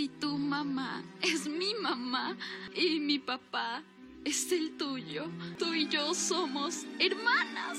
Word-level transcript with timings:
Si 0.00 0.08
tu 0.08 0.38
mamá 0.38 1.04
es 1.20 1.46
mi 1.46 1.74
mamá 1.74 2.34
y 2.74 2.98
mi 3.00 3.18
papá 3.18 3.82
es 4.24 4.50
el 4.50 4.78
tuyo, 4.78 5.26
tú 5.58 5.74
y 5.74 5.88
yo 5.88 6.14
somos 6.14 6.86
hermanas. 6.98 7.76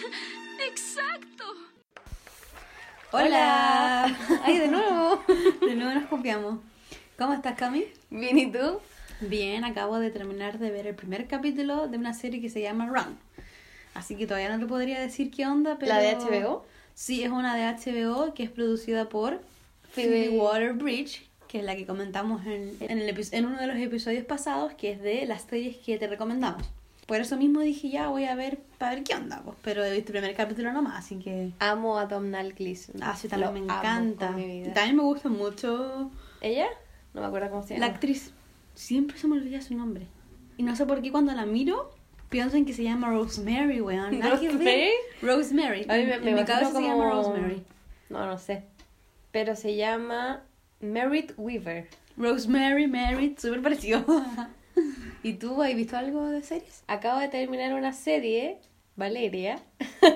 Exacto. 0.66 1.44
Hola. 3.12 4.06
Ay, 4.42 4.56
de 4.56 4.68
nuevo. 4.68 5.22
De 5.60 5.74
nuevo 5.74 6.00
nos 6.00 6.08
copiamos. 6.08 6.60
¿Cómo 7.18 7.34
estás, 7.34 7.58
Cami? 7.58 7.84
Bien, 8.08 8.38
¿y 8.38 8.50
tú? 8.50 8.80
Bien, 9.20 9.62
acabo 9.66 9.98
de 9.98 10.10
terminar 10.10 10.58
de 10.58 10.70
ver 10.70 10.86
el 10.86 10.94
primer 10.94 11.28
capítulo 11.28 11.88
de 11.88 11.98
una 11.98 12.14
serie 12.14 12.40
que 12.40 12.48
se 12.48 12.62
llama 12.62 12.86
Run. 12.86 13.18
Así 13.92 14.16
que 14.16 14.26
todavía 14.26 14.48
no 14.48 14.58
te 14.60 14.66
podría 14.66 14.98
decir 14.98 15.30
qué 15.30 15.44
onda, 15.46 15.76
pero... 15.78 15.92
¿La 15.92 15.98
de 15.98 16.14
HBO? 16.16 16.64
Sí, 16.94 17.22
es 17.22 17.28
una 17.30 17.54
de 17.54 17.64
HBO 17.66 18.32
que 18.32 18.44
es 18.44 18.50
producida 18.50 19.10
por 19.10 19.42
Phoebe- 19.94 20.30
Water-Bridge, 20.38 21.28
que 21.50 21.58
es 21.58 21.64
la 21.64 21.74
que 21.74 21.84
comentamos 21.84 22.46
en, 22.46 22.76
en, 22.78 22.98
el 23.00 23.28
en 23.32 23.44
uno 23.44 23.58
de 23.60 23.66
los 23.66 23.76
episodios 23.76 24.24
pasados, 24.24 24.72
que 24.74 24.92
es 24.92 25.02
de 25.02 25.26
las 25.26 25.42
series 25.42 25.78
que 25.78 25.98
te 25.98 26.06
recomendamos. 26.06 26.62
Por 27.06 27.20
eso 27.20 27.36
mismo 27.36 27.58
dije, 27.58 27.88
ya 27.90 28.06
voy 28.06 28.26
a 28.26 28.36
ver, 28.36 28.58
para 28.78 28.94
ver 28.94 29.02
qué 29.02 29.16
onda, 29.16 29.42
pues. 29.44 29.56
Pero 29.62 29.82
he 29.84 29.90
visto 29.92 30.12
el 30.12 30.18
primer 30.20 30.36
capítulo 30.36 30.72
nomás, 30.72 31.04
así 31.04 31.16
que... 31.16 31.50
Amo 31.58 31.98
a 31.98 32.06
Domhnall 32.06 32.52
Gleeson. 32.52 33.02
Ah, 33.02 33.16
sí, 33.16 33.26
también 33.26 33.48
Lo 33.48 33.52
me 33.52 33.64
encanta. 33.64 34.28
También 34.28 34.96
me 34.96 35.02
gusta 35.02 35.28
mucho 35.28 36.12
¿Ella? 36.40 36.68
No 37.14 37.20
me 37.20 37.26
acuerdo 37.26 37.50
cómo 37.50 37.62
se 37.64 37.74
la 37.74 37.80
llama. 37.80 37.94
actriz. 37.94 38.32
Siempre 38.76 39.18
se 39.18 39.26
me 39.26 39.34
olvida 39.34 39.60
su 39.60 39.74
nombre. 39.74 40.06
Y 40.56 40.62
no 40.62 40.76
sé 40.76 40.86
por 40.86 41.02
qué 41.02 41.10
cuando 41.10 41.32
la 41.32 41.46
miro, 41.46 41.90
pienso 42.28 42.58
en 42.58 42.64
que 42.64 42.74
se 42.74 42.84
llama 42.84 43.10
Rosemary, 43.10 43.80
weón. 43.80 44.22
¿Rosemary? 44.22 44.90
Rosemary. 45.20 45.84
A 45.88 45.96
mí 45.96 46.04
me, 46.04 46.18
me 46.18 46.18
mi 46.26 46.30
imagino 46.30 46.46
cabeza 46.46 46.72
se 46.74 46.80
llama 46.82 46.92
como- 46.94 47.10
Rosemary. 47.10 47.64
No, 48.08 48.24
no 48.24 48.38
sé. 48.38 48.62
Pero 49.32 49.56
se 49.56 49.74
llama 49.74 50.44
Merritt 50.80 51.32
Weaver. 51.36 51.88
Rosemary, 52.16 52.86
Mary, 52.86 53.34
súper 53.38 53.62
parecido. 53.62 54.04
¿Y 55.22 55.34
tú 55.34 55.62
has 55.62 55.74
visto 55.74 55.96
algo 55.96 56.26
de 56.28 56.42
series? 56.42 56.82
Acabo 56.86 57.20
de 57.20 57.28
terminar 57.28 57.74
una 57.74 57.92
serie, 57.92 58.58
Valeria, 58.96 59.60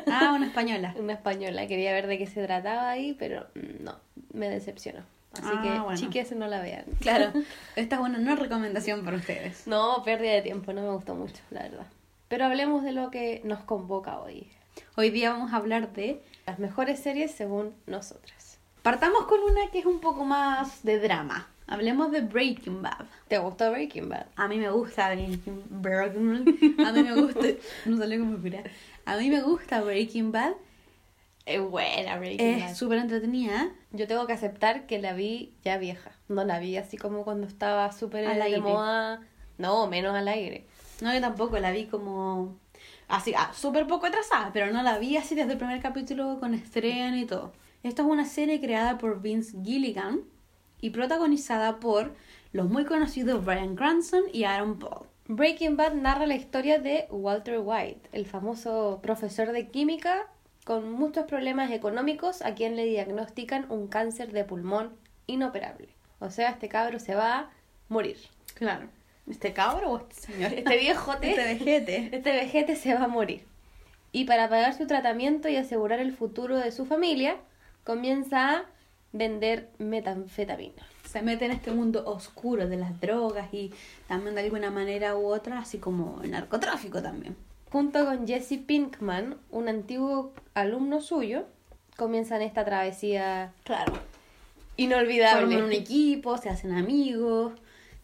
Ah, 0.07 0.33
una 0.35 0.47
española. 0.47 0.95
una 0.99 1.13
española. 1.15 1.67
Quería 1.67 1.93
ver 1.93 2.07
de 2.07 2.19
qué 2.19 2.27
se 2.27 2.45
trataba 2.45 2.91
ahí, 2.91 3.15
pero 3.19 3.47
no, 3.81 3.99
me 4.33 4.49
decepcionó. 4.49 5.01
Así 5.35 5.43
Ah, 5.53 5.61
que, 5.63 5.81
bueno. 5.81 5.99
chiques, 5.99 6.33
no 6.33 6.47
la 6.47 6.61
vean. 6.61 6.85
Claro, 7.01 7.33
esta 7.77 7.97
es 7.97 8.01
una 8.03 8.19
no 8.19 8.37
recomendación 8.37 9.05
para 9.05 9.17
ustedes. 9.17 9.67
No, 9.67 10.03
pérdida 10.05 10.33
de 10.33 10.43
tiempo, 10.43 10.73
no 10.73 10.83
me 10.83 10.91
gustó 10.93 11.15
mucho, 11.15 11.43
la 11.51 11.63
verdad. 11.63 11.87
Pero 12.29 12.47
hablemos 12.47 12.83
de 12.85 12.93
lo 12.93 13.11
que 13.11 13.41
nos 13.45 13.61
convoca 13.65 14.19
hoy. 14.21 14.49
Hoy 14.97 15.11
día 15.11 15.31
vamos 15.33 15.53
a 15.53 15.57
hablar 15.57 15.93
de... 15.93 16.23
Las 16.47 16.59
mejores 16.59 17.01
series 17.01 17.31
según 17.33 17.75
nosotras. 17.87 18.44
Partamos 18.85 19.25
con 19.25 19.41
una 19.41 19.71
que 19.71 19.79
es 19.79 19.87
un 19.87 19.99
poco 19.99 20.27
más 20.27 20.83
de 20.83 20.99
drama. 20.99 21.49
Hablemos 21.67 22.13
de 22.13 22.21
Breaking 22.21 22.83
Bad. 22.83 23.07
¿Te 23.29 23.39
gustó 23.39 23.71
Breaking 23.71 24.11
Bad? 24.11 24.27
A 24.37 24.47
mí 24.47 24.59
me 24.59 24.69
gusta 24.69 25.09
Breaking 25.09 25.65
Breaking 25.71 26.77
A 26.87 26.93
mí 26.93 27.03
me 27.03 27.15
gusta. 27.15 27.47
No 27.87 27.97
salió 27.97 28.19
como 28.19 28.37
pura. 28.37 28.63
A 29.07 29.17
mí 29.17 29.31
me 29.31 29.41
gusta 29.41 29.81
Breaking 29.81 30.33
Bad. 30.33 30.53
Es 31.47 31.63
buena 31.63 32.19
Breaking 32.19 32.61
Bad. 32.61 32.71
Es 32.73 32.77
súper 32.77 32.99
entretenida. 32.99 33.71
Yo 33.93 34.07
tengo 34.07 34.27
que 34.27 34.35
aceptar 34.35 34.87
que 34.87 34.99
la 34.99 35.15
vi 35.15 35.55
ya 35.65 35.79
vieja. 35.79 36.13
No 36.29 36.45
la 36.45 36.59
vi 36.59 36.77
así 36.77 36.99
como 36.99 37.25
cuando 37.25 37.47
estaba 37.47 37.91
súper 37.91 38.29
de 38.29 38.43
aire. 38.43 38.61
moda. 38.61 39.23
No, 39.57 39.87
menos 39.87 40.15
al 40.15 40.29
aire. 40.29 40.67
No, 41.01 41.15
yo 41.15 41.23
tampoco 41.23 41.59
la 41.59 41.71
vi 41.71 41.87
como. 41.87 42.59
Así, 43.09 43.33
ah, 43.35 43.51
súper 43.55 43.87
poco 43.87 44.05
atrasada, 44.05 44.51
pero 44.53 44.71
no 44.71 44.83
la 44.83 44.99
vi 44.99 45.17
así 45.17 45.35
desde 45.35 45.53
el 45.53 45.59
primer 45.59 45.81
capítulo 45.81 46.39
con 46.39 46.53
estreno 46.53 47.17
y 47.17 47.25
todo. 47.25 47.55
Esta 47.85 48.01
es 48.01 48.09
una 48.09 48.25
serie 48.25 48.63
creada 48.63 48.97
por 48.97 49.21
Vince 49.21 49.59
Gilligan 49.63 50.23
y 50.81 50.89
protagonizada 50.89 51.81
por 51.81 52.15
los 52.53 52.67
muy 52.69 52.87
conocidos 52.87 53.45
Brian 53.45 53.77
Cranston 53.77 54.23
y 54.33 54.45
Aaron 54.45 54.79
Paul. 54.79 55.07
Breaking 55.29 55.77
Bad 55.77 55.93
narra 55.93 56.25
la 56.27 56.35
historia 56.35 56.79
de 56.79 57.07
Walter 57.11 57.61
White, 57.63 58.09
el 58.13 58.25
famoso 58.25 59.01
profesor 59.03 59.53
de 59.53 59.69
química 59.69 60.27
con 60.65 60.91
muchos 60.93 61.27
problemas 61.27 61.71
económicos 61.73 62.41
a 62.41 62.55
quien 62.55 62.75
le 62.75 62.87
diagnostican 62.87 63.71
un 63.71 63.87
cáncer 63.87 64.33
de 64.33 64.45
pulmón 64.45 64.97
inoperable. 65.27 65.89
O 66.21 66.31
sea, 66.31 66.51
este 66.53 66.71
cabro 66.71 66.99
se 66.99 67.15
va 67.15 67.39
a 67.39 67.51
morir. 67.91 68.17
Claro. 68.55 68.89
¿Este 69.29 69.53
cabro 69.53 69.91
o 69.91 69.99
este 69.99 70.15
señor? 70.15 70.53
Este 70.57 70.79
viejote, 70.79 71.31
Este 71.31 71.45
vejete. 71.45 72.17
este 72.17 72.33
vejete 72.33 72.77
se 72.77 72.95
va 72.95 73.05
a 73.05 73.09
morir. 73.09 73.45
Y 74.11 74.25
para 74.25 74.49
pagar 74.49 74.73
su 74.73 74.87
tratamiento 74.87 75.51
y 75.51 75.57
asegurar 75.57 76.01
el 76.01 76.13
futuro 76.15 76.57
de 76.57 76.73
su 76.73 76.87
familia, 76.87 77.37
comienza 77.85 78.51
a 78.59 78.65
vender 79.13 79.71
metanfetamina. 79.79 80.83
se 81.09 81.23
mete 81.23 81.45
en 81.45 81.53
este 81.53 81.71
mundo 81.71 82.03
oscuro 82.07 82.67
de 82.69 82.77
las 82.77 83.01
drogas 83.01 83.53
y 83.55 83.73
también 84.09 84.35
de 84.35 84.41
alguna 84.41 84.71
manera 84.73 85.17
u 85.17 85.27
otra, 85.27 85.61
así 85.61 85.79
como 85.79 86.21
el 86.25 86.33
narcotráfico 86.33 87.01
también. 87.01 87.37
Junto 87.71 88.05
con 88.05 88.27
Jesse 88.27 88.59
Pinkman, 88.67 89.37
un 89.51 89.69
antiguo 89.69 90.33
alumno 90.55 91.01
suyo, 91.01 91.45
comienzan 91.97 92.43
esta 92.43 92.65
travesía 92.65 93.53
Claro. 93.65 93.93
inolvidable. 94.77 95.47
Forman 95.47 95.63
un 95.65 95.73
equipo, 95.73 96.37
se 96.39 96.49
hacen 96.49 96.73
amigos, 96.73 97.53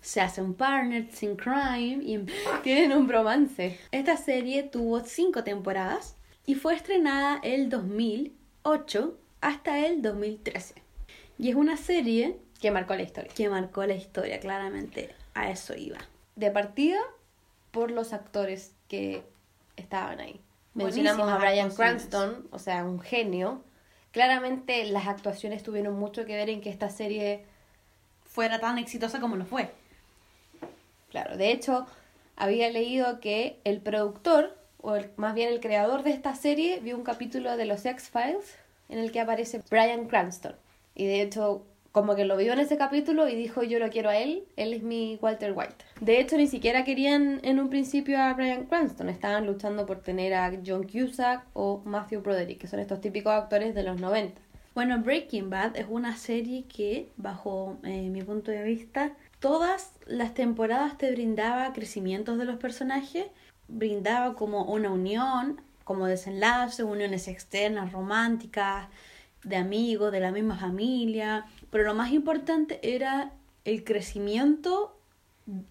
se 0.01 0.21
hacen 0.21 0.55
partners 0.55 1.21
in 1.25 1.35
crime 1.37 1.99
y 2.05 2.19
Tienen 2.63 2.93
un 2.97 3.07
bromance. 3.09 3.79
esta 3.91 4.17
serie 4.17 4.63
tuvo 4.63 5.01
cinco 5.01 5.43
temporadas 5.43 6.15
y 6.47 6.55
fue 6.55 6.75
estrenada 6.75 7.41
el 7.43 7.69
2008 7.69 9.17
hasta 9.41 9.87
el 9.87 10.03
2013. 10.03 10.75
Y 11.39 11.49
es 11.51 11.55
una 11.57 11.77
serie 11.77 12.37
Que 12.61 12.71
marcó 12.71 12.95
la 12.95 13.03
historia. 13.03 13.31
que 13.35 13.49
marcó 13.49 13.85
la 13.87 13.95
historia, 13.95 14.41
claramente. 14.41 15.15
A 15.35 15.51
eso 15.51 15.75
iba. 15.75 15.99
De 16.37 16.51
partida, 16.51 16.99
por 17.71 17.91
los 17.91 18.13
actores 18.13 18.73
que 18.89 19.23
estaban 19.77 20.21
ahí. 20.21 20.41
Mencionamos 20.75 21.29
a 21.29 21.39
Brian. 21.39 21.71
Cranston, 21.71 22.47
o 22.51 22.59
sea, 22.59 22.85
un 22.85 23.01
genio. 23.01 23.63
Claramente 24.13 24.85
las 24.87 25.07
actuaciones 25.07 25.63
tuvieron 25.63 25.99
mucho 25.99 26.25
que 26.25 26.35
ver 26.37 26.51
en 26.51 26.61
que 26.61 26.71
esta 26.71 26.91
serie 26.91 27.45
Fuera 28.25 28.61
tan 28.61 28.79
exitosa 28.79 29.19
como 29.21 29.35
lo 29.37 29.45
fue. 29.45 29.71
Claro, 31.11 31.37
de 31.37 31.51
hecho, 31.51 31.87
había 32.37 32.71
leído 32.71 33.19
que 33.21 33.59
el 33.65 33.81
productor, 33.81 34.57
o 34.81 34.95
el- 34.95 35.11
más 35.17 35.35
bien 35.35 35.49
el 35.53 35.61
creador 35.61 36.05
de 36.05 36.11
esta 36.11 36.35
serie, 36.37 36.79
vio 36.81 36.97
un 36.97 37.03
capítulo 37.03 37.57
de 37.57 37.65
los 37.65 37.85
X-Files 37.85 38.57
en 38.91 38.99
el 38.99 39.13
que 39.13 39.21
aparece 39.21 39.63
Brian 39.71 40.07
Cranston. 40.07 40.55
Y 40.95 41.07
de 41.07 41.23
hecho, 41.23 41.65
como 41.93 42.15
que 42.15 42.25
lo 42.25 42.37
vio 42.37 42.53
en 42.53 42.61
ese 42.61 42.77
capítulo 42.77 43.29
y 43.29 43.35
dijo, 43.35 43.63
yo 43.63 43.79
lo 43.79 43.91
quiero 43.91 44.11
a 44.11 44.17
él, 44.17 44.45
él 44.57 44.75
es 44.75 44.83
mi 44.83 45.19
Walter 45.21 45.53
White. 45.57 45.85
De 46.01 46.21
hecho, 46.21 46.37
ni 46.37 46.47
siquiera 46.47 46.85
querían 46.85 47.41
en 47.43 47.59
un 47.59 47.69
principio 47.69 48.21
a 48.21 48.33
Brian 48.35 48.67
Cranston, 48.67 49.09
estaban 49.09 49.47
luchando 49.47 49.87
por 49.87 50.01
tener 50.01 50.35
a 50.35 50.53
John 50.65 50.87
Cusack 50.87 51.45
o 51.53 51.83
Matthew 51.85 52.23
Broderick, 52.23 52.61
que 52.61 52.69
son 52.69 52.81
estos 52.81 53.01
típicos 53.01 53.33
actores 53.33 53.75
de 53.75 53.83
los 53.83 54.01
90. 54.01 54.41
Bueno, 54.75 55.01
Breaking 55.01 55.51
Bad 55.51 55.77
es 55.77 55.87
una 55.89 56.17
serie 56.17 56.65
que, 56.65 57.11
bajo 57.17 57.79
eh, 57.83 58.09
mi 58.09 58.23
punto 58.23 58.53
de 58.53 58.63
vista, 58.63 59.13
todas 59.41 59.93
las 60.07 60.33
temporadas 60.33 60.97
te 60.97 61.11
brindaba 61.11 61.73
crecimientos 61.73 62.39
de 62.39 62.45
los 62.45 62.57
personajes, 62.57 63.27
brindaba 63.67 64.35
como 64.35 64.65
una 64.65 64.91
unión, 64.91 65.61
como 65.91 66.07
desenlace, 66.07 66.85
uniones 66.85 67.27
externas, 67.27 67.91
románticas, 67.91 68.87
de 69.43 69.57
amigos, 69.57 70.13
de 70.13 70.21
la 70.21 70.31
misma 70.31 70.57
familia, 70.57 71.47
pero 71.73 71.83
lo 71.83 71.95
más 71.95 72.13
importante 72.13 72.79
era 72.95 73.33
el 73.65 73.83
crecimiento 73.83 74.97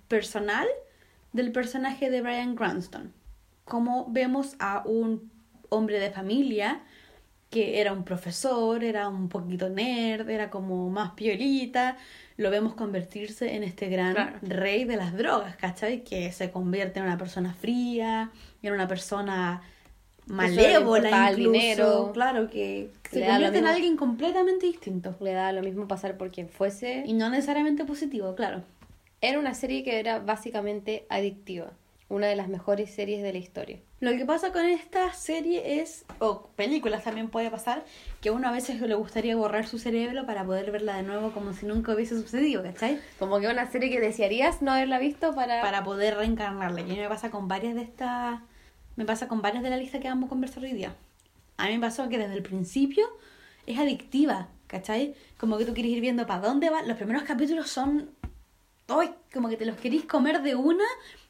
personal 0.09 0.67
del 1.31 1.53
personaje 1.53 2.09
de 2.09 2.21
Brian 2.21 2.57
Cranston. 2.57 3.13
Como 3.63 4.07
vemos 4.09 4.57
a 4.59 4.83
un 4.85 5.31
hombre 5.69 6.01
de 6.01 6.11
familia 6.11 6.81
que 7.49 7.79
era 7.79 7.93
un 7.93 8.03
profesor, 8.03 8.83
era 8.83 9.07
un 9.07 9.29
poquito 9.29 9.69
nerd, 9.69 10.29
era 10.29 10.49
como 10.49 10.89
más 10.89 11.11
piolita, 11.11 11.95
lo 12.35 12.51
vemos 12.51 12.73
convertirse 12.73 13.55
en 13.55 13.63
este 13.63 13.87
gran 13.87 14.15
Claro. 14.15 14.37
rey 14.41 14.83
de 14.83 14.97
las 14.97 15.15
drogas, 15.15 15.55
¿cachai? 15.55 16.03
Que 16.03 16.29
se 16.33 16.51
convierte 16.51 16.99
en 16.99 17.05
una 17.05 17.17
persona 17.17 17.53
fría, 17.53 18.31
en 18.61 18.73
una 18.73 18.89
persona 18.89 19.61
malévola 20.29 21.31
incluso, 21.31 21.51
dinero. 21.51 22.11
claro, 22.13 22.49
que 22.49 22.91
se 23.09 23.25
convierte 23.25 23.57
en 23.57 23.67
alguien 23.67 23.97
completamente 23.97 24.65
distinto. 24.65 25.15
Le 25.19 25.33
da 25.33 25.51
lo 25.51 25.61
mismo 25.61 25.87
pasar 25.87 26.17
por 26.17 26.31
quien 26.31 26.49
fuese. 26.49 27.03
Y 27.05 27.13
no 27.13 27.29
necesariamente 27.29 27.85
positivo, 27.85 28.35
claro. 28.35 28.63
Era 29.21 29.39
una 29.39 29.53
serie 29.53 29.83
que 29.83 29.99
era 29.99 30.19
básicamente 30.19 31.05
adictiva. 31.09 31.71
Una 32.07 32.27
de 32.27 32.35
las 32.35 32.47
mejores 32.47 32.89
series 32.89 33.21
de 33.21 33.33
la 33.33 33.37
historia. 33.37 33.79
Lo 33.99 34.11
que 34.11 34.25
pasa 34.25 34.51
con 34.51 34.65
esta 34.65 35.13
serie 35.13 35.81
es, 35.81 36.05
o 36.19 36.47
películas 36.55 37.03
también 37.03 37.29
puede 37.29 37.51
pasar, 37.51 37.83
que 38.21 38.31
uno 38.31 38.47
a 38.47 38.51
veces 38.51 38.79
le 38.79 38.95
gustaría 38.95 39.35
borrar 39.35 39.67
su 39.67 39.77
cerebro 39.77 40.25
para 40.25 40.45
poder 40.45 40.71
verla 40.71 40.95
de 40.95 41.03
nuevo 41.03 41.31
como 41.31 41.53
si 41.53 41.65
nunca 41.65 41.93
hubiese 41.93 42.15
sucedido, 42.15 42.63
¿cachai? 42.63 42.99
Como 43.19 43.39
que 43.39 43.47
una 43.47 43.69
serie 43.69 43.91
que 43.91 43.99
desearías 43.99 44.61
no 44.61 44.71
haberla 44.71 44.97
visto 44.97 45.35
para... 45.35 45.61
Para 45.61 45.83
poder 45.83 46.15
reencarnarla. 46.15 46.79
Y 46.81 46.83
a 46.85 46.87
mí 46.87 46.97
me 46.97 47.09
pasa 47.09 47.29
con 47.29 47.47
varias 47.47 47.75
de 47.75 47.81
estas, 47.81 48.39
me 48.95 49.05
pasa 49.05 49.27
con 49.27 49.41
varias 49.41 49.63
de 49.63 49.69
la 49.69 49.77
lista 49.77 49.99
que 49.99 50.07
vamos 50.07 50.27
a 50.27 50.29
conversar 50.29 50.63
hoy 50.63 50.73
día. 50.73 50.95
A 51.57 51.67
mí 51.67 51.73
me 51.73 51.79
pasó 51.79 52.09
que 52.09 52.17
desde 52.17 52.35
el 52.35 52.43
principio 52.43 53.07
es 53.65 53.77
adictiva. 53.77 54.49
¿cachai? 54.69 55.15
Como 55.37 55.57
que 55.57 55.65
tú 55.65 55.73
quieres 55.73 55.91
ir 55.91 55.99
viendo 55.99 56.25
para 56.25 56.47
dónde 56.47 56.69
va. 56.69 56.83
Los 56.83 56.95
primeros 56.95 57.23
capítulos 57.23 57.69
son. 57.69 58.11
¡Ay! 58.87 59.11
Como 59.33 59.49
que 59.49 59.57
te 59.57 59.65
los 59.65 59.75
queréis 59.77 60.05
comer 60.05 60.41
de 60.41 60.55
una. 60.55 60.85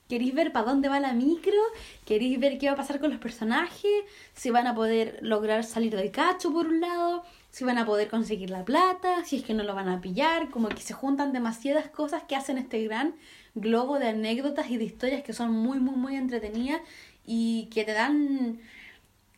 Queréis 0.08 0.34
ver 0.34 0.52
para 0.52 0.66
dónde 0.66 0.90
va 0.90 1.00
la 1.00 1.14
micro. 1.14 1.62
Queréis 2.06 2.40
ver 2.40 2.58
qué 2.58 2.68
va 2.68 2.74
a 2.74 2.76
pasar 2.76 3.00
con 3.00 3.10
los 3.10 3.20
personajes. 3.20 4.04
Si 4.34 4.50
van 4.50 4.68
a 4.68 4.76
poder 4.76 5.20
lograr 5.22 5.64
salir 5.64 5.96
del 5.96 6.12
cacho, 6.12 6.52
por 6.52 6.68
un 6.68 6.82
lado. 6.82 7.24
Si 7.50 7.64
van 7.64 7.78
a 7.78 7.86
poder 7.86 8.10
conseguir 8.10 8.50
la 8.50 8.66
plata. 8.66 9.24
Si 9.24 9.38
es 9.38 9.44
que 9.44 9.54
no 9.54 9.64
lo 9.64 9.74
van 9.74 9.88
a 9.88 10.02
pillar. 10.02 10.50
Como 10.50 10.68
que 10.70 10.82
se 10.82 10.94
juntan 10.94 11.32
demasiadas 11.32 11.88
cosas 11.88 12.24
que 12.24 12.36
hacen 12.36 12.58
este 12.58 12.84
gran 12.84 13.16
globo 13.56 14.00
de 14.00 14.10
anécdotas 14.10 14.70
y 14.70 14.78
de 14.78 14.84
historias 14.84 15.24
que 15.24 15.34
son 15.34 15.52
muy, 15.52 15.80
muy, 15.80 15.96
muy 15.96 16.16
entretenidas. 16.16 16.82
Y 17.26 17.70
que 17.72 17.84
te 17.84 17.94
dan 17.94 18.60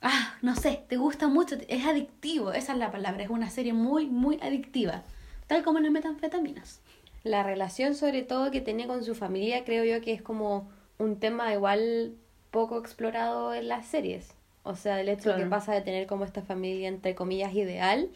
ah, 0.01 0.35
no 0.41 0.55
sé, 0.55 0.83
te 0.87 0.97
gusta 0.97 1.27
mucho, 1.27 1.55
es 1.67 1.85
adictivo, 1.85 2.51
esa 2.51 2.73
es 2.73 2.79
la 2.79 2.91
palabra, 2.91 3.23
es 3.23 3.29
una 3.29 3.49
serie 3.49 3.73
muy, 3.73 4.07
muy 4.07 4.39
adictiva, 4.41 5.03
tal 5.47 5.63
como 5.63 5.79
las 5.79 5.91
metanfetaminas. 5.91 6.81
La 7.23 7.43
relación 7.43 7.95
sobre 7.95 8.23
todo 8.23 8.51
que 8.51 8.61
tenía 8.61 8.87
con 8.87 9.03
su 9.03 9.13
familia 9.13 9.63
creo 9.63 9.83
yo 9.83 10.03
que 10.03 10.13
es 10.13 10.21
como 10.21 10.69
un 10.97 11.19
tema 11.19 11.53
igual 11.53 12.15
poco 12.49 12.79
explorado 12.79 13.53
en 13.53 13.67
las 13.67 13.85
series. 13.85 14.33
O 14.63 14.75
sea, 14.75 14.99
el 14.99 15.09
hecho 15.09 15.35
que 15.35 15.45
pasa 15.45 15.73
de 15.73 15.81
tener 15.81 16.07
como 16.07 16.25
esta 16.25 16.41
familia 16.41 16.87
entre 16.87 17.15
comillas 17.15 17.53
ideal, 17.53 18.09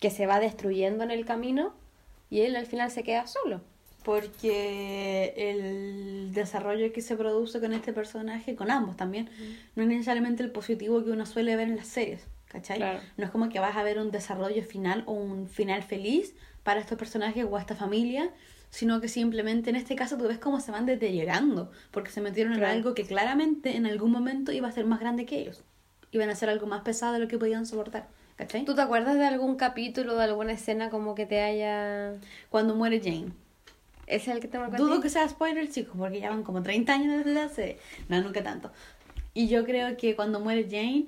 que 0.00 0.10
se 0.10 0.26
va 0.26 0.40
destruyendo 0.40 1.02
en 1.02 1.10
el 1.10 1.24
camino 1.24 1.72
y 2.30 2.42
él 2.42 2.54
al 2.54 2.66
final 2.66 2.90
se 2.90 3.02
queda 3.02 3.26
solo 3.26 3.60
porque 4.02 5.34
el 5.36 6.32
desarrollo 6.32 6.92
que 6.92 7.00
se 7.00 7.16
produce 7.16 7.60
con 7.60 7.72
este 7.72 7.92
personaje, 7.92 8.54
con 8.56 8.70
ambos 8.70 8.96
también, 8.96 9.28
no 9.76 9.82
es 9.82 9.88
necesariamente 9.88 10.42
el 10.42 10.50
positivo 10.50 11.04
que 11.04 11.10
uno 11.10 11.26
suele 11.26 11.56
ver 11.56 11.68
en 11.68 11.76
las 11.76 11.88
series, 11.88 12.26
¿cachai? 12.48 12.80
No 13.16 13.24
es 13.24 13.30
como 13.30 13.48
que 13.48 13.60
vas 13.60 13.76
a 13.76 13.82
ver 13.82 13.98
un 13.98 14.10
desarrollo 14.10 14.62
final 14.62 15.02
o 15.06 15.12
un 15.12 15.48
final 15.48 15.82
feliz 15.82 16.34
para 16.62 16.80
estos 16.80 16.98
personajes 16.98 17.44
o 17.48 17.56
a 17.56 17.60
esta 17.60 17.74
familia, 17.74 18.30
sino 18.70 19.00
que 19.00 19.08
simplemente 19.08 19.70
en 19.70 19.76
este 19.76 19.96
caso 19.96 20.16
tú 20.16 20.28
ves 20.28 20.38
cómo 20.38 20.60
se 20.60 20.70
van 20.70 20.86
deteriorando, 20.86 21.70
porque 21.90 22.10
se 22.10 22.20
metieron 22.20 22.52
en 22.54 22.64
algo 22.64 22.94
que 22.94 23.04
claramente 23.04 23.76
en 23.76 23.86
algún 23.86 24.10
momento 24.10 24.52
iba 24.52 24.68
a 24.68 24.72
ser 24.72 24.84
más 24.84 25.00
grande 25.00 25.26
que 25.26 25.38
ellos, 25.40 25.64
iban 26.12 26.30
a 26.30 26.34
ser 26.34 26.50
algo 26.50 26.66
más 26.66 26.82
pesado 26.82 27.14
de 27.14 27.18
lo 27.20 27.28
que 27.28 27.38
podían 27.38 27.66
soportar. 27.66 28.08
¿Cachai? 28.36 28.64
¿Tú 28.64 28.76
te 28.76 28.82
acuerdas 28.82 29.18
de 29.18 29.26
algún 29.26 29.56
capítulo, 29.56 30.14
de 30.14 30.22
alguna 30.22 30.52
escena 30.52 30.90
como 30.90 31.16
que 31.16 31.26
te 31.26 31.40
haya... 31.40 32.12
Cuando 32.50 32.76
muere 32.76 33.00
Jane. 33.00 33.32
¿Es 34.08 34.26
el 34.28 34.40
que 34.40 34.48
te 34.48 34.58
Dudo 34.58 35.00
que 35.00 35.10
sea 35.10 35.28
spoiler, 35.28 35.70
chicos, 35.70 35.94
porque 35.96 36.20
ya 36.20 36.30
van 36.30 36.42
como 36.42 36.62
30 36.62 36.92
años 36.92 37.24
desde 37.24 37.34
la. 37.34 37.76
No, 38.08 38.22
nunca 38.22 38.42
tanto. 38.42 38.70
Y 39.34 39.48
yo 39.48 39.64
creo 39.64 39.96
que 39.96 40.16
cuando 40.16 40.40
muere 40.40 40.64
Jane 40.64 41.06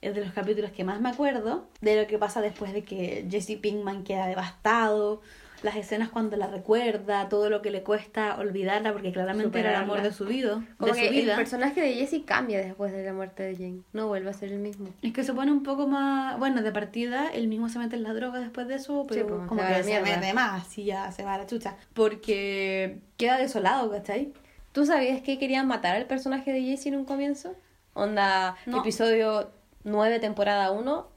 es 0.00 0.14
de 0.14 0.24
los 0.24 0.32
capítulos 0.32 0.70
que 0.70 0.82
más 0.82 1.00
me 1.00 1.10
acuerdo 1.10 1.68
de 1.80 2.00
lo 2.00 2.06
que 2.06 2.18
pasa 2.18 2.40
después 2.40 2.72
de 2.72 2.82
que 2.82 3.26
Jesse 3.30 3.58
Pinkman 3.60 4.02
queda 4.02 4.26
devastado, 4.26 5.20
las 5.62 5.76
escenas 5.76 6.08
cuando 6.08 6.36
la 6.36 6.46
recuerda, 6.46 7.28
todo 7.28 7.50
lo 7.50 7.62
que 7.62 7.70
le 7.70 7.82
cuesta 7.82 8.36
olvidarla, 8.38 8.92
porque 8.92 9.12
claramente 9.12 9.60
era 9.60 9.70
el 9.70 9.76
amor 9.76 10.02
de 10.02 10.12
su 10.12 10.24
vida. 10.24 10.64
Como 10.78 10.92
que 10.92 11.20
el 11.20 11.30
personaje 11.36 11.80
de 11.80 11.94
Jesse 11.94 12.24
cambia 12.24 12.58
después 12.58 12.92
de 12.92 13.04
la 13.04 13.12
muerte 13.12 13.42
de 13.42 13.54
Jane, 13.54 13.82
no 13.92 14.08
vuelve 14.08 14.30
a 14.30 14.32
ser 14.32 14.52
el 14.52 14.58
mismo. 14.58 14.88
Es 15.02 15.12
que 15.12 15.24
se 15.24 15.32
pone 15.32 15.52
un 15.52 15.62
poco 15.62 15.86
más, 15.86 16.38
bueno, 16.38 16.62
de 16.62 16.72
partida, 16.72 17.28
el 17.28 17.48
mismo 17.48 17.68
se 17.68 17.78
mete 17.78 17.96
en 17.96 18.02
la 18.02 18.14
droga 18.14 18.40
después 18.40 18.68
de 18.68 18.76
eso, 18.76 19.06
pero 19.08 19.26
pues, 19.26 19.48
como 19.48 19.60
que 19.66 19.82
se 19.82 20.00
mete 20.00 20.32
más 20.32 20.78
y 20.78 20.84
ya 20.84 21.10
se 21.12 21.24
va 21.24 21.34
a 21.34 21.38
la 21.38 21.46
chucha. 21.46 21.76
Porque 21.94 22.98
queda 23.16 23.38
desolado, 23.38 23.90
¿cachai? 23.90 24.32
¿Tú 24.72 24.86
sabías 24.86 25.20
que 25.22 25.38
querían 25.38 25.66
matar 25.66 25.96
al 25.96 26.06
personaje 26.06 26.52
de 26.52 26.62
Jesse 26.62 26.86
en 26.86 26.96
un 26.96 27.04
comienzo? 27.04 27.54
Onda, 27.92 28.56
episodio 28.66 29.50
9, 29.82 30.20
temporada 30.20 30.70
1, 30.70 31.09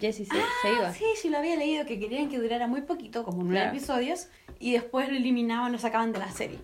Jessie 0.00 0.26
se, 0.26 0.36
ah, 0.36 0.72
iba. 0.78 0.92
Sí, 0.92 1.04
sí, 1.16 1.28
lo 1.30 1.38
había 1.38 1.56
leído, 1.56 1.86
que 1.86 1.98
querían 1.98 2.28
que 2.28 2.38
durara 2.38 2.66
muy 2.66 2.82
poquito, 2.82 3.24
como 3.24 3.42
nueve 3.42 3.68
episodios, 3.68 4.28
y 4.58 4.72
después 4.72 5.08
lo 5.08 5.16
eliminaban, 5.16 5.72
lo 5.72 5.78
sacaban 5.78 6.12
de 6.12 6.18
la 6.18 6.30
serie. 6.30 6.58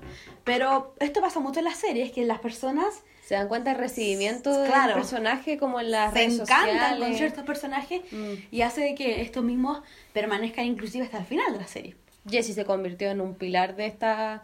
Pero 0.45 0.95
esto 1.01 1.21
pasa 1.21 1.41
mucho 1.41 1.61
en 1.61 1.67
las 1.67 1.77
series, 1.77 2.13
que 2.13 2.25
las 2.25 2.41
personas... 2.41 3.03
Se 3.25 3.35
dan 3.35 3.49
cuenta 3.49 3.71
del 3.71 3.81
recibimiento 3.81 4.53
del 4.61 4.71
personaje 4.93 5.57
como 5.57 5.81
en 5.81 5.91
las 5.91 6.13
se 6.13 6.25
encantan 6.25 6.99
con 6.99 7.15
ciertos 7.15 7.45
personajes 7.45 8.03
mm. 8.13 8.33
y 8.51 8.61
hace 8.61 8.95
que 8.95 9.23
estos 9.23 9.43
mismos 9.43 9.81
permanezcan 10.13 10.67
inclusive 10.67 11.07
hasta 11.07 11.19
el 11.19 11.25
final 11.25 11.55
de 11.55 11.59
la 11.59 11.67
serie. 11.67 11.97
Jessie 12.29 12.55
se 12.55 12.67
convirtió 12.67 13.11
en 13.11 13.21
un 13.21 13.35
pilar 13.35 13.77
de 13.77 13.87
esta... 13.87 14.43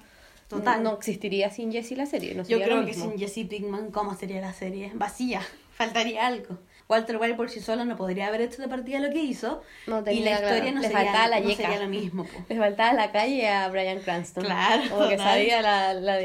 Total. 0.48 0.82
No 0.82 0.94
existiría 0.94 1.50
sin 1.50 1.70
Jessie 1.70 1.96
la 1.96 2.06
serie. 2.06 2.34
No 2.34 2.42
Yo 2.42 2.60
creo 2.60 2.84
que 2.84 2.92
sin 2.92 3.16
Jessie 3.16 3.44
Pinkman, 3.44 3.92
¿cómo 3.92 4.16
sería 4.16 4.40
la 4.40 4.52
serie? 4.52 4.90
Vacía. 4.94 5.42
Faltaría 5.76 6.26
algo. 6.26 6.58
Walter 6.90 7.18
White 7.18 7.36
por 7.36 7.48
sí 7.48 7.60
solo 7.60 7.84
no 7.84 7.96
podría 7.96 8.26
haber 8.26 8.40
hecho 8.40 8.60
de 8.60 8.66
partida 8.66 8.98
lo 8.98 9.10
que 9.10 9.20
hizo. 9.20 9.62
y 9.86 10.20
la 10.20 10.32
historia 10.32 10.72
no, 10.72 10.82
sería, 10.82 11.28
la 11.28 11.38
no 11.38 11.50
sería, 11.50 11.80
lo 11.80 11.88
mismo. 11.88 12.26
Les 12.48 12.58
faltaba 12.58 12.92
la 12.92 13.12
calle 13.12 13.48
a 13.48 13.68
Brian 13.68 14.00
Cranston. 14.00 14.44
Claro. 14.44 14.82
Como 14.90 15.08
que 15.08 15.16
sabía 15.16 15.62
la, 15.62 15.94
la, 15.94 16.18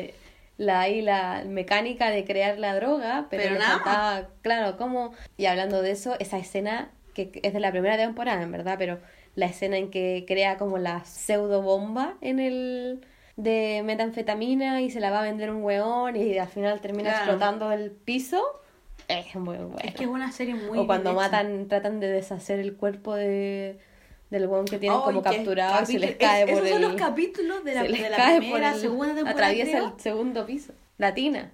la, 0.57 0.87
la 0.87 1.43
mecánica 1.45 2.09
de 2.09 2.25
crear 2.25 2.57
la 2.57 2.73
droga, 2.73 3.27
pero, 3.29 3.53
le 3.53 3.59
faltaba, 3.59 4.29
claro, 4.41 4.75
cómo... 4.77 5.13
Y 5.37 5.45
hablando 5.45 5.83
de 5.83 5.91
eso, 5.91 6.15
esa 6.19 6.39
escena 6.39 6.89
que 7.13 7.39
es 7.43 7.53
de 7.53 7.59
la 7.59 7.69
primera 7.69 7.95
temporada, 7.95 8.41
en 8.41 8.51
verdad, 8.51 8.75
pero 8.79 8.97
la 9.35 9.45
escena 9.45 9.77
en 9.77 9.91
que 9.91 10.25
crea 10.27 10.57
como 10.57 10.79
la 10.79 11.05
pseudo 11.05 11.61
bomba 11.61 12.15
en 12.21 12.39
el 12.39 13.05
de 13.35 13.83
metanfetamina 13.85 14.81
y 14.81 14.89
se 14.89 14.99
la 14.99 15.11
va 15.11 15.19
a 15.19 15.23
vender 15.23 15.51
un 15.51 15.61
weón 15.61 16.15
y 16.15 16.39
al 16.39 16.47
final 16.47 16.81
termina 16.81 17.11
explotando 17.11 17.71
el 17.71 17.91
piso 17.91 18.41
es 19.07 19.35
muy 19.35 19.57
bueno. 19.57 19.77
Es 19.83 19.93
que 19.93 20.03
es 20.03 20.09
una 20.09 20.31
serie 20.31 20.55
muy 20.55 20.77
O 20.79 20.85
cuando 20.85 21.13
matan, 21.13 21.67
tratan 21.67 21.99
de 21.99 22.07
deshacer 22.07 22.59
el 22.59 22.75
cuerpo 22.75 23.15
de 23.15 23.77
del 24.29 24.47
weón 24.47 24.65
que 24.65 24.79
tienen 24.79 24.99
como 25.01 25.21
capturado 25.21 25.83
y 25.83 25.85
se 25.85 25.99
les 25.99 26.15
cae 26.15 26.45
por 26.45 26.55
esos 26.55 26.65
el... 26.65 26.73
son 26.73 26.81
los 26.81 26.95
capítulos 26.95 27.63
de 27.63 27.75
la, 27.75 27.83
de 27.83 27.89
la 28.09 28.37
primera, 28.37 28.73
segunda 28.73 29.15
temporada. 29.15 29.31
Atraviesa 29.31 29.77
el 29.77 29.99
segundo 29.99 30.45
piso. 30.45 30.73
Latina. 30.97 31.51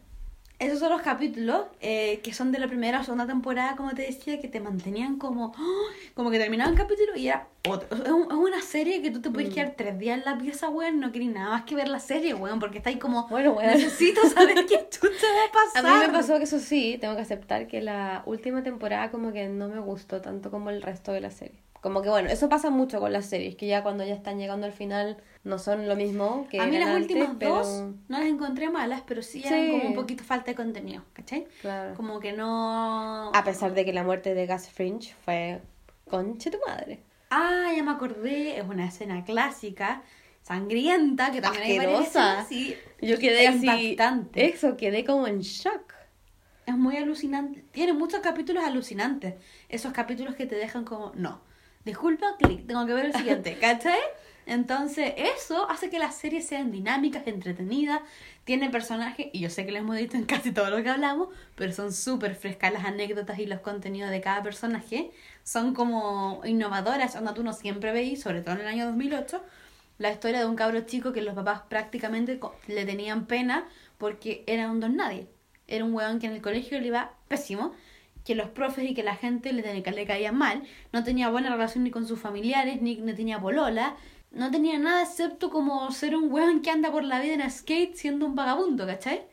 Esos 0.62 0.78
son 0.78 0.92
los 0.92 1.02
capítulos 1.02 1.66
eh, 1.80 2.19
que 2.24 2.36
son 2.36 2.52
de 2.52 2.60
la 2.60 2.68
primera 2.68 3.00
o 3.00 3.04
segunda 3.04 3.25
temporada, 3.25 3.75
como 3.75 3.96
te 3.96 4.04
decía, 4.04 4.40
que 4.40 4.48
te 4.48 4.60
mantenían 4.60 5.18
como. 5.18 5.56
¡oh! 5.58 5.86
Como 6.13 6.30
que 6.30 6.38
terminaban 6.38 6.75
capítulo 6.75 7.16
y 7.16 7.30
era 7.30 7.48
otro. 7.68 7.98
Es, 7.98 8.12
una 8.12 8.62
serie 8.62 9.02
que 9.02 9.10
tú 9.10 9.22
te 9.22 9.31
puedes 9.31 9.50
mm. 9.50 9.54
quedar 9.56 9.74
tres 9.75 9.98
días 9.98 10.19
en 10.19 10.25
la 10.25 10.38
pieza, 10.38 10.69
weón. 10.69 11.00
No 11.00 11.12
querés 11.12 11.30
nada 11.30 11.50
más 11.50 11.63
que 11.63 11.74
ver 11.74 11.88
la 11.88 12.00
serie, 12.00 12.36
weón, 12.36 12.60
porque 12.60 12.78
está 12.78 12.92
ahí 12.92 13.00
como. 13.00 13.28
Bueno, 13.28 13.54
weón. 13.54 13.72
Necesito 13.72 14.22
saber 14.30 14.68
qué 14.68 14.78
tú 14.92 15.08
te 15.08 15.25
va 15.25 15.46
a 15.50 15.52
pasar. 15.52 15.84
A 15.84 15.94
mí 15.96 16.06
me 16.06 16.13
pasó 16.13 16.38
que 16.38 16.44
eso 16.44 16.60
sí, 16.60 17.00
tengo 17.02 17.16
que 17.16 17.24
aceptar 17.24 17.66
que 17.66 17.81
la 17.81 18.22
última 18.28 18.62
temporada, 18.62 19.10
como 19.10 19.34
que 19.34 19.48
no 19.48 19.68
me 19.68 19.80
gustó 19.80 20.22
tanto 20.22 20.52
como 20.52 20.69
el 20.69 20.84
resto 20.84 21.12
de 21.12 21.22
la 21.22 21.31
serie. 21.31 21.60
Como 21.81 22.04
que 22.04 22.10
bueno, 22.10 22.30
eso 22.30 22.50
pasa 22.50 22.69
mucho 22.69 23.00
con 23.00 23.12
las 23.12 23.25
series, 23.25 23.56
que 23.56 23.66
ya 23.66 23.81
cuando 23.81 24.04
ya 24.04 24.13
están 24.13 24.38
llegando 24.38 24.68
al 24.68 24.74
final 24.74 25.18
no 25.43 25.57
son 25.57 25.88
lo 25.88 25.95
mismo 25.95 26.47
que 26.49 26.59
A 26.59 26.67
mí 26.67 26.77
las 26.77 26.95
últimas 26.95 27.38
dos 27.39 27.83
no 28.07 28.19
las 28.19 28.27
encontré 28.27 28.69
malas, 28.69 29.01
pero 29.05 29.21
sí, 29.21 29.43
eran 29.45 29.71
como 29.71 29.88
un 29.89 29.95
poquito 29.95 30.24
falta 30.24 30.51
de 30.51 30.55
contenido, 30.55 31.03
¿cachai? 31.13 31.48
Claro. 31.62 31.95
Como 31.95 32.19
que 32.19 32.33
no... 32.33 33.31
A 33.33 33.43
pesar 33.43 33.74
de 33.74 33.83
que 33.83 33.93
la 33.93 34.03
muerte 34.03 34.36
de 34.36 34.45
Gus 34.45 34.69
Fringe 34.69 35.15
fue 35.25 35.62
conche 36.10 36.51
tu 36.51 36.60
madre. 36.67 37.00
Ah, 37.29 37.71
ya 37.75 37.81
me 37.81 37.91
acordé, 37.91 38.60
es 38.60 38.65
una 38.65 38.86
escena 38.86 39.24
clásica, 39.24 40.03
sangrienta, 40.43 41.31
que 41.31 41.41
también 41.41 41.79
Asquerosa. 41.79 42.45
sí. 42.48 42.75
Yo 43.01 43.17
quedé 43.17 43.48
así... 43.48 43.98
Eso, 44.36 44.77
quedé 44.77 45.05
como 45.05 45.27
en 45.27 45.39
shock. 45.39 45.93
Es 46.67 46.77
muy 46.77 46.98
alucinante. 46.98 47.65
Tiene 47.71 47.93
muchos 47.93 48.19
capítulos 48.19 48.63
alucinantes. 48.63 49.36
Esos 49.69 49.91
capítulos 49.91 50.36
que 50.36 50.45
te 50.45 50.55
dejan 50.55 50.86
como, 50.86 51.12
no 51.15 51.41
disculpa, 51.86 52.36
clic, 52.38 52.67
tengo 52.67 52.86
que 52.86 52.93
ver 52.93 53.05
el 53.05 53.13
siguiente, 53.13 53.57
¿cachai? 53.62 54.00
Entonces, 54.45 55.13
eso 55.17 55.69
hace 55.69 55.89
que 55.89 56.00
las 56.00 56.15
series 56.15 56.48
sean 56.48 56.71
dinámicas, 56.71 57.27
entretenidas, 57.27 58.01
tienen 58.43 58.71
personajes, 58.71 59.27
y 59.33 59.39
yo 59.39 59.50
sé 59.50 59.65
que 59.65 59.71
les 59.71 59.81
hemos 59.81 59.98
dicho 59.98 60.17
en 60.17 60.25
casi 60.25 60.51
todo 60.51 60.69
lo 60.69 60.81
que 60.83 60.89
hablamos, 60.89 61.29
pero 61.55 61.71
son 61.71 61.93
súper 61.93 62.36
frescas 62.36 62.74
las 62.74 62.86
anécdotas 62.86 63.39
y 63.39 63.45
los 63.45 63.60
contenidos 63.60 64.10
de 64.10 64.21
cada 64.21 64.41
personaje. 64.41 65.12
Son 65.43 65.74
como 65.74 66.41
innovadoras, 66.45 67.15
onda 67.15 67.33
tú 67.33 67.43
no 67.43 67.53
siempre 67.53 67.91
veis, 67.91 68.21
sobre 68.21 68.41
todo 68.41 68.55
en 68.55 68.62
el 68.62 68.67
año 68.67 68.86
2008, 68.88 69.43
la 70.00 70.12
historia 70.12 70.39
de 70.39 70.45
un 70.45 70.55
cabro 70.55 70.81
chico 70.81 71.13
que 71.13 71.21
los 71.21 71.36
papás 71.36 71.62
prácticamente 71.69 72.39
le 72.67 72.86
tenían 72.86 73.27
pena 73.27 73.67
porque 73.98 74.43
era 74.48 74.71
un 74.71 74.79
don 74.79 74.95
nadie. 74.95 75.27
Era 75.67 75.86
un 75.86 75.93
weón 75.93 76.19
que 76.19 76.25
en 76.25 76.33
el 76.33 76.41
colegio 76.41 76.79
le 76.79 76.88
iba 76.88 77.13
pésimo 77.27 77.74
que 78.25 78.36
los 78.36 78.50
profes 78.50 78.89
y 78.89 78.93
que 78.93 79.03
la 79.03 79.15
gente 79.15 79.53
le, 79.53 79.62
le 79.62 80.05
caía 80.05 80.31
mal, 80.31 80.63
no 80.91 81.03
tenía 81.03 81.29
buena 81.29 81.50
relación 81.50 81.83
ni 81.83 81.91
con 81.91 82.07
sus 82.07 82.19
familiares, 82.19 82.81
ni, 82.81 82.95
no 82.98 83.15
tenía 83.15 83.39
polola, 83.39 83.95
no 84.31 84.50
tenía 84.50 84.79
nada 84.79 85.03
excepto 85.03 85.50
como 85.50 85.91
ser 85.91 86.15
un 86.15 86.31
weón 86.31 86.61
que 86.61 86.71
anda 86.71 86.91
por 86.91 87.03
la 87.03 87.19
vida 87.19 87.33
en 87.33 87.50
skate 87.50 87.95
siendo 87.95 88.25
un 88.25 88.35
vagabundo, 88.35 88.85
¿cachai? 88.88 89.23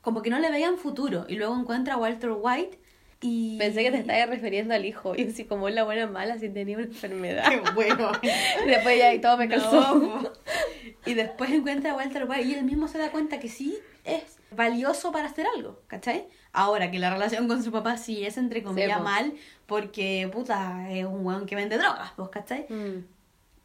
Como 0.00 0.22
que 0.22 0.30
no 0.30 0.38
le 0.38 0.50
veían 0.50 0.78
futuro. 0.78 1.26
Y 1.28 1.34
luego 1.34 1.58
encuentra 1.58 1.94
a 1.94 1.96
Walter 1.96 2.30
White 2.32 2.78
y... 3.20 3.58
Pensé 3.58 3.82
que 3.82 3.90
te 3.90 3.98
estabas 3.98 4.28
refiriendo 4.28 4.74
al 4.74 4.84
hijo. 4.84 5.14
Y 5.16 5.26
así 5.26 5.44
como 5.44 5.68
es 5.68 5.74
la 5.74 5.82
buena 5.82 6.06
mala 6.06 6.38
si 6.38 6.48
tenía 6.48 6.76
una 6.76 6.86
enfermedad. 6.86 7.48
Qué 7.48 7.70
bueno. 7.72 8.12
Después 8.66 8.98
ya 8.98 9.12
y 9.12 9.20
todo 9.20 9.36
me 9.36 9.48
calzó. 9.48 10.32
y 11.04 11.14
después 11.14 11.50
encuentra 11.50 11.92
a 11.92 11.94
Walter 11.96 12.26
White 12.28 12.44
y 12.44 12.54
él 12.54 12.64
mismo 12.64 12.86
se 12.86 12.98
da 12.98 13.10
cuenta 13.10 13.40
que 13.40 13.48
sí 13.48 13.76
es 14.04 14.38
valioso 14.52 15.10
para 15.10 15.26
hacer 15.26 15.46
algo, 15.56 15.80
¿cachai? 15.88 16.28
Ahora 16.52 16.90
que 16.90 16.98
la 16.98 17.10
relación 17.10 17.48
con 17.48 17.62
su 17.62 17.72
papá 17.72 17.96
sí 17.96 18.24
es 18.24 18.36
entre 18.38 18.62
comillas 18.62 19.02
mal 19.02 19.34
porque 19.66 20.28
puta 20.32 20.90
es 20.90 21.04
un 21.04 21.26
weón 21.26 21.46
que 21.46 21.56
vende 21.56 21.78
drogas, 21.78 22.16
¿vos 22.16 22.28
cachai? 22.28 22.66
Mm. 22.68 23.15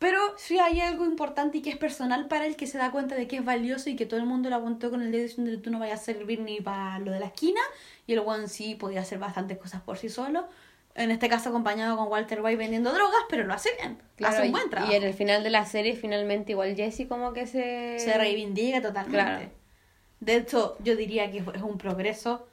Pero 0.01 0.17
sí 0.35 0.57
hay 0.57 0.81
algo 0.81 1.05
importante 1.05 1.59
y 1.59 1.61
que 1.61 1.69
es 1.69 1.77
personal 1.77 2.27
para 2.27 2.47
él 2.47 2.55
que 2.55 2.65
se 2.65 2.79
da 2.79 2.89
cuenta 2.89 3.13
de 3.13 3.27
que 3.27 3.35
es 3.35 3.45
valioso 3.45 3.87
y 3.91 3.95
que 3.95 4.07
todo 4.07 4.19
el 4.19 4.25
mundo 4.25 4.49
lo 4.49 4.55
apuntó 4.55 4.89
con 4.89 5.03
el 5.03 5.11
dedo 5.11 5.21
diciendo 5.21 5.61
tú 5.61 5.69
no 5.69 5.77
vayas 5.77 6.01
a 6.01 6.03
servir 6.03 6.39
ni 6.39 6.59
para 6.59 6.97
lo 6.97 7.11
de 7.11 7.19
la 7.19 7.27
esquina 7.27 7.61
y 8.07 8.13
el 8.13 8.19
one 8.19 8.47
sí 8.47 8.73
podía 8.73 9.01
hacer 9.01 9.19
bastantes 9.19 9.59
cosas 9.59 9.81
por 9.81 9.99
sí 9.99 10.09
solo. 10.09 10.47
En 10.95 11.11
este 11.11 11.29
caso 11.29 11.49
acompañado 11.49 11.97
con 11.97 12.07
Walter 12.07 12.41
White 12.41 12.57
vendiendo 12.57 12.91
drogas, 12.91 13.21
pero 13.29 13.43
lo 13.43 13.53
hace 13.53 13.69
bien. 13.79 13.99
Claro, 14.15 14.33
hace 14.33 14.41
un 14.41 14.47
y- 14.47 14.51
buen 14.53 14.69
trabajo. 14.71 14.91
Y 14.91 14.95
en 14.95 15.03
el 15.03 15.13
final 15.13 15.43
de 15.43 15.51
la 15.51 15.65
serie, 15.67 15.95
finalmente, 15.95 16.53
igual 16.53 16.75
Jesse 16.75 17.05
como 17.07 17.31
que 17.31 17.45
se... 17.45 17.99
Se 17.99 18.17
reivindica 18.17 18.81
totalmente. 18.81 19.17
Claro. 19.23 19.49
De 20.19 20.35
hecho, 20.35 20.77
yo 20.79 20.95
diría 20.95 21.29
que 21.29 21.37
es 21.37 21.61
un 21.61 21.77
progreso 21.77 22.47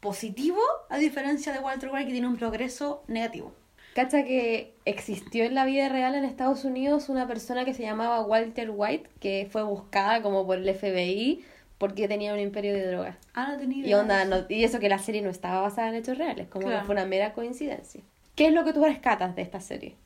positivo 0.00 0.60
a 0.90 0.98
diferencia 0.98 1.54
de 1.54 1.60
Walter 1.60 1.88
White 1.90 2.06
que 2.08 2.12
tiene 2.12 2.26
un 2.28 2.36
progreso 2.36 3.02
negativo. 3.08 3.54
Cacha 3.94 4.24
que 4.24 4.72
existió 4.84 5.44
en 5.44 5.54
la 5.54 5.64
vida 5.64 5.88
real 5.88 6.14
en 6.14 6.24
Estados 6.24 6.64
Unidos 6.64 7.08
una 7.08 7.26
persona 7.26 7.64
que 7.64 7.74
se 7.74 7.82
llamaba 7.82 8.20
Walter 8.20 8.70
White, 8.72 9.10
que 9.20 9.48
fue 9.50 9.62
buscada 9.64 10.22
como 10.22 10.46
por 10.46 10.58
el 10.58 10.68
FBI 10.74 11.44
porque 11.78 12.06
tenía 12.08 12.32
un 12.34 12.40
imperio 12.40 12.72
de 12.74 12.86
drogas. 12.86 13.16
Ah, 13.34 13.48
no 13.52 13.58
tenía 13.58 13.86
Y, 13.86 13.94
onda, 13.94 14.24
no- 14.26 14.44
y 14.48 14.64
eso 14.64 14.78
que 14.78 14.88
la 14.88 14.98
serie 14.98 15.22
no 15.22 15.30
estaba 15.30 15.62
basada 15.62 15.88
en 15.88 15.94
hechos 15.96 16.18
reales, 16.18 16.46
como 16.48 16.66
Claro. 16.66 16.80
que 16.80 16.86
fue 16.86 16.94
una 16.94 17.06
mera 17.06 17.32
coincidencia. 17.32 18.02
¿Qué 18.36 18.46
es 18.46 18.52
lo 18.52 18.64
que 18.64 18.72
tú 18.72 18.84
rescatas 18.84 19.34
de 19.34 19.42
esta 19.42 19.60
serie? 19.60 19.96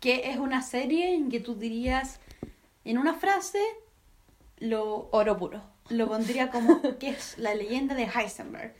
Que 0.00 0.30
es 0.30 0.36
una 0.36 0.62
serie 0.62 1.14
en 1.14 1.30
que 1.30 1.40
tú 1.40 1.54
dirías, 1.54 2.20
en 2.84 2.98
una 2.98 3.14
frase, 3.14 3.60
lo, 4.58 5.08
Oro 5.12 5.36
puro. 5.38 5.62
lo 5.88 6.08
pondría 6.08 6.50
como 6.50 6.80
que 6.98 7.10
es 7.10 7.38
la 7.38 7.54
leyenda 7.54 7.94
de 7.94 8.04
Heisenberg. 8.12 8.74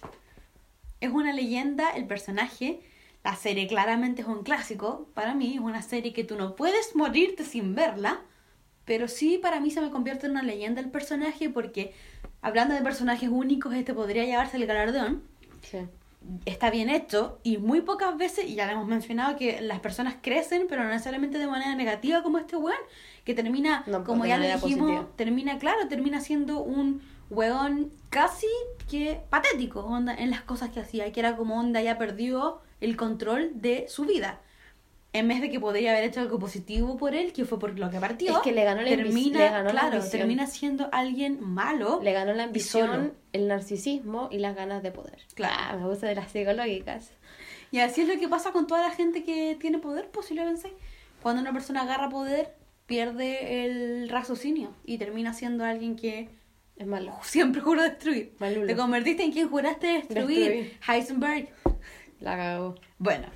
Es 1.00 1.10
una 1.10 1.32
leyenda, 1.32 1.90
el 1.90 2.06
personaje, 2.06 2.80
la 3.26 3.34
serie 3.34 3.66
claramente 3.66 4.22
es 4.22 4.28
un 4.28 4.44
clásico, 4.44 5.08
para 5.12 5.34
mí 5.34 5.54
es 5.54 5.60
una 5.60 5.82
serie 5.82 6.12
que 6.12 6.22
tú 6.22 6.36
no 6.36 6.54
puedes 6.54 6.94
morirte 6.94 7.42
sin 7.42 7.74
verla, 7.74 8.20
pero 8.84 9.08
sí 9.08 9.36
para 9.42 9.58
mí 9.58 9.72
se 9.72 9.80
me 9.80 9.90
convierte 9.90 10.26
en 10.26 10.32
una 10.32 10.44
leyenda 10.44 10.80
el 10.80 10.90
personaje 10.90 11.50
porque 11.50 11.92
hablando 12.40 12.72
de 12.72 12.82
personajes 12.82 13.28
únicos, 13.28 13.74
este 13.74 13.94
podría 13.94 14.24
llevarse 14.24 14.58
el 14.58 14.66
galardón. 14.66 15.24
Sí. 15.60 15.78
Está 16.44 16.70
bien 16.70 16.88
hecho 16.88 17.40
y 17.42 17.58
muy 17.58 17.80
pocas 17.80 18.16
veces, 18.16 18.44
y 18.44 18.54
ya 18.54 18.66
lo 18.66 18.72
hemos 18.74 18.86
mencionado, 18.86 19.36
que 19.36 19.60
las 19.60 19.80
personas 19.80 20.14
crecen, 20.22 20.66
pero 20.68 20.84
no 20.84 20.90
necesariamente 20.90 21.38
de 21.38 21.48
manera 21.48 21.74
negativa 21.74 22.22
como 22.22 22.38
este 22.38 22.54
weón, 22.54 22.78
que 23.24 23.34
termina, 23.34 23.82
No, 23.88 24.04
como 24.04 24.24
ya 24.24 24.36
lo 24.36 24.44
dijimos, 24.44 24.60
positiva. 24.62 25.08
termina, 25.16 25.58
claro, 25.58 25.88
termina 25.88 26.20
siendo 26.20 26.60
un 26.62 27.02
weón 27.28 27.90
casi 28.08 28.46
que 28.88 29.20
patético, 29.30 29.80
onda, 29.80 30.14
en 30.14 30.30
las 30.30 30.42
cosas 30.42 30.70
que 30.70 30.78
hacía, 30.78 31.10
que 31.10 31.18
era 31.18 31.36
como 31.36 31.58
onda 31.58 31.82
ya 31.82 31.98
perdió 31.98 32.60
el 32.80 32.96
control 32.96 33.52
de 33.54 33.86
su 33.88 34.04
vida. 34.04 34.40
En 35.12 35.28
vez 35.28 35.40
de 35.40 35.50
que 35.50 35.58
podría 35.58 35.92
haber 35.92 36.04
hecho 36.04 36.20
algo 36.20 36.38
positivo 36.38 36.98
por 36.98 37.14
él, 37.14 37.32
que 37.32 37.46
fue 37.46 37.58
por 37.58 37.78
lo 37.78 37.90
que 37.90 37.98
partió, 37.98 38.36
Es 38.36 38.42
que 38.42 38.52
le 38.52 38.64
ganó 38.64 38.82
la 38.82 38.90
termina, 38.90 39.38
le 39.38 39.48
ganó 39.48 39.72
la 39.72 39.88
claro, 39.88 40.04
termina 40.10 40.46
siendo 40.46 40.90
alguien 40.92 41.38
malo. 41.40 42.00
Le 42.02 42.12
ganó 42.12 42.34
la 42.34 42.44
ambición, 42.44 43.14
el 43.32 43.48
narcisismo 43.48 44.28
y 44.30 44.38
las 44.38 44.54
ganas 44.54 44.82
de 44.82 44.92
poder. 44.92 45.18
Claro. 45.34 45.54
Ah, 45.56 45.76
me 45.78 45.88
gusta 45.88 46.06
de 46.06 46.16
las 46.16 46.30
psicológicas. 46.30 47.12
Y 47.70 47.78
así 47.78 48.02
es 48.02 48.08
lo 48.08 48.18
que 48.20 48.28
pasa 48.28 48.52
con 48.52 48.66
toda 48.66 48.82
la 48.82 48.90
gente 48.90 49.24
que 49.24 49.56
tiene 49.58 49.78
poder, 49.78 50.10
posiblemente. 50.10 50.72
Cuando 51.22 51.40
una 51.40 51.52
persona 51.52 51.82
agarra 51.82 52.10
poder, 52.10 52.54
pierde 52.86 53.64
el 53.64 54.08
raciocinio 54.08 54.74
y 54.84 54.98
termina 54.98 55.32
siendo 55.32 55.64
alguien 55.64 55.96
que 55.96 56.28
Es 56.76 56.86
malo. 56.86 57.14
siempre 57.22 57.62
juró 57.62 57.82
destruir. 57.82 58.34
Malulo. 58.38 58.66
Te 58.66 58.76
convertiste 58.76 59.24
en 59.24 59.32
quien 59.32 59.48
juraste 59.48 59.86
destruir. 59.86 60.50
Destruir. 60.50 60.78
Heisenberg. 60.86 61.48
La 62.20 62.36
cagó. 62.36 62.74
Bueno, 62.98 63.28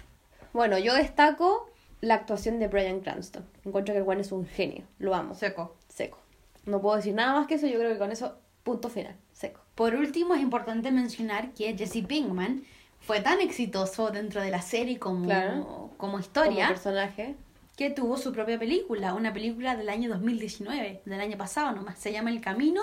Bueno, 0.53 0.79
yo 0.79 0.95
destaco 0.95 1.71
la 2.01 2.15
actuación 2.15 2.59
de 2.59 2.69
Brian 2.69 3.01
Cranston. 3.01 3.45
Encuentro 3.65 3.93
que 3.95 3.99
el 3.99 4.05
Juan 4.05 4.21
es 4.21 4.33
un 4.33 4.47
genio. 4.47 4.85
Lo 4.99 5.15
amo. 5.15 5.35
seco. 5.35 5.77
Seco. 5.89 6.19
No 6.67 6.81
puedo 6.81 6.97
decir 6.97 7.15
nada 7.15 7.35
más 7.35 7.47
que 7.47 7.55
eso. 7.55 7.67
Yo 7.67 7.79
creo 7.79 7.93
que 7.93 7.99
con 7.99 8.11
eso, 8.13 8.37
punto 8.65 8.89
final. 8.89 9.17
Seco. 9.33 9.61
Por 9.75 9.95
último, 9.95 10.35
es 10.35 10.41
importante 10.43 10.91
mencionar 10.91 11.53
que 11.53 11.77
Jesse 11.77 12.05
Pinkman 12.07 12.65
fue 13.01 13.21
tan 13.21 13.41
exitoso 13.41 14.11
dentro 14.11 14.41
de 14.43 14.51
la 14.51 14.61
serie 14.63 14.99
como, 14.99 15.25
Claro. 15.27 15.91
como 15.97 16.19
historia 16.19 16.67
Como 16.67 16.69
personaje. 16.69 17.37
que 17.77 17.91
tuvo 17.91 18.17
su 18.19 18.33
propia 18.33 18.59
película, 18.59 19.15
una 19.15 19.33
película 19.33 19.75
del 19.77 19.89
año 19.89 20.09
2019, 20.11 21.03
del 21.05 21.21
año 21.21 21.39
pasado 21.39 21.73
nomás. 21.73 21.99
Se 21.99 22.13
llama 22.13 22.31
El 22.31 22.41
Camino, 22.43 22.83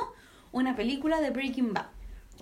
una 0.52 0.76
película 0.76 1.22
de 1.22 1.30
Breaking 1.30 1.74
Bad. 1.74 1.88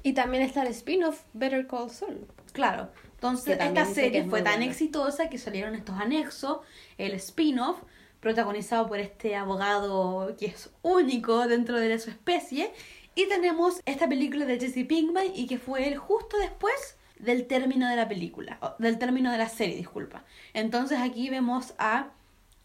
Y 0.03 0.13
también 0.13 0.43
está 0.43 0.61
el 0.61 0.67
spin-off 0.67 1.23
Better 1.33 1.67
Call 1.67 1.89
Saul. 1.89 2.27
Claro. 2.55 2.89
Entonces, 3.15 3.57
esta 3.59 3.85
serie 3.85 4.23
fue 4.23 4.41
tan 4.41 4.55
buena. 4.55 4.71
exitosa 4.71 5.29
que 5.29 5.37
salieron 5.37 5.75
estos 5.75 5.99
anexos, 5.99 6.59
el 6.97 7.13
spin-off, 7.15 7.77
protagonizado 8.21 8.87
por 8.87 8.99
este 8.99 9.35
abogado 9.35 10.35
que 10.39 10.47
es 10.47 10.69
único 10.81 11.47
dentro 11.47 11.77
de 11.77 11.99
su 11.99 12.09
especie. 12.09 12.71
Y 13.13 13.27
tenemos 13.27 13.81
esta 13.85 14.07
película 14.07 14.45
de 14.45 14.57
Jesse 14.57 14.87
Pinkman 14.87 15.27
y 15.35 15.47
que 15.47 15.57
fue 15.57 15.87
él 15.87 15.97
justo 15.97 16.37
después 16.37 16.97
del 17.19 17.45
término 17.45 17.89
de 17.89 17.97
la 17.97 18.07
película, 18.07 18.57
del 18.79 18.97
término 18.97 19.31
de 19.31 19.37
la 19.37 19.49
serie, 19.49 19.75
disculpa. 19.75 20.23
Entonces 20.53 20.99
aquí 20.99 21.29
vemos 21.29 21.73
a 21.77 22.11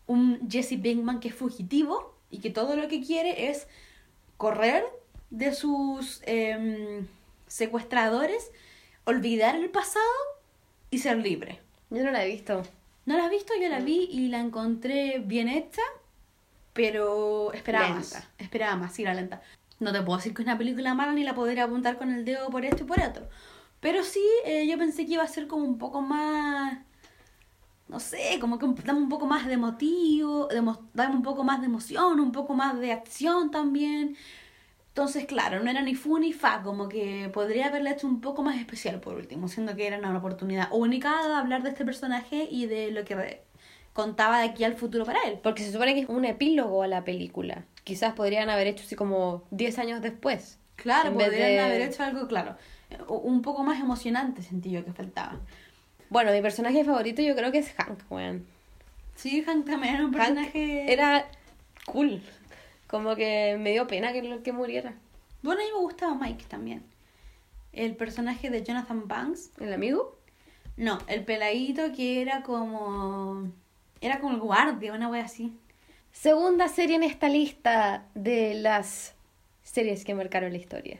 un 0.06 0.48
Jesse 0.48 0.78
Pinkman 0.80 1.20
que 1.20 1.28
es 1.28 1.34
fugitivo 1.34 2.14
y 2.30 2.38
que 2.38 2.50
todo 2.50 2.76
lo 2.76 2.86
que 2.88 3.02
quiere 3.02 3.50
es 3.50 3.66
correr 4.36 4.84
de 5.30 5.52
sus 5.54 6.22
em, 6.26 7.06
secuestradores, 7.46 8.50
olvidar 9.10 9.56
el 9.56 9.70
pasado 9.70 10.04
y 10.90 10.98
ser 10.98 11.18
libre. 11.18 11.60
Yo 11.90 12.02
no 12.02 12.10
la 12.10 12.24
he 12.24 12.28
visto. 12.28 12.62
¿No 13.06 13.16
la 13.16 13.24
has 13.24 13.30
visto? 13.30 13.52
Yo 13.60 13.68
la 13.68 13.80
vi 13.80 14.08
y 14.10 14.28
la 14.28 14.38
encontré 14.40 15.18
bien 15.18 15.48
hecha, 15.48 15.82
pero 16.72 17.52
esperaba 17.52 17.86
Lenta. 17.86 18.18
más. 18.18 18.28
Esperaba 18.38 18.76
más, 18.76 18.94
sí, 18.94 19.04
la 19.04 19.14
lenta. 19.14 19.42
No 19.80 19.92
te 19.92 20.02
puedo 20.02 20.18
decir 20.18 20.34
que 20.34 20.42
es 20.42 20.46
una 20.46 20.58
película 20.58 20.94
mala 20.94 21.12
ni 21.12 21.24
la 21.24 21.34
podría 21.34 21.64
apuntar 21.64 21.98
con 21.98 22.12
el 22.12 22.24
dedo 22.24 22.50
por 22.50 22.64
esto 22.64 22.84
y 22.84 22.86
por 22.86 23.00
otro. 23.00 23.28
Pero 23.80 24.04
sí, 24.04 24.24
eh, 24.44 24.66
yo 24.66 24.76
pensé 24.78 25.06
que 25.06 25.14
iba 25.14 25.22
a 25.22 25.28
ser 25.28 25.46
como 25.46 25.64
un 25.64 25.78
poco 25.78 26.02
más. 26.02 26.78
No 27.88 27.98
sé, 27.98 28.38
como 28.40 28.58
que 28.58 28.66
dame 28.84 29.00
un 29.00 29.08
poco 29.08 29.26
más 29.26 29.46
de 29.46 29.56
motivo, 29.56 30.46
de 30.46 30.62
dame 30.94 31.16
un 31.16 31.22
poco 31.22 31.42
más 31.42 31.60
de 31.60 31.66
emoción, 31.66 32.20
un 32.20 32.30
poco 32.30 32.54
más 32.54 32.78
de 32.78 32.92
acción 32.92 33.50
también. 33.50 34.16
Entonces, 34.90 35.24
claro, 35.26 35.62
no 35.62 35.70
era 35.70 35.82
ni 35.82 35.94
fu 35.94 36.18
ni 36.18 36.32
fa, 36.32 36.62
como 36.62 36.88
que 36.88 37.30
podría 37.32 37.66
haberla 37.68 37.92
hecho 37.92 38.06
un 38.08 38.20
poco 38.20 38.42
más 38.42 38.58
especial 38.58 39.00
por 39.00 39.14
último, 39.14 39.46
siendo 39.48 39.76
que 39.76 39.86
era 39.86 39.98
una 39.98 40.16
oportunidad 40.18 40.68
única 40.72 41.26
de 41.26 41.32
hablar 41.34 41.62
de 41.62 41.70
este 41.70 41.84
personaje 41.84 42.48
y 42.50 42.66
de 42.66 42.90
lo 42.90 43.04
que 43.04 43.40
contaba 43.92 44.40
de 44.40 44.48
aquí 44.48 44.64
al 44.64 44.74
futuro 44.74 45.04
para 45.04 45.20
él. 45.22 45.38
Porque 45.42 45.62
se 45.62 45.70
supone 45.72 45.94
que 45.94 46.00
es 46.00 46.08
un 46.08 46.24
epílogo 46.24 46.82
a 46.82 46.88
la 46.88 47.04
película. 47.04 47.64
Quizás 47.84 48.14
podrían 48.14 48.50
haber 48.50 48.66
hecho 48.66 48.84
así 48.84 48.96
como 48.96 49.44
10 49.52 49.78
años 49.78 50.02
después. 50.02 50.58
Claro, 50.76 51.12
podrían 51.12 51.50
de- 51.50 51.60
haber 51.60 51.82
hecho 51.82 52.02
algo, 52.02 52.26
claro, 52.26 52.56
un 53.08 53.42
poco 53.42 53.62
más 53.62 53.80
emocionante 53.80 54.42
sentí 54.42 54.70
yo 54.70 54.84
que 54.84 54.92
faltaba. 54.92 55.38
Bueno, 56.08 56.32
mi 56.32 56.42
personaje 56.42 56.84
favorito 56.84 57.22
yo 57.22 57.36
creo 57.36 57.52
que 57.52 57.58
es 57.58 57.72
Hank, 57.74 58.00
weón. 58.10 58.44
Sí, 59.14 59.42
Hank 59.44 59.66
también 59.66 59.94
era 59.94 60.04
un 60.04 60.12
Hank 60.12 60.20
personaje... 60.34 60.92
era 60.92 61.26
cool. 61.86 62.20
Como 62.90 63.14
que 63.14 63.56
me 63.56 63.70
dio 63.70 63.86
pena 63.86 64.12
que, 64.12 64.40
que 64.42 64.52
muriera. 64.52 64.94
Bueno, 65.42 65.60
a 65.60 65.64
mí 65.64 65.70
me 65.72 65.78
gustaba 65.78 66.14
Mike 66.16 66.46
también. 66.48 66.82
El 67.72 67.94
personaje 67.94 68.50
de 68.50 68.64
Jonathan 68.64 69.06
Banks. 69.06 69.52
¿El 69.60 69.72
amigo? 69.72 70.18
No, 70.76 70.98
el 71.06 71.24
peladito 71.24 71.92
que 71.92 72.20
era 72.20 72.42
como... 72.42 73.48
Era 74.00 74.18
como 74.18 74.34
el 74.34 74.40
guardia, 74.40 74.92
una 74.92 75.08
wea 75.08 75.24
así. 75.24 75.56
Segunda 76.10 76.66
serie 76.66 76.96
en 76.96 77.04
esta 77.04 77.28
lista 77.28 78.06
de 78.14 78.54
las 78.54 79.14
series 79.62 80.04
que 80.04 80.14
marcaron 80.14 80.50
la 80.50 80.58
historia. 80.58 80.98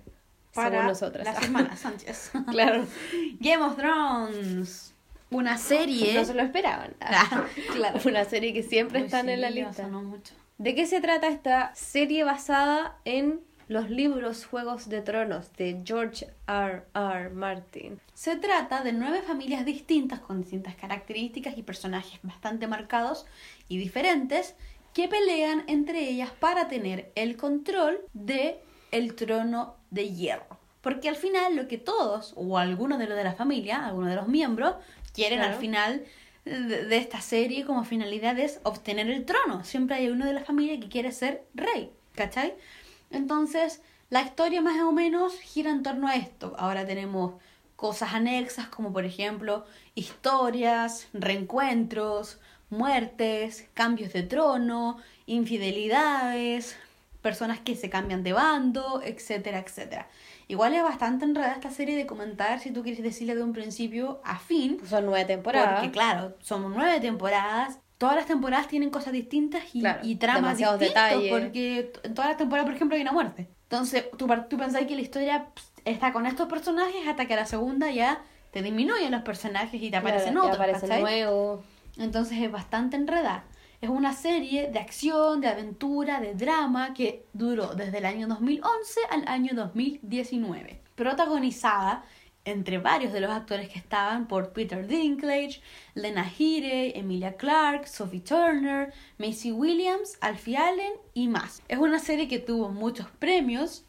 según 0.53 0.87
nosotras. 0.87 1.25
las 1.25 1.43
hermanas 1.43 1.81
Sánchez. 1.81 2.31
claro. 2.51 2.87
Game 3.41 3.65
of 3.65 3.77
Thrones. 3.77 4.95
Una 5.31 5.59
serie... 5.59 6.15
No 6.15 6.25
se 6.25 6.35
lo 6.35 6.43
esperaban. 6.43 6.95
Claro. 7.75 7.99
Una 8.05 8.25
serie 8.27 8.53
que 8.53 8.63
siempre 8.63 9.01
Uy, 9.01 9.07
están 9.07 9.27
sí, 9.27 9.33
en 9.33 9.41
la 9.41 9.51
lista. 9.51 9.73
sonó 9.73 10.03
mucho. 10.03 10.35
¿De 10.61 10.75
qué 10.75 10.85
se 10.85 11.01
trata 11.01 11.29
esta 11.29 11.75
serie 11.75 12.23
basada 12.23 12.99
en 13.07 13.41
los 13.69 13.89
libros 13.89 14.45
Juegos 14.45 14.91
de 14.91 15.01
Tronos 15.01 15.51
de 15.55 15.81
George 15.87 16.27
R. 16.47 16.83
R. 16.95 17.31
Martin? 17.31 17.99
Se 18.13 18.37
trata 18.37 18.83
de 18.83 18.93
nueve 18.93 19.23
familias 19.23 19.65
distintas 19.65 20.21
con 20.21 20.43
distintas 20.43 20.75
características 20.75 21.57
y 21.57 21.63
personajes 21.63 22.21
bastante 22.23 22.67
marcados 22.67 23.25
y 23.71 23.79
diferentes 23.79 24.55
que 24.93 25.09
pelean 25.09 25.65
entre 25.67 26.11
ellas 26.11 26.31
para 26.39 26.69
tener 26.69 27.11
el 27.15 27.39
control 27.39 27.99
de 28.13 28.61
el 28.91 29.15
trono 29.15 29.77
de 29.91 30.11
hierro. 30.11 30.59
Porque 30.83 31.09
al 31.09 31.17
final 31.17 31.57
lo 31.57 31.69
que 31.69 31.79
todos 31.79 32.35
o 32.37 32.59
algunos 32.59 32.99
de 32.99 33.07
los 33.07 33.17
de 33.17 33.25
la 33.25 33.33
familia, 33.33 33.87
algunos 33.87 34.11
de 34.11 34.17
los 34.17 34.29
miembros 34.29 34.75
quieren 35.15 35.39
Claro. 35.39 35.55
al 35.55 35.59
final 35.59 36.05
de, 36.45 36.97
esta 36.97 37.21
serie 37.21 37.65
como 37.65 37.85
finalidad 37.85 38.39
es 38.39 38.61
obtener 38.63 39.11
el 39.11 39.25
trono. 39.25 39.65
Siempre 39.65 39.97
hay 39.97 40.09
uno 40.09 40.27
de 40.27 40.35
la 40.35 40.45
familia 40.45 40.79
que 40.81 40.89
quiere 40.89 41.13
ser 41.13 41.45
rey. 41.55 41.91
¿cachai? 42.15 42.55
Entonces, 43.11 43.81
la 44.11 44.23
historia 44.23 44.61
más 44.61 44.81
o 44.83 44.93
menos 44.93 45.39
gira 45.41 45.71
en 45.71 45.83
torno 45.83 46.09
a 46.09 46.17
esto. 46.17 46.55
Ahora 46.59 46.87
tenemos 46.87 47.35
cosas 47.77 48.13
anexas 48.13 48.69
como 48.69 48.93
por 48.93 49.05
ejemplo 49.07 49.65
historias, 49.95 51.09
reencuentros, 51.15 52.39
muertes, 52.69 53.69
cambios 53.75 54.13
de 54.13 54.23
trono, 54.23 54.99
infidelidades, 55.27 56.77
personas 57.23 57.61
que 57.61 57.75
se 57.75 57.91
cambian 57.91 58.23
de 58.23 58.33
bando, 58.33 59.01
etcétera, 59.03 59.59
etcétera. 59.61 60.09
Igual 60.51 60.75
es 60.75 60.83
bastante 60.83 61.25
enredada 61.25 61.53
esta 61.55 61.71
serie 61.71 61.97
de 61.97 62.07
comentar 62.07 62.59
si 62.59 62.73
tú 62.73 62.83
quieres 62.83 63.03
decirle 63.05 63.37
de 63.37 63.43
un 63.45 63.53
principio 63.53 64.21
a 64.25 64.39
fin. 64.39 64.79
Son 64.85 65.07
nueve 65.07 65.25
temporadas. 65.25 65.75
Porque 65.75 65.93
claro, 65.93 66.37
son 66.41 66.73
nueve 66.75 66.99
temporadas. 67.01 67.79
Todas 67.99 68.17
las 68.17 68.27
temporadas 68.27 68.67
tienen 68.67 68.91
cosas 68.91 69.13
distintas 69.13 69.63
y, 69.75 69.81
Claro, 69.81 70.01
y 70.03 70.17
tramas 70.17 70.59
detalles. 70.59 71.31
Porque 71.31 71.93
en 72.03 72.15
todas 72.15 72.31
las 72.31 72.37
temporadas, 72.37 72.67
por 72.67 72.75
ejemplo, 72.75 72.97
hay 72.97 73.03
una 73.03 73.13
muerte. 73.13 73.49
Entonces, 73.65 74.07
tú, 74.17 74.27
tú 74.49 74.57
pensás 74.57 74.87
que 74.87 74.97
la 74.97 75.03
historia 75.03 75.47
está 75.85 76.13
con 76.13 76.27
estos 76.27 76.49
personajes 76.49 77.07
hasta 77.07 77.27
que 77.27 77.35
a 77.35 77.37
la 77.37 77.47
segunda 77.47 77.91
ya 77.93 78.21
te 78.51 78.63
disminuyen 78.63 79.13
los 79.13 79.23
personajes 79.23 79.81
y 79.81 79.91
te 79.91 79.99
aparecen 79.99 80.33
Claro, 80.33 80.47
otros. 80.49 80.57
aparecen 80.57 80.89
¿cachai? 80.89 81.03
nuevos. 81.03 81.61
Entonces 81.97 82.39
es 82.41 82.51
bastante 82.51 82.97
enredada. 82.97 83.45
Es 83.81 83.89
una 83.89 84.13
serie 84.13 84.71
de 84.71 84.79
acción, 84.79 85.41
de 85.41 85.49
aventura, 85.49 86.21
de 86.21 86.35
drama 86.35 86.93
que 86.93 87.25
duró 87.33 87.69
desde 87.69 87.97
el 87.97 88.05
año 88.05 88.29
2011 88.29 89.01
al 89.09 89.27
año 89.27 89.55
2019. 89.55 90.83
Protagonizada 90.95 92.05
entre 92.45 92.77
varios 92.77 93.15
de 93.15 93.21
los 93.21 93.31
actores 93.31 93.71
que 93.71 93.79
estaban 93.79 94.29
por 94.29 94.53
Peter 94.53 94.87
Dinklage, 94.87 95.63
Lena 95.95 96.31
Headey, 96.31 96.93
Emilia 96.95 97.39
Clarke, 97.39 97.87
Sophie 97.87 98.21
Turner, 98.21 98.93
Macy 99.17 99.51
Williams, 99.51 100.19
Alfie 100.21 100.59
Allen 100.59 100.93
y 101.15 101.29
más. 101.29 101.63
Es 101.69 101.79
una 101.79 102.01
serie 102.01 102.29
que 102.29 102.39
tuvo 102.39 102.69
muchos 102.69 103.07
premios 103.19 103.85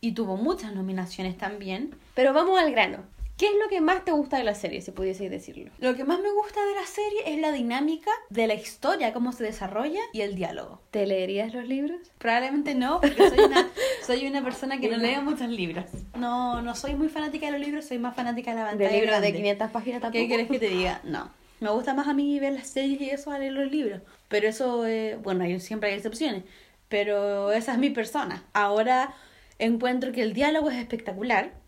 y 0.00 0.12
tuvo 0.12 0.36
muchas 0.36 0.72
nominaciones 0.72 1.36
también. 1.36 1.96
Pero 2.14 2.32
vamos 2.32 2.60
al 2.60 2.70
grano. 2.70 2.98
¿Qué 3.42 3.48
es 3.48 3.54
lo 3.60 3.68
que 3.68 3.80
más 3.80 4.04
te 4.04 4.12
gusta 4.12 4.36
de 4.36 4.44
la 4.44 4.54
serie, 4.54 4.82
si 4.82 4.92
pudieseis 4.92 5.28
decirlo? 5.28 5.72
Lo 5.80 5.96
que 5.96 6.04
más 6.04 6.20
me 6.20 6.30
gusta 6.30 6.64
de 6.64 6.76
la 6.76 6.86
serie 6.86 7.22
es 7.26 7.40
la 7.40 7.50
dinámica 7.50 8.12
de 8.30 8.46
la 8.46 8.54
historia, 8.54 9.12
cómo 9.12 9.32
se 9.32 9.42
desarrolla 9.42 9.98
y 10.12 10.20
el 10.20 10.36
diálogo. 10.36 10.80
¿Te 10.92 11.06
leerías 11.06 11.52
los 11.52 11.66
libros? 11.66 11.98
Probablemente 12.18 12.76
no, 12.76 13.00
porque 13.00 13.30
soy 13.30 13.40
una, 13.40 13.68
soy 14.06 14.28
una 14.28 14.44
persona 14.44 14.78
que 14.78 14.88
no 14.88 14.96
lee 14.96 15.16
muchos 15.20 15.48
libros. 15.48 15.86
No, 16.16 16.62
no 16.62 16.76
soy 16.76 16.94
muy 16.94 17.08
fanática 17.08 17.46
de 17.46 17.58
los 17.58 17.60
libros, 17.60 17.84
soy 17.84 17.98
más 17.98 18.14
fanática 18.14 18.52
de 18.52 18.58
la 18.58 18.66
pantalla 18.66 18.90
¿De 18.90 18.94
libros 18.94 19.16
de 19.16 19.32
grande. 19.32 19.38
500 19.38 19.70
páginas 19.72 20.00
tampoco? 20.02 20.22
¿Qué 20.22 20.28
quieres 20.28 20.48
que 20.48 20.58
te 20.60 20.68
diga? 20.68 21.00
No. 21.04 21.28
Me 21.58 21.70
gusta 21.70 21.94
más 21.94 22.06
a 22.06 22.14
mí 22.14 22.38
ver 22.38 22.52
las 22.52 22.68
series 22.68 23.00
y 23.00 23.10
eso 23.10 23.32
a 23.32 23.40
leer 23.40 23.54
los 23.54 23.72
libros. 23.72 24.02
Pero 24.28 24.48
eso, 24.48 24.86
eh, 24.86 25.18
bueno, 25.20 25.44
siempre 25.58 25.90
hay 25.90 25.96
excepciones. 25.96 26.44
Pero 26.88 27.50
esa 27.50 27.72
es 27.72 27.78
mi 27.78 27.90
persona. 27.90 28.44
Ahora 28.52 29.12
encuentro 29.58 30.12
que 30.12 30.22
el 30.22 30.32
diálogo 30.32 30.70
es 30.70 30.76
espectacular 30.76 31.60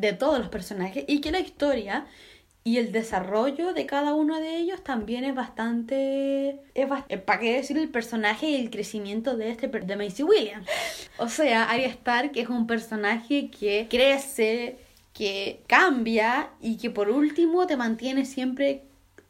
de 0.00 0.12
todos 0.12 0.38
los 0.38 0.48
personajes 0.48 1.04
y 1.06 1.20
que 1.20 1.30
la 1.30 1.40
historia 1.40 2.06
y 2.62 2.76
el 2.76 2.92
desarrollo 2.92 3.72
de 3.72 3.86
cada 3.86 4.14
uno 4.14 4.38
de 4.38 4.56
ellos 4.56 4.84
también 4.84 5.24
es 5.24 5.34
bastante... 5.34 6.60
Es 6.74 6.88
¿Para 7.24 7.40
qué 7.40 7.54
decir 7.54 7.78
el 7.78 7.88
personaje 7.88 8.50
y 8.50 8.54
el 8.56 8.70
crecimiento 8.70 9.36
de 9.36 9.50
este 9.50 9.68
de 9.68 9.96
Macy 9.96 10.22
Williams? 10.22 10.66
O 11.18 11.28
sea, 11.28 11.70
Arya 11.70 11.88
Stark 11.88 12.32
es 12.34 12.48
un 12.48 12.66
personaje 12.66 13.50
que 13.50 13.86
crece, 13.88 14.76
que 15.14 15.62
cambia 15.66 16.50
y 16.60 16.76
que 16.76 16.90
por 16.90 17.08
último 17.08 17.66
te 17.66 17.76
mantiene 17.76 18.26
siempre 18.26 18.82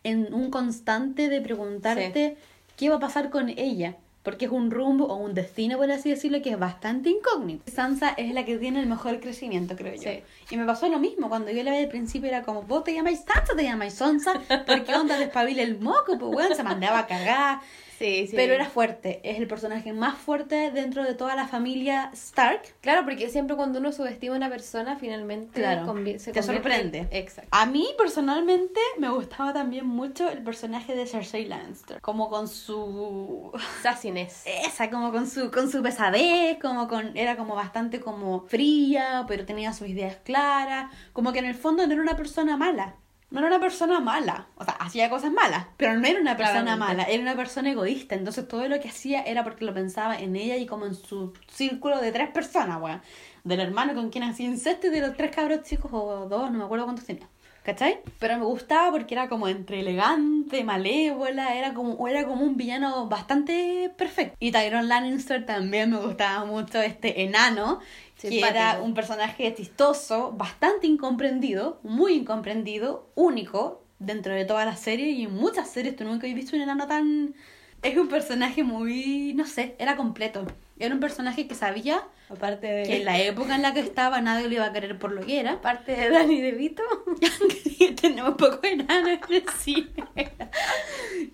en 0.02 0.34
un 0.34 0.50
constante 0.50 1.28
de 1.28 1.40
preguntarte 1.40 2.36
qué 2.76 2.88
va 2.88 2.96
a 2.96 3.00
pasar 3.00 3.30
con 3.30 3.48
ella. 3.48 3.96
Porque 4.22 4.44
es 4.44 4.50
un 4.50 4.70
rumbo 4.70 5.06
o 5.06 5.16
un 5.16 5.32
destino, 5.32 5.78
por 5.78 5.90
así 5.90 6.10
decirlo, 6.10 6.42
que 6.42 6.50
es 6.50 6.58
bastante 6.58 7.08
incógnito. 7.08 7.70
Sansa 7.70 8.10
es 8.10 8.34
la 8.34 8.44
que 8.44 8.58
tiene 8.58 8.80
el 8.80 8.86
mejor 8.86 9.18
crecimiento, 9.20 9.76
creo 9.76 9.94
yo. 9.94 10.10
Sí. 10.10 10.22
Y 10.50 10.56
me 10.58 10.66
pasó 10.66 10.88
lo 10.88 10.98
mismo, 10.98 11.30
cuando 11.30 11.50
yo 11.50 11.62
la 11.62 11.70
vi 11.70 11.78
al 11.78 11.88
principio 11.88 12.28
era 12.28 12.42
como, 12.42 12.62
vos 12.62 12.84
te 12.84 12.92
llamáis 12.92 13.20
Sansa, 13.20 13.56
te 13.56 13.62
llamáis 13.62 13.94
Sansa, 13.94 14.34
porque 14.66 14.94
onda 14.94 15.18
despabila 15.18 15.62
el 15.62 15.80
moco, 15.80 16.18
pues 16.18 16.32
bueno, 16.32 16.54
se 16.54 16.62
mandaba 16.62 16.98
a 16.98 17.06
cagar. 17.06 17.60
Sí, 18.00 18.28
sí. 18.28 18.32
Pero 18.34 18.54
era 18.54 18.64
fuerte, 18.64 19.20
es 19.24 19.38
el 19.38 19.46
personaje 19.46 19.92
más 19.92 20.16
fuerte 20.16 20.70
dentro 20.70 21.04
de 21.04 21.12
toda 21.12 21.36
la 21.36 21.46
familia 21.46 22.08
Stark. 22.14 22.62
Claro, 22.80 23.04
porque 23.04 23.28
siempre 23.28 23.56
cuando 23.56 23.78
uno 23.78 23.92
subestima 23.92 24.32
a 24.32 24.38
una 24.38 24.48
persona, 24.48 24.96
finalmente 24.96 25.60
Claro, 25.60 25.94
se 26.18 26.32
te 26.32 26.42
sorprende. 26.42 27.08
Exacto. 27.10 27.50
A 27.52 27.66
mí 27.66 27.86
personalmente 27.98 28.80
me 28.96 29.10
gustaba 29.10 29.52
también 29.52 29.86
mucho 29.86 30.30
el 30.30 30.42
personaje 30.42 30.96
de 30.96 31.06
Cersei 31.06 31.44
Lannister, 31.44 32.00
como 32.00 32.30
con 32.30 32.48
su 32.48 33.52
Sassiness. 33.82 34.44
esa 34.46 34.88
como 34.88 35.12
con 35.12 35.28
su 35.28 35.50
con 35.50 35.70
su 35.70 35.82
pesadez, 35.82 36.58
como 36.58 36.88
con 36.88 37.14
era 37.18 37.36
como 37.36 37.54
bastante 37.54 38.00
como 38.00 38.46
fría, 38.46 39.26
pero 39.28 39.44
tenía 39.44 39.74
sus 39.74 39.88
ideas 39.88 40.16
claras, 40.24 40.90
como 41.12 41.34
que 41.34 41.40
en 41.40 41.44
el 41.44 41.54
fondo 41.54 41.86
no 41.86 41.92
era 41.92 42.00
una 42.00 42.16
persona 42.16 42.56
mala. 42.56 42.94
No 43.30 43.38
era 43.38 43.46
una 43.48 43.60
persona 43.60 44.00
mala, 44.00 44.46
o 44.56 44.64
sea, 44.64 44.74
hacía 44.74 45.08
cosas 45.08 45.30
malas, 45.32 45.66
pero 45.76 45.96
no 45.96 46.04
era 46.06 46.20
una 46.20 46.36
persona 46.36 46.62
Claramente. 46.62 46.94
mala, 46.96 47.02
era 47.04 47.22
una 47.22 47.36
persona 47.36 47.70
egoísta, 47.70 48.16
entonces 48.16 48.48
todo 48.48 48.66
lo 48.68 48.80
que 48.80 48.88
hacía 48.88 49.22
era 49.22 49.44
porque 49.44 49.64
lo 49.64 49.72
pensaba 49.72 50.18
en 50.18 50.34
ella 50.34 50.56
y 50.56 50.66
como 50.66 50.84
en 50.86 50.94
su 50.94 51.32
círculo 51.48 52.00
de 52.00 52.10
tres 52.10 52.30
personas, 52.30 52.80
weón. 52.82 53.00
Del 53.44 53.60
hermano 53.60 53.94
con 53.94 54.10
quien 54.10 54.24
hacía 54.24 54.46
incesto 54.46 54.88
y 54.88 54.90
de 54.90 55.00
los 55.00 55.16
tres 55.16 55.34
cabros 55.34 55.62
chicos, 55.62 55.90
o 55.94 56.28
dos, 56.28 56.50
no 56.50 56.58
me 56.58 56.64
acuerdo 56.64 56.84
cuántos 56.86 57.06
tenía. 57.06 57.28
¿Cachai? 57.70 58.00
Pero 58.18 58.36
me 58.36 58.44
gustaba 58.46 58.90
porque 58.90 59.14
era 59.14 59.28
como 59.28 59.46
entre 59.46 59.78
elegante, 59.78 60.64
malévola, 60.64 61.54
era 61.54 61.72
como, 61.72 62.08
era 62.08 62.26
como 62.26 62.42
un 62.42 62.56
villano 62.56 63.06
bastante 63.06 63.92
perfecto. 63.96 64.36
Y 64.40 64.50
Tyrone 64.50 64.88
Lannister 64.88 65.46
también 65.46 65.90
me 65.90 65.98
gustaba 65.98 66.44
mucho, 66.44 66.80
este 66.82 67.22
enano, 67.22 67.78
que 68.20 68.40
era 68.40 68.80
un 68.82 68.92
personaje 68.94 69.54
chistoso, 69.54 70.32
bastante 70.32 70.88
incomprendido, 70.88 71.78
muy 71.84 72.14
incomprendido, 72.14 73.08
único 73.14 73.84
dentro 74.00 74.34
de 74.34 74.44
toda 74.44 74.64
la 74.64 74.74
serie 74.74 75.10
y 75.10 75.26
en 75.26 75.34
muchas 75.36 75.70
series 75.70 75.94
tú 75.94 76.02
nunca 76.02 76.26
has 76.26 76.34
visto 76.34 76.56
un 76.56 76.62
enano 76.62 76.88
tan... 76.88 77.36
Es 77.82 77.96
un 77.96 78.08
personaje 78.08 78.62
muy, 78.62 79.32
no 79.34 79.46
sé, 79.46 79.74
era 79.78 79.96
completo. 79.96 80.46
Era 80.78 80.94
un 80.94 81.00
personaje 81.00 81.46
que 81.46 81.54
sabía 81.54 82.02
Aparte 82.30 82.66
de... 82.66 82.82
que 82.84 82.96
en 82.98 83.04
la 83.04 83.18
época 83.20 83.54
en 83.54 83.60
la 83.62 83.74
que 83.74 83.80
estaba 83.80 84.20
nadie 84.22 84.48
lo 84.48 84.54
iba 84.54 84.64
a 84.66 84.72
querer 84.72 84.98
por 84.98 85.12
lo 85.12 85.20
que 85.20 85.40
era. 85.40 85.52
Aparte 85.52 85.92
de 85.92 86.08
Danny 86.10 86.40
DeVito. 86.40 86.82
Tenemos 88.00 88.34
poco 88.36 88.60
enano 88.62 89.08
en 89.08 89.20
el 89.30 89.48
cine. 89.50 89.90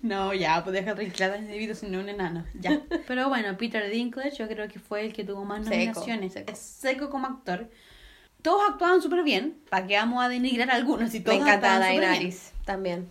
No, 0.01 0.33
ya, 0.33 0.63
pues 0.63 0.73
deja 0.73 0.95
tranquila 0.95 1.29
Danny 1.29 1.47
DeVito 1.47 1.75
sino 1.75 1.99
un 1.99 2.09
enano. 2.09 2.45
Ya. 2.59 2.81
Pero 3.07 3.29
bueno, 3.29 3.57
Peter 3.57 3.89
Dinklage 3.89 4.35
yo 4.37 4.47
creo 4.47 4.67
que 4.67 4.79
fue 4.79 5.05
el 5.05 5.13
que 5.13 5.23
tuvo 5.23 5.45
más 5.45 5.61
nominaciones. 5.61 6.33
seco. 6.33 6.51
Es 6.51 6.59
seco 6.59 7.09
como 7.09 7.27
actor. 7.27 7.69
Todos 8.41 8.61
actuaban 8.69 9.01
súper 9.01 9.23
bien. 9.23 9.57
¿Para 9.69 9.87
qué 9.87 9.95
vamos 9.95 10.23
a 10.23 10.29
denigrar 10.29 10.69
a 10.71 10.75
algunos? 10.75 11.11
Si 11.11 11.19
Me 11.19 11.25
todos 11.25 11.37
encanta 11.41 11.75
súper 11.75 11.89
bien. 11.91 12.01
Daenerys 12.01 12.51
también. 12.65 13.07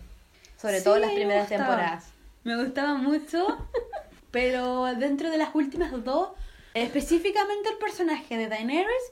Sobre 0.59 0.79
Sí, 0.79 0.83
todo 0.83 0.99
las 0.99 1.09
me 1.09 1.15
primeras 1.15 1.49
temporadas. 1.49 2.13
Me 2.47 2.55
gustaba 2.63 2.93
mucho, 2.95 3.67
pero 4.31 4.85
dentro 4.95 5.29
de 5.29 5.37
las 5.37 5.53
últimas 5.53 5.91
dos, 6.03 6.29
específicamente 6.73 7.69
el 7.69 7.77
personaje 7.77 8.37
de 8.37 8.47
Daenerys, 8.47 9.11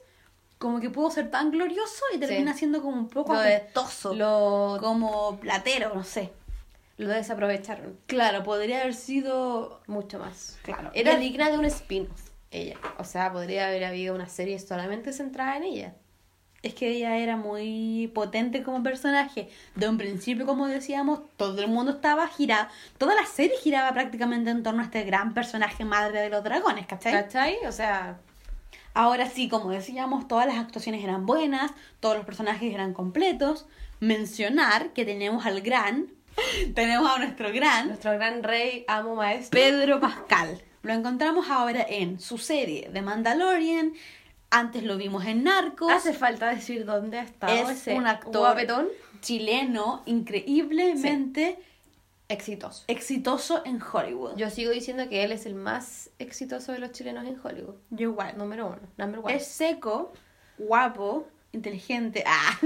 como 0.58 0.80
que 0.80 0.90
pudo 0.90 1.12
ser 1.12 1.30
tan 1.30 1.52
glorioso 1.52 2.04
y 2.14 2.18
termina 2.18 2.54
Sí. 2.54 2.60
siendo 2.60 2.82
como 2.82 2.96
un 2.96 3.10
poco 3.10 3.34
Lo 3.34 3.40
de- 3.42 3.58
apestoso, 3.58 4.14
Lo, 4.14 4.78
como 4.80 5.38
platero, 5.42 5.94
no 5.94 6.04
sé. 6.06 6.32
lo 6.98 7.10
desaprovecharon 7.10 8.00
Claro, 8.08 8.42
podría 8.44 8.80
haber 8.82 8.94
sido... 8.94 9.82
mucho 9.88 10.18
más. 10.18 10.58
Claro, 10.64 10.92
era 10.94 11.18
digna 11.18 11.50
de 11.50 11.58
un 11.58 11.66
spin-off, 11.66 12.30
ella. 12.52 12.78
O 13.00 13.04
sea, 13.04 13.34
podría 13.34 13.68
haber 13.68 13.84
habido 13.84 14.16
una 14.16 14.30
serie 14.30 14.58
solamente 14.60 15.12
centrada 15.12 15.58
en 15.58 15.64
ella. 15.64 15.96
Es 16.66 16.74
que 16.74 16.90
ella 16.90 17.18
era 17.18 17.38
muy 17.38 18.12
potente 18.16 18.64
como 18.64 18.82
personaje. 18.82 19.50
De 19.76 19.88
un 19.88 20.00
principio, 20.00 20.48
como 20.48 20.68
decíamos, 20.68 21.20
todo 21.38 21.62
el 21.62 21.68
mundo 21.68 21.92
estaba 21.92 22.28
girado. 22.28 22.68
Toda 22.98 23.14
la 23.14 23.26
serie 23.28 23.56
giraba 23.62 23.94
prácticamente 23.94 24.50
en 24.50 24.64
torno 24.64 24.82
a 24.82 24.86
este 24.86 25.04
gran 25.04 25.36
personaje 25.36 25.86
madre 25.86 26.22
de 26.22 26.30
los 26.30 26.44
dragones, 26.44 26.88
¿cachai? 26.88 27.14
¿Cachai? 27.14 27.58
O 27.68 27.72
sea, 27.72 28.18
Ahora 28.96 29.30
sí, 29.30 29.50
como 29.50 29.72
decíamos, 29.72 30.26
todas 30.26 30.48
las 30.48 30.56
actuaciones 30.56 31.04
eran 31.04 31.26
buenas, 31.26 31.72
todos 32.00 32.16
los 32.16 32.26
personajes 32.26 32.74
eran 32.74 32.94
completos. 32.94 33.68
Mencionar 34.00 34.94
que 34.94 35.04
tenemos 35.04 35.46
al 35.46 35.62
gran, 35.62 36.08
tenemos 36.76 37.14
a 37.14 37.20
nuestro 37.20 37.52
gran 37.52 37.90
nuestro 37.90 38.14
gran 38.14 38.42
rey, 38.42 38.86
amo 38.88 39.16
maestro. 39.16 39.60
Pedro 39.60 40.00
Pascal. 40.00 40.64
Lo 40.82 40.94
encontramos 40.94 41.50
ahora 41.50 41.86
en 41.88 42.22
su 42.22 42.38
serie 42.38 42.90
de 42.92 43.02
Mandalorian. 43.02 43.94
Antes 44.50 44.84
lo 44.84 44.98
vimos 44.98 45.26
en 45.26 45.44
Narcos. 45.44 45.92
Hace 45.92 46.14
falta 46.14 46.50
decir 46.50 46.86
dónde 46.86 47.20
ha 47.20 47.24
estado 47.24 47.54
es 47.70 47.70
ese 47.82 47.96
un 47.96 48.08
actor 48.08 48.38
guapetón 48.38 48.88
chileno 49.22 50.04
increíblemente 50.06 51.60
exitoso. 52.28 52.84
exitoso 52.88 53.64
en 53.66 53.80
Hollywood. 53.82 54.36
Yo 54.38 54.50
sigo 54.50 54.72
diciendo 54.72 55.10
que 55.10 55.24
él 55.24 55.32
es 55.32 55.46
el 55.46 55.56
más 55.56 56.10
exitoso 56.20 56.72
de 56.72 56.80
los 56.80 56.92
chilenos 56.92 57.26
en 57.26 57.38
Hollywood. 57.44 57.76
Yo 57.90 58.10
igual. 58.10 58.38
Número 58.38 58.68
uno. 58.68 58.80
Number 58.98 59.20
one. 59.24 59.36
Es 59.36 59.48
seco, 59.48 60.14
guapo, 60.58 61.28
inteligente. 61.52 62.24
Ah, 62.26 62.58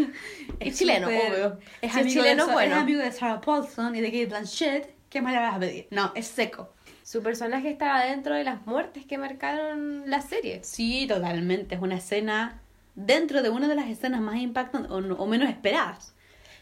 Y 0.60 0.72
chileno, 0.72 1.08
súper- 1.08 1.32
obvio. 1.34 1.60
Es 1.82 1.92
Si 1.94 2.00
es 2.00 2.06
amigo 2.06 2.22
chileno, 2.22 2.48
de, 2.48 2.54
bueno. 2.54 2.76
es 2.76 2.82
amigo 2.82 3.00
de 3.02 3.12
Sarah 3.12 3.42
Paulson 3.42 3.96
y 3.96 4.02
de 4.02 4.08
Kate 4.12 4.26
Blanchett. 4.28 4.96
¿Qué 5.10 5.22
más 5.24 5.34
le 5.34 5.40
vas 5.40 5.56
a 5.56 5.60
pedir? 5.60 5.88
No, 5.90 6.12
es 6.14 6.28
seco. 6.28 6.70
Su 7.10 7.24
personaje 7.24 7.72
estaba 7.72 8.04
dentro 8.06 8.36
de 8.36 8.44
las 8.44 8.68
muertes 8.68 9.04
que 9.04 9.18
marcaron 9.18 10.04
la 10.08 10.22
serie. 10.22 10.60
Sí, 10.64 11.08
totalmente. 11.08 11.74
Es 11.74 11.82
una 11.82 11.96
escena 11.96 12.62
dentro 12.94 13.42
de 13.42 13.50
una 13.50 13.68
de 13.68 13.74
las 13.74 13.88
escenas 13.88 14.22
más 14.22 14.36
impactantes 14.36 14.92
o, 14.92 15.02
no- 15.02 15.16
o 15.16 15.26
menos 15.26 15.50
esperadas. 15.50 16.14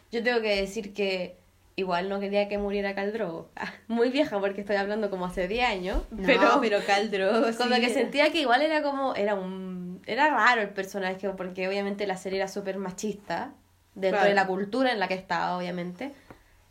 Yo 0.09 0.23
tengo 0.23 0.39
que 0.41 0.55
decir 0.61 0.93
que 0.93 1.35
igual 1.75 2.07
no 2.07 2.21
quería 2.21 2.47
que 2.47 2.57
muriera 2.57 2.95
Caldrogo. 2.95 3.49
Ah, 3.57 3.73
Muy 3.89 4.07
vieja 4.09 4.39
porque 4.39 4.61
estoy 4.61 4.77
hablando 4.77 5.09
como 5.09 5.25
hace 5.25 5.49
10 5.49 5.67
años. 5.67 6.03
pero, 6.25 6.59
pero 6.61 6.79
Caldro, 6.85 7.29
Como 7.57 7.75
sí, 7.75 7.81
que 7.81 7.85
era- 7.87 7.93
sentía 7.93 8.31
que 8.31 8.39
igual 8.39 8.61
era 8.61 8.81
como, 8.81 9.15
era 9.15 9.35
un, 9.35 10.01
era 10.05 10.29
raro 10.29 10.61
el 10.61 10.69
personaje, 10.69 11.29
porque 11.31 11.67
obviamente 11.67 12.07
la 12.07 12.15
serie 12.15 12.39
era 12.39 12.47
súper 12.47 12.77
machista, 12.77 13.51
dentro 13.95 14.19
Claro. 14.19 14.29
de 14.29 14.35
la 14.35 14.47
cultura 14.47 14.93
en 14.93 14.99
la 15.01 15.09
que 15.09 15.15
estaba, 15.15 15.57
obviamente. 15.57 16.13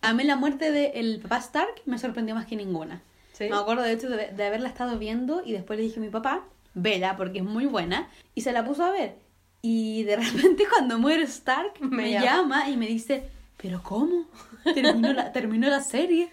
A 0.00 0.14
mí 0.14 0.24
la 0.24 0.36
muerte 0.36 0.70
del 0.72 1.20
papá 1.20 1.36
Stark 1.40 1.82
me 1.84 1.98
sorprendió 1.98 2.34
más 2.34 2.46
que 2.46 2.56
ninguna. 2.56 3.02
Sí. 3.36 3.48
Me 3.50 3.56
acuerdo 3.56 3.82
de 3.82 3.92
hecho 3.92 4.08
de, 4.08 4.28
de 4.28 4.44
haberla 4.44 4.68
estado 4.68 4.98
viendo 4.98 5.42
y 5.44 5.52
después 5.52 5.78
le 5.78 5.84
dije 5.84 5.98
a 5.98 6.02
mi 6.02 6.08
papá, 6.08 6.44
vela 6.74 7.16
porque 7.16 7.38
es 7.38 7.44
muy 7.44 7.66
buena, 7.66 8.08
y 8.34 8.40
se 8.42 8.52
la 8.52 8.64
puso 8.64 8.84
a 8.84 8.90
ver. 8.90 9.16
Y 9.62 10.04
de 10.04 10.16
repente 10.16 10.64
cuando 10.70 10.98
muere 10.98 11.24
Stark 11.24 11.74
me, 11.80 11.96
Me 12.04 12.12
llama. 12.12 12.24
llama. 12.24 12.70
y 12.70 12.76
me 12.76 12.86
dice, 12.86 13.24
¿pero 13.60 13.82
cómo? 13.82 14.26
Terminó 14.64 15.12
la, 15.12 15.32
terminó 15.32 15.68
la 15.68 15.82
serie, 15.82 16.28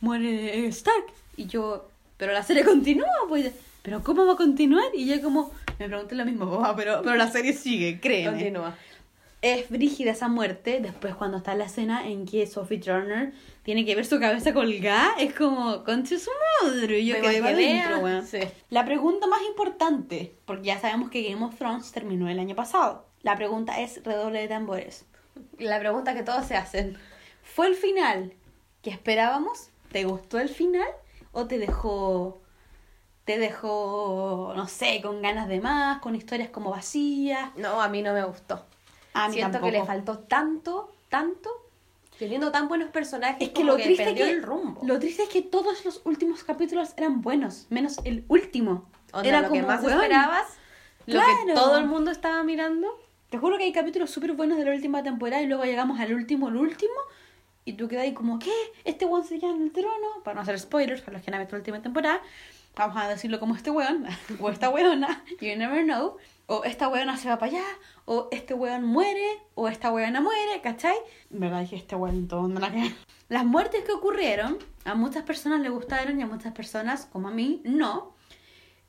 muere 0.00 0.66
Stark. 0.66 1.06
Y 1.36 1.46
yo, 1.46 1.88
pero 2.16 2.32
la 2.32 2.42
serie 2.42 2.64
continúa, 2.64 3.08
pues, 3.28 3.52
¿pero 3.82 4.02
cómo 4.02 4.26
va 4.26 4.34
a 4.34 4.36
continuar? 4.36 4.84
Y 4.94 5.06
yo 5.06 5.22
como, 5.22 5.52
me 5.78 5.86
pregunté 5.88 6.14
lo 6.14 6.24
mismo, 6.24 6.50
papá, 6.50 6.76
pero, 6.76 7.00
pero 7.02 7.16
la 7.16 7.30
serie 7.30 7.52
sigue, 7.54 7.98
créeme. 8.00 8.30
Continúa. 8.36 8.76
Es 9.42 9.68
brígida 9.68 10.12
esa 10.12 10.28
muerte. 10.28 10.78
Después, 10.80 11.14
cuando 11.16 11.38
está 11.38 11.54
la 11.56 11.64
escena 11.64 12.06
en 12.08 12.24
que 12.26 12.46
Sophie 12.46 12.78
Turner 12.78 13.32
tiene 13.64 13.84
que 13.84 13.94
ver 13.96 14.06
su 14.06 14.18
cabeza 14.20 14.54
colgada, 14.54 15.14
es 15.18 15.34
como, 15.34 15.82
concha 15.84 16.16
su 16.18 16.30
madre. 16.62 17.00
Y 17.00 17.06
Yo 17.06 17.16
quedé 17.16 17.42
pa' 17.42 17.50
imaginé, 17.50 17.74
dentro, 17.74 17.98
weón. 17.98 18.24
sí. 18.26 18.38
La 18.70 18.84
pregunta 18.84 19.26
más 19.26 19.42
importante, 19.42 20.36
porque 20.44 20.66
ya 20.68 20.80
sabemos 20.80 21.10
que 21.10 21.28
Game 21.28 21.44
of 21.44 21.56
Thrones 21.56 21.90
terminó 21.92 22.28
el 22.30 22.38
año 22.38 22.54
pasado. 22.54 23.06
La 23.22 23.36
pregunta 23.36 23.80
es: 23.80 24.02
redoble 24.04 24.40
de 24.40 24.48
tambores. 24.48 25.06
La 25.58 25.78
pregunta 25.80 26.14
que 26.14 26.22
todos 26.22 26.46
se 26.46 26.54
hacen. 26.56 26.96
¿Fue 27.42 27.66
el 27.66 27.74
final 27.74 28.34
que 28.80 28.90
esperábamos? 28.90 29.70
¿Te 29.90 30.04
gustó 30.04 30.38
el 30.38 30.48
final? 30.50 30.88
¿O 31.32 31.46
te 31.46 31.58
dejó. 31.58 32.42
te 33.24 33.38
dejó. 33.38 34.52
no 34.54 34.68
sé, 34.68 35.00
con 35.02 35.20
ganas 35.20 35.48
de 35.48 35.60
más, 35.60 35.98
con 36.00 36.14
historias 36.14 36.50
como 36.50 36.70
vacías? 36.70 37.50
No, 37.56 37.80
a 37.82 37.88
mí 37.88 38.02
no 38.02 38.12
me 38.12 38.22
gustó. 38.24 38.64
A 39.14 39.28
mí 39.28 39.34
Siento 39.34 39.58
que 39.58 39.62
tampoco. 39.64 39.72
le 39.72 39.84
faltó 39.84 40.18
tanto, 40.20 40.92
tanto, 41.08 41.50
teniendo 42.18 42.50
tan 42.52 42.68
buenos 42.68 42.90
personajes 42.90 43.36
Es 43.40 43.48
que 43.48 43.54
como 43.62 43.66
lo 43.72 43.76
triste 43.76 44.04
perdió 44.04 44.24
es 44.24 44.30
que 44.30 44.36
el 44.36 44.42
rumbo. 44.42 44.80
lo 44.84 44.98
triste 44.98 45.24
es 45.24 45.28
que 45.28 45.42
todos 45.42 45.84
los 45.84 46.00
últimos 46.04 46.44
capítulos 46.44 46.94
eran 46.96 47.20
buenos, 47.22 47.66
menos 47.70 47.98
el 48.04 48.24
último. 48.28 48.86
Onda, 49.12 49.28
Era 49.28 49.40
lo 49.42 49.48
como 49.48 49.60
que 49.60 49.66
más 49.66 49.82
weón, 49.82 49.94
esperabas, 50.00 50.46
lo 51.06 51.20
que 51.20 51.26
Claro. 51.44 51.54
todo 51.60 51.78
el 51.78 51.86
mundo 51.86 52.10
estaba 52.10 52.42
mirando. 52.42 52.88
Te 53.28 53.38
juro 53.38 53.56
que 53.58 53.64
hay 53.64 53.72
capítulos 53.72 54.10
súper 54.10 54.32
buenos 54.32 54.58
de 54.58 54.64
la 54.64 54.72
última 54.72 55.02
temporada 55.02 55.42
y 55.42 55.46
luego 55.46 55.64
llegamos 55.64 55.98
al 56.00 56.14
último, 56.14 56.48
el 56.48 56.56
último, 56.56 56.92
y 57.64 57.74
tú 57.74 57.88
quedas 57.88 58.04
ahí 58.04 58.12
como, 58.14 58.38
¿qué? 58.38 58.52
¿Este 58.84 59.04
weón 59.06 59.24
se 59.24 59.38
queda 59.38 59.50
en 59.50 59.62
el 59.62 59.72
trono? 59.72 60.22
Para 60.24 60.34
no 60.36 60.40
hacer 60.42 60.58
spoilers 60.58 61.00
para 61.02 61.14
los 61.18 61.22
que 61.24 61.30
han 61.30 61.38
visto 61.40 61.56
la 61.56 61.60
última 61.60 61.80
temporada, 61.82 62.20
vamos 62.76 62.96
a 62.96 63.08
decirlo 63.08 63.38
como 63.40 63.54
este 63.56 63.70
weón, 63.70 64.06
o 64.40 64.50
esta 64.50 64.70
weona, 64.70 65.22
you 65.40 65.56
never 65.56 65.84
know, 65.84 66.16
o 66.52 66.64
esta 66.64 66.88
weona 66.88 67.16
se 67.16 67.30
va 67.30 67.38
para 67.38 67.52
allá, 67.52 67.64
o 68.04 68.28
este 68.30 68.52
weón 68.52 68.84
muere, 68.84 69.38
o 69.54 69.68
esta 69.68 69.90
weona 69.90 70.20
muere, 70.20 70.60
¿cachai? 70.62 70.96
En 71.30 71.40
verdad 71.40 71.60
dije 71.60 71.76
este 71.76 71.96
weón 71.96 72.28
todo, 72.28 72.46
la 72.48 72.70
que... 72.70 72.92
Las 73.30 73.46
muertes 73.46 73.84
que 73.84 73.92
ocurrieron, 73.92 74.58
a 74.84 74.94
muchas 74.94 75.22
personas 75.22 75.60
le 75.60 75.70
gustaron 75.70 76.20
y 76.20 76.22
a 76.22 76.26
muchas 76.26 76.52
personas, 76.52 77.06
como 77.06 77.28
a 77.28 77.30
mí, 77.30 77.62
no. 77.64 78.14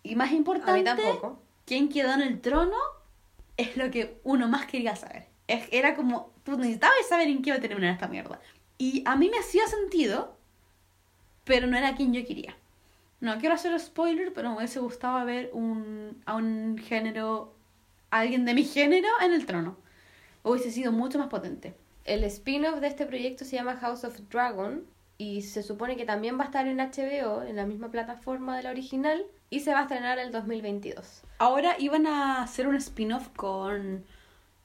Y 0.03 0.15
más 0.15 0.33
importante, 0.33 0.89
A 0.89 0.95
mí 0.95 1.03
tampoco. 1.03 1.41
quién 1.65 1.87
quedó 1.87 2.11
en 2.11 2.21
el 2.21 2.41
trono 2.41 2.75
es 3.55 3.77
lo 3.77 3.89
que 3.89 4.19
uno 4.25 4.49
más 4.49 4.65
quería 4.65 4.97
saber. 4.97 5.27
Era 5.47 5.95
como, 5.95 6.33
tú 6.43 6.57
necesitabas 6.57 7.07
saber 7.07 7.29
en 7.29 7.41
qué 7.41 7.51
iba 7.51 7.59
a 7.59 7.61
terminar 7.61 7.93
esta 7.93 8.09
mierda. 8.09 8.41
Y 8.77 9.03
a 9.05 9.15
mí 9.15 9.29
me 9.29 9.37
hacía 9.37 9.65
sentido, 9.67 10.35
pero 11.45 11.67
no 11.67 11.77
era 11.77 11.95
quien 11.95 12.13
yo 12.13 12.25
quería. 12.25 12.57
No 13.23 13.37
quiero 13.37 13.55
hacer 13.55 13.79
spoiler, 13.79 14.33
pero 14.33 14.49
me 14.49 14.57
hubiese 14.57 14.81
gustado 14.81 15.25
ver 15.25 15.49
un, 15.53 16.21
a 16.25 16.35
un 16.35 16.77
género, 16.77 17.53
a 18.11 18.19
alguien 18.19 18.43
de 18.43 18.53
mi 18.53 18.65
género 18.65 19.07
en 19.21 19.31
el 19.31 19.45
trono. 19.45 19.77
Hubiese 20.43 20.71
sido 20.71 20.91
mucho 20.91 21.19
más 21.19 21.29
potente. 21.29 21.73
El 22.03 22.25
spin-off 22.25 22.81
de 22.81 22.87
este 22.87 23.05
proyecto 23.05 23.45
se 23.45 23.55
llama 23.55 23.77
House 23.77 24.03
of 24.03 24.19
Dragon 24.29 24.83
y 25.17 25.43
se 25.43 25.63
supone 25.63 25.95
que 25.95 26.03
también 26.03 26.37
va 26.37 26.41
a 26.41 26.47
estar 26.47 26.67
en 26.67 26.79
HBO, 26.79 27.43
en 27.43 27.55
la 27.55 27.65
misma 27.65 27.89
plataforma 27.89 28.57
de 28.57 28.63
la 28.63 28.71
original, 28.71 29.25
y 29.49 29.61
se 29.61 29.71
va 29.71 29.79
a 29.79 29.83
estrenar 29.83 30.19
el 30.19 30.33
2022. 30.33 31.21
Ahora 31.37 31.77
iban 31.79 32.07
a 32.07 32.43
hacer 32.43 32.67
un 32.67 32.75
spin-off 32.75 33.29
con 33.37 34.03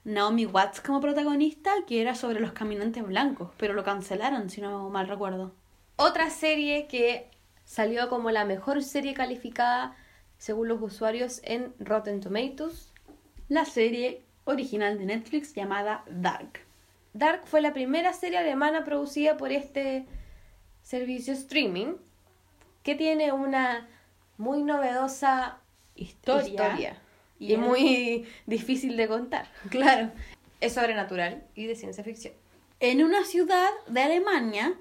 Naomi 0.02 0.46
Watts 0.46 0.80
como 0.80 1.00
protagonista, 1.00 1.70
que 1.86 2.00
era 2.00 2.16
sobre 2.16 2.40
los 2.40 2.50
caminantes 2.50 3.06
blancos, 3.06 3.50
pero 3.56 3.74
lo 3.74 3.84
cancelaron, 3.84 4.50
si 4.50 4.60
no 4.60 4.90
mal 4.90 5.06
recuerdo. 5.06 5.52
Otra 5.94 6.28
serie 6.30 6.88
que 6.88 7.30
salió 7.68 8.08
como 8.08 8.30
la 8.30 8.46
mejor 8.46 8.82
serie 8.82 9.12
calificada 9.12 9.94
según 10.38 10.68
los 10.68 10.80
usuarios 10.80 11.40
en 11.44 11.74
Rotten 11.78 12.20
Tomatoes. 12.20 12.94
La 13.48 13.66
serie 13.66 14.22
original 14.46 14.98
de 14.98 15.04
Netflix 15.04 15.54
llamada 15.54 16.02
Dark. 16.08 16.60
Dark 17.12 17.42
fue 17.44 17.60
la 17.60 17.74
primera 17.74 18.14
serie 18.14 18.38
alemana 18.38 18.84
producida 18.84 19.36
por 19.36 19.52
este 19.52 20.06
servicio 20.82 21.34
streaming 21.34 21.96
que 22.82 22.94
tiene 22.94 23.32
una 23.32 23.86
muy 24.38 24.62
novedosa 24.62 25.58
Historia. 25.94 26.96
y, 27.38 27.52
Y 27.52 27.56
muy 27.58 28.26
difícil 28.46 28.96
de 28.96 29.08
contar. 29.08 29.46
Claro. 29.70 30.10
Es 30.60 30.72
sobrenatural 30.72 31.44
y 31.54 31.66
de 31.66 31.76
ciencia 31.76 32.02
ficción. 32.02 32.32
En 32.80 33.04
una 33.04 33.24
ciudad 33.24 33.68
de 33.88 34.00
Alemania 34.00 34.74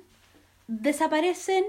desaparecen, 0.67 1.65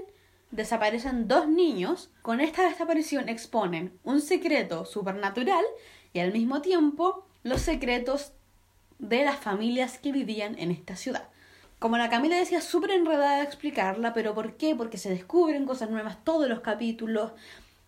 desaparecen 0.51 1.27
dos 1.27 1.47
niños. 1.47 2.09
Con 2.21 2.39
esta 2.39 2.67
desaparición 2.67 3.29
exponen 3.29 3.97
un 4.03 4.21
secreto 4.21 4.85
supernatural 4.85 5.63
y 6.13 6.19
al 6.19 6.33
mismo 6.33 6.61
tiempo 6.61 7.25
los 7.43 7.61
secretos 7.61 8.33
de 8.99 9.23
las 9.23 9.37
familias 9.37 9.97
que 9.97 10.11
vivían 10.11 10.57
en 10.59 10.71
esta 10.71 10.95
ciudad. 10.95 11.29
Como 11.79 11.97
la 11.97 12.09
Camila 12.09 12.35
decía, 12.35 12.59
súper 12.59 12.91
enredada 12.91 13.37
de 13.37 13.43
explicarla, 13.43 14.13
pero 14.13 14.35
¿por 14.35 14.57
qué? 14.57 14.75
Porque 14.75 14.97
se 14.97 15.09
descubren 15.09 15.65
cosas 15.65 15.89
nuevas 15.89 16.23
todos 16.25 16.49
los 16.49 16.59
capítulos, 16.59 17.31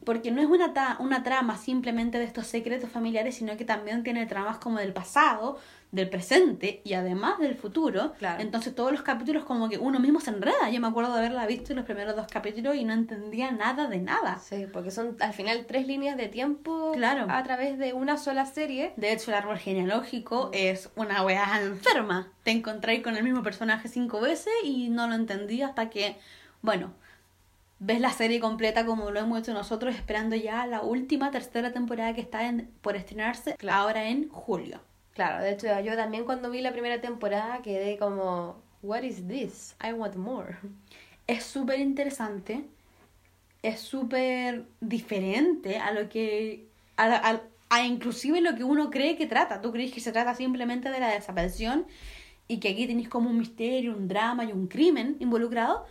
porque 0.05 0.31
no 0.31 0.41
es 0.41 0.47
una, 0.47 0.73
ta- 0.73 0.97
una 0.99 1.23
trama 1.23 1.57
simplemente 1.57 2.17
de 2.19 2.25
estos 2.25 2.47
secretos 2.47 2.89
familiares, 2.89 3.35
sino 3.35 3.55
que 3.57 3.65
también 3.65 4.03
tiene 4.03 4.25
tramas 4.25 4.57
como 4.57 4.79
del 4.79 4.93
pasado, 4.93 5.59
del 5.91 6.09
presente 6.09 6.81
y 6.85 6.93
además 6.93 7.37
del 7.39 7.53
futuro. 7.55 8.13
Claro. 8.17 8.41
Entonces 8.41 8.73
todos 8.73 8.91
los 8.93 9.01
capítulos 9.01 9.43
como 9.43 9.67
que 9.67 9.77
uno 9.77 9.99
mismo 9.99 10.21
se 10.21 10.29
enreda. 10.31 10.69
Yo 10.71 10.79
me 10.79 10.87
acuerdo 10.87 11.11
de 11.13 11.19
haberla 11.19 11.45
visto 11.45 11.73
en 11.73 11.77
los 11.77 11.85
primeros 11.85 12.15
dos 12.15 12.27
capítulos 12.31 12.75
y 12.77 12.85
no 12.85 12.93
entendía 12.93 13.51
nada 13.51 13.87
de 13.87 13.99
nada. 13.99 14.39
Sí, 14.39 14.65
porque 14.71 14.89
son 14.89 15.17
al 15.19 15.33
final 15.33 15.65
tres 15.67 15.85
líneas 15.87 16.15
de 16.15 16.29
tiempo 16.29 16.93
Claro. 16.93 17.25
a 17.29 17.43
través 17.43 17.77
de 17.77 17.91
una 17.93 18.17
sola 18.17 18.45
serie. 18.45 18.93
De 18.95 19.11
hecho, 19.11 19.31
el 19.31 19.37
árbol 19.37 19.57
genealógico 19.57 20.49
es 20.53 20.89
una 20.95 21.23
weá 21.25 21.61
enferma. 21.61 22.29
Te 22.43 22.51
encontráis 22.51 23.03
con 23.03 23.17
el 23.17 23.23
mismo 23.23 23.43
personaje 23.43 23.89
cinco 23.89 24.21
veces 24.21 24.53
y 24.63 24.89
no 24.89 25.07
lo 25.07 25.15
entendí 25.15 25.61
hasta 25.61 25.89
que, 25.89 26.17
bueno, 26.61 26.93
ves 27.83 27.99
la 27.99 28.11
serie 28.13 28.39
completa 28.39 28.85
como 28.85 29.09
lo 29.09 29.19
hemos 29.19 29.39
hecho 29.39 29.53
nosotros, 29.53 29.95
esperando 29.95 30.35
ya 30.35 30.67
la 30.67 30.81
última 30.81 31.31
tercera 31.31 31.73
temporada 31.73 32.13
que 32.13 32.21
está 32.21 32.47
en, 32.47 32.69
por 32.81 32.95
estrenarse 32.95 33.55
Claro. 33.57 33.79
ahora 33.81 34.07
en 34.07 34.29
julio. 34.29 34.79
Claro, 35.15 35.43
de 35.43 35.51
hecho 35.51 35.67
yo 35.81 35.95
también 35.95 36.23
cuando 36.25 36.51
vi 36.51 36.61
la 36.61 36.71
primera 36.71 37.01
temporada 37.01 37.61
quedé 37.63 37.97
como, 37.97 38.55
what 38.83 39.01
is 39.01 39.27
this? 39.27 39.75
I 39.83 39.93
want 39.93 40.15
more. 40.15 40.57
Es 41.25 41.43
súper 41.43 41.79
interesante, 41.79 42.63
es 43.63 43.79
súper 43.79 44.65
diferente 44.79 45.77
a 45.77 45.91
lo 45.91 46.07
que, 46.07 46.67
a, 46.97 47.05
a- 47.31 47.41
a 47.69 47.85
inclusive 47.85 48.41
lo 48.41 48.55
que 48.55 48.63
uno 48.63 48.89
cree 48.89 49.15
que 49.17 49.25
trata. 49.27 49.61
Tú 49.61 49.71
crees 49.71 49.91
que 49.93 50.01
se 50.01 50.11
trata 50.11 50.35
simplemente 50.35 50.89
de 50.89 50.99
la 50.99 51.09
desaparición 51.09 51.85
y 52.47 52.59
que 52.59 52.69
aquí 52.69 52.85
tenéis 52.85 53.07
como 53.09 53.29
un 53.29 53.37
misterio, 53.39 53.95
un 53.95 54.07
drama 54.07 54.43
y 54.45 54.51
un 54.51 54.67
crimen 54.67 55.15
involucrado, 55.19 55.85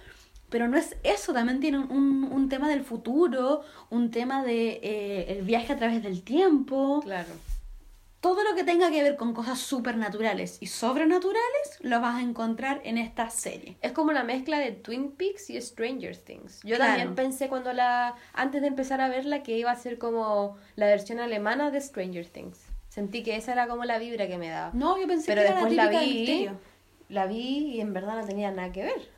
pero 0.50 0.68
no 0.68 0.76
es 0.76 0.96
eso, 1.02 1.32
también 1.32 1.60
tiene 1.60 1.78
un, 1.78 1.90
un- 1.90 2.24
un 2.32 2.48
tema 2.48 2.68
del 2.68 2.82
futuro, 2.84 3.62
un 3.88 4.10
tema 4.10 4.42
de 4.44 4.80
eh, 4.82 5.26
el 5.38 5.42
viaje 5.44 5.72
a 5.72 5.76
través 5.76 6.02
del 6.02 6.22
tiempo. 6.22 7.00
Claro. 7.02 7.28
Todo 8.20 8.44
lo 8.44 8.54
que 8.54 8.64
tenga 8.64 8.90
que 8.90 9.02
ver 9.02 9.16
con 9.16 9.32
cosas 9.32 9.58
supernaturales 9.58 10.58
y 10.60 10.66
sobrenaturales 10.66 11.78
lo 11.80 12.02
vas 12.02 12.16
a 12.16 12.20
encontrar 12.20 12.82
en 12.84 12.98
esta 12.98 13.30
serie. 13.30 13.78
Es 13.80 13.92
como 13.92 14.10
una 14.10 14.24
mezcla 14.24 14.58
de 14.58 14.72
Twin 14.72 15.12
Peaks 15.12 15.48
y 15.48 15.58
Stranger 15.58 16.14
Things. 16.18 16.60
Yo 16.62 16.76
Claro. 16.76 16.92
también 16.92 17.14
pensé 17.14 17.48
cuando 17.48 17.72
la 17.72 18.14
antes 18.34 18.60
de 18.60 18.66
empezar 18.66 19.00
a 19.00 19.08
verla 19.08 19.42
que 19.42 19.56
iba 19.56 19.70
a 19.70 19.76
ser 19.76 19.96
como 19.96 20.58
la 20.76 20.84
versión 20.86 21.18
alemana 21.18 21.70
de 21.70 21.80
Stranger 21.80 22.26
Things. 22.28 22.58
Sentí 22.90 23.22
que 23.22 23.36
esa 23.36 23.52
era 23.52 23.66
como 23.68 23.84
la 23.86 23.98
vibra 23.98 24.26
que 24.28 24.36
me 24.36 24.50
daba. 24.50 24.70
No, 24.74 25.00
yo 25.00 25.06
pensé 25.06 25.24
Pero 25.28 25.40
que 25.40 25.46
era 25.46 25.54
después 25.56 25.74
la 25.76 25.88
de 25.88 25.98
vi, 26.00 26.14
misterio. 26.14 26.58
la 27.08 27.24
vi 27.26 27.76
y 27.76 27.80
en 27.80 27.94
verdad 27.94 28.16
no 28.20 28.26
tenía 28.26 28.50
nada 28.50 28.70
que 28.70 28.82
ver. 28.82 29.08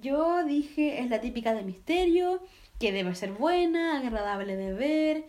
Yo 0.00 0.44
dije, 0.44 1.00
es 1.00 1.10
la 1.10 1.20
típica 1.20 1.54
de 1.54 1.62
misterio, 1.62 2.40
que 2.78 2.92
debe 2.92 3.14
ser 3.14 3.32
buena, 3.32 3.98
agradable 3.98 4.56
de 4.56 4.72
ver, 4.72 5.24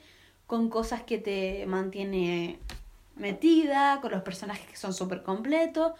con 0.48 0.70
cosas 0.70 1.04
que 1.04 1.18
te 1.18 1.66
mantiene 1.66 2.60
metida, 3.16 4.00
con 4.02 4.12
los 4.12 4.24
personajes 4.24 4.68
que 4.68 4.78
son 4.78 4.94
súper 4.94 5.24
completos, 5.24 5.94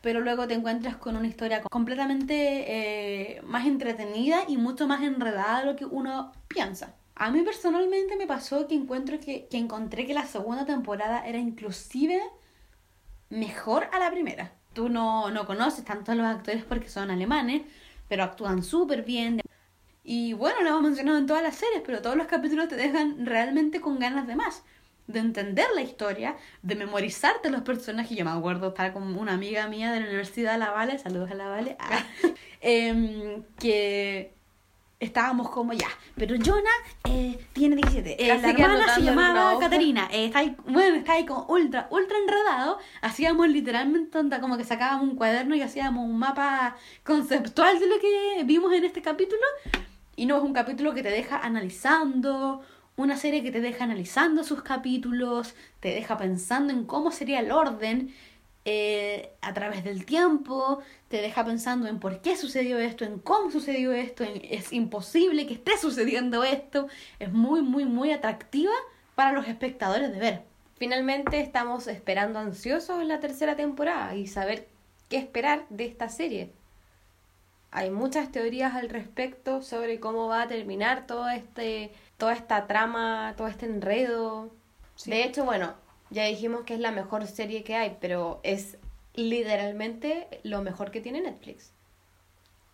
pero 0.00 0.20
luego 0.20 0.46
te 0.46 0.54
encuentras 0.54 0.96
con 0.96 1.16
una 1.16 1.26
historia 1.26 1.62
completamente 1.62 2.64
eh, 3.36 3.42
más 3.42 3.66
entretenida 3.66 4.40
y 4.48 4.56
mucho 4.56 4.86
más 4.86 5.02
enredada 5.02 5.60
de 5.60 5.66
lo 5.66 5.76
que 5.76 5.86
uno 5.86 6.32
piensa. 6.48 6.94
A 7.14 7.30
mí 7.30 7.42
personalmente 7.42 8.16
me 8.16 8.26
pasó 8.26 8.66
que 8.66 8.74
encuentro 8.74 9.20
que, 9.20 9.46
que 9.46 9.56
encontré 9.56 10.06
que 10.06 10.14
la 10.14 10.26
segunda 10.26 10.66
temporada 10.66 11.26
era 11.26 11.38
inclusive 11.38 12.20
mejor 13.30 13.88
a 13.92 13.98
la 13.98 14.10
primera. 14.10 14.52
Tú 14.72 14.88
no, 14.88 15.30
no 15.30 15.46
conoces 15.46 15.84
tanto 15.84 16.12
a 16.12 16.14
los 16.16 16.26
actores 16.26 16.64
porque 16.64 16.88
son 16.88 17.10
alemanes, 17.10 17.62
pero 18.08 18.24
actúan 18.24 18.62
súper 18.62 19.02
bien. 19.02 19.40
Y 20.02 20.34
bueno, 20.34 20.62
lo 20.62 20.68
hemos 20.68 20.82
mencionado 20.82 21.18
en 21.18 21.26
todas 21.26 21.42
las 21.42 21.56
series, 21.56 21.82
pero 21.84 22.02
todos 22.02 22.16
los 22.16 22.26
capítulos 22.26 22.68
te 22.68 22.76
dejan 22.76 23.24
realmente 23.26 23.80
con 23.80 23.98
ganas 23.98 24.26
de 24.26 24.36
más. 24.36 24.62
De 25.06 25.18
entender 25.18 25.66
la 25.74 25.82
historia, 25.82 26.36
de 26.62 26.76
memorizarte 26.76 27.50
los 27.50 27.62
personajes. 27.62 28.16
Yo 28.16 28.24
me 28.24 28.30
acuerdo 28.30 28.68
estar 28.68 28.92
con 28.92 29.16
una 29.16 29.34
amiga 29.34 29.66
mía 29.68 29.92
de 29.92 30.00
la 30.00 30.06
Universidad 30.06 30.52
de 30.52 30.58
La 30.58 30.70
Vale, 30.70 30.98
saludos 30.98 31.30
a 31.30 31.34
La 31.34 31.48
Vale, 31.48 31.76
ah, 31.78 32.04
em, 32.60 33.42
que 33.58 34.34
estábamos 35.00 35.50
como 35.50 35.72
ya, 35.72 35.88
pero 36.16 36.36
Jonah 36.36 36.70
eh, 37.08 37.38
tiene 37.52 37.76
17. 37.76 38.24
Eh, 38.24 38.28
la 38.28 38.50
hermana 38.50 38.94
se 38.94 39.02
llamaba 39.02 39.52
no. 39.54 39.58
Caterina. 39.58 40.08
Eh, 40.12 40.26
está 40.26 40.40
ahí, 40.40 40.56
bueno, 40.66 40.96
está 40.96 41.14
ahí 41.14 41.26
como 41.26 41.46
ultra, 41.46 41.88
ultra 41.90 42.16
enredado. 42.18 42.78
Hacíamos 43.02 43.48
literalmente 43.48 44.16
onda, 44.18 44.40
como 44.40 44.56
que 44.56 44.64
sacábamos 44.64 45.08
un 45.08 45.16
cuaderno 45.16 45.54
y 45.54 45.62
hacíamos 45.62 46.04
un 46.04 46.18
mapa 46.18 46.76
conceptual 47.04 47.78
de 47.78 47.86
lo 47.86 47.98
que 47.98 48.44
vimos 48.44 48.72
en 48.72 48.84
este 48.84 49.02
capítulo. 49.02 49.42
Y 50.16 50.26
no 50.26 50.36
es 50.36 50.42
un 50.42 50.52
capítulo 50.52 50.94
que 50.94 51.02
te 51.02 51.10
deja 51.10 51.38
analizando, 51.38 52.62
una 52.96 53.16
serie 53.16 53.42
que 53.42 53.50
te 53.50 53.60
deja 53.60 53.84
analizando 53.84 54.44
sus 54.44 54.62
capítulos, 54.62 55.54
te 55.80 55.88
deja 55.88 56.16
pensando 56.16 56.72
en 56.72 56.84
cómo 56.84 57.10
sería 57.10 57.40
el 57.40 57.50
orden 57.50 58.14
eh, 58.64 59.32
a 59.42 59.52
través 59.54 59.84
del 59.84 60.06
tiempo, 60.06 60.80
te 61.08 61.18
deja 61.20 61.44
pensando 61.44 61.86
en 61.88 61.98
por 62.00 62.20
qué 62.20 62.36
sucedió 62.36 62.78
esto, 62.78 63.04
en 63.04 63.18
cómo 63.18 63.50
sucedió 63.50 63.92
esto, 63.92 64.24
en- 64.24 64.40
es 64.50 64.72
imposible 64.72 65.46
que 65.46 65.54
esté 65.54 65.76
sucediendo 65.80 66.44
esto. 66.44 66.88
Es 67.18 67.32
muy, 67.32 67.62
muy, 67.62 67.84
muy 67.84 68.10
atractiva 68.12 68.72
para 69.14 69.32
los 69.32 69.46
espectadores 69.48 70.12
de 70.12 70.18
ver. 70.18 70.42
Finalmente 70.76 71.40
estamos 71.40 71.86
esperando 71.86 72.38
ansiosos 72.38 73.04
la 73.04 73.20
tercera 73.20 73.54
temporada 73.56 74.14
y 74.16 74.26
saber 74.26 74.68
qué 75.08 75.18
esperar 75.18 75.66
de 75.70 75.84
esta 75.86 76.08
serie. 76.08 76.50
Hay 77.70 77.90
muchas 77.90 78.30
teorías 78.30 78.74
al 78.74 78.88
respecto 78.88 79.60
sobre 79.62 79.98
cómo 79.98 80.28
va 80.28 80.42
a 80.42 80.48
terminar 80.48 81.06
todo 81.06 81.28
este, 81.28 81.92
toda 82.18 82.32
esta 82.32 82.66
trama, 82.66 83.34
todo 83.36 83.48
este 83.48 83.66
enredo. 83.66 84.50
Sí. 84.94 85.10
De 85.10 85.24
hecho, 85.24 85.44
bueno, 85.44 85.74
ya 86.10 86.24
dijimos 86.24 86.62
que 86.62 86.74
es 86.74 86.80
la 86.80 86.90
mejor 86.90 87.26
serie 87.26 87.64
que 87.64 87.76
hay, 87.76 87.96
pero 88.00 88.40
es 88.42 88.78
literalmente 89.14 90.28
lo 90.42 90.62
mejor 90.62 90.90
que 90.90 91.00
tiene 91.00 91.20
Netflix. 91.20 91.70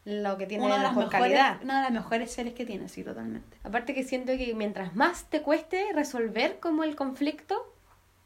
Lo 0.05 0.39
que 0.39 0.47
tiene 0.47 0.65
una, 0.65 0.77
de 0.77 0.81
mejor 0.81 1.05
mejores, 1.05 1.21
calidad. 1.21 1.63
una 1.63 1.77
de 1.79 1.83
las 1.83 1.93
mejores 1.93 2.33
series 2.33 2.55
que 2.55 2.65
tiene, 2.65 2.89
sí, 2.89 3.05
totalmente. 3.05 3.57
Aparte 3.63 3.95
que 3.95 4.03
siento 4.03 4.33
que 4.37 4.55
mientras 4.55 4.97
más 4.97 5.25
te 5.25 5.43
cueste 5.43 5.93
resolver 5.93 6.59
como 6.59 6.85
el 6.85 6.97
conflicto 6.97 7.71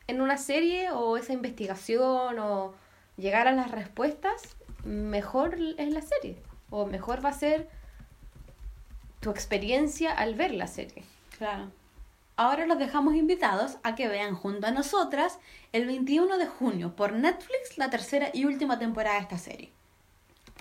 en 0.06 0.20
una 0.20 0.36
serie 0.36 0.90
o 0.92 1.16
esa 1.16 1.32
investigación 1.32 2.38
o 2.38 2.74
llegar 3.16 3.48
a 3.48 3.52
las 3.52 3.70
respuestas, 3.70 4.56
mejor 4.84 5.58
es 5.76 5.92
la 5.92 6.02
serie. 6.02 6.36
O 6.70 6.86
mejor 6.86 7.24
va 7.24 7.30
a 7.30 7.34
ser 7.34 7.68
tu 9.20 9.30
experiencia 9.30 10.12
al 10.12 10.34
ver 10.34 10.54
la 10.54 10.68
serie. 10.68 11.02
Claro. 11.38 11.70
Ahora 12.36 12.66
los 12.66 12.78
dejamos 12.78 13.14
invitados 13.14 13.78
a 13.84 13.94
que 13.94 14.08
vean 14.08 14.34
junto 14.34 14.66
a 14.66 14.72
nosotras 14.72 15.38
el 15.72 15.86
21 15.86 16.36
de 16.36 16.46
junio 16.46 16.96
por 16.96 17.12
Netflix 17.12 17.78
la 17.78 17.90
tercera 17.90 18.30
y 18.32 18.44
última 18.44 18.78
temporada 18.78 19.16
de 19.16 19.22
esta 19.22 19.38
serie. 19.38 19.70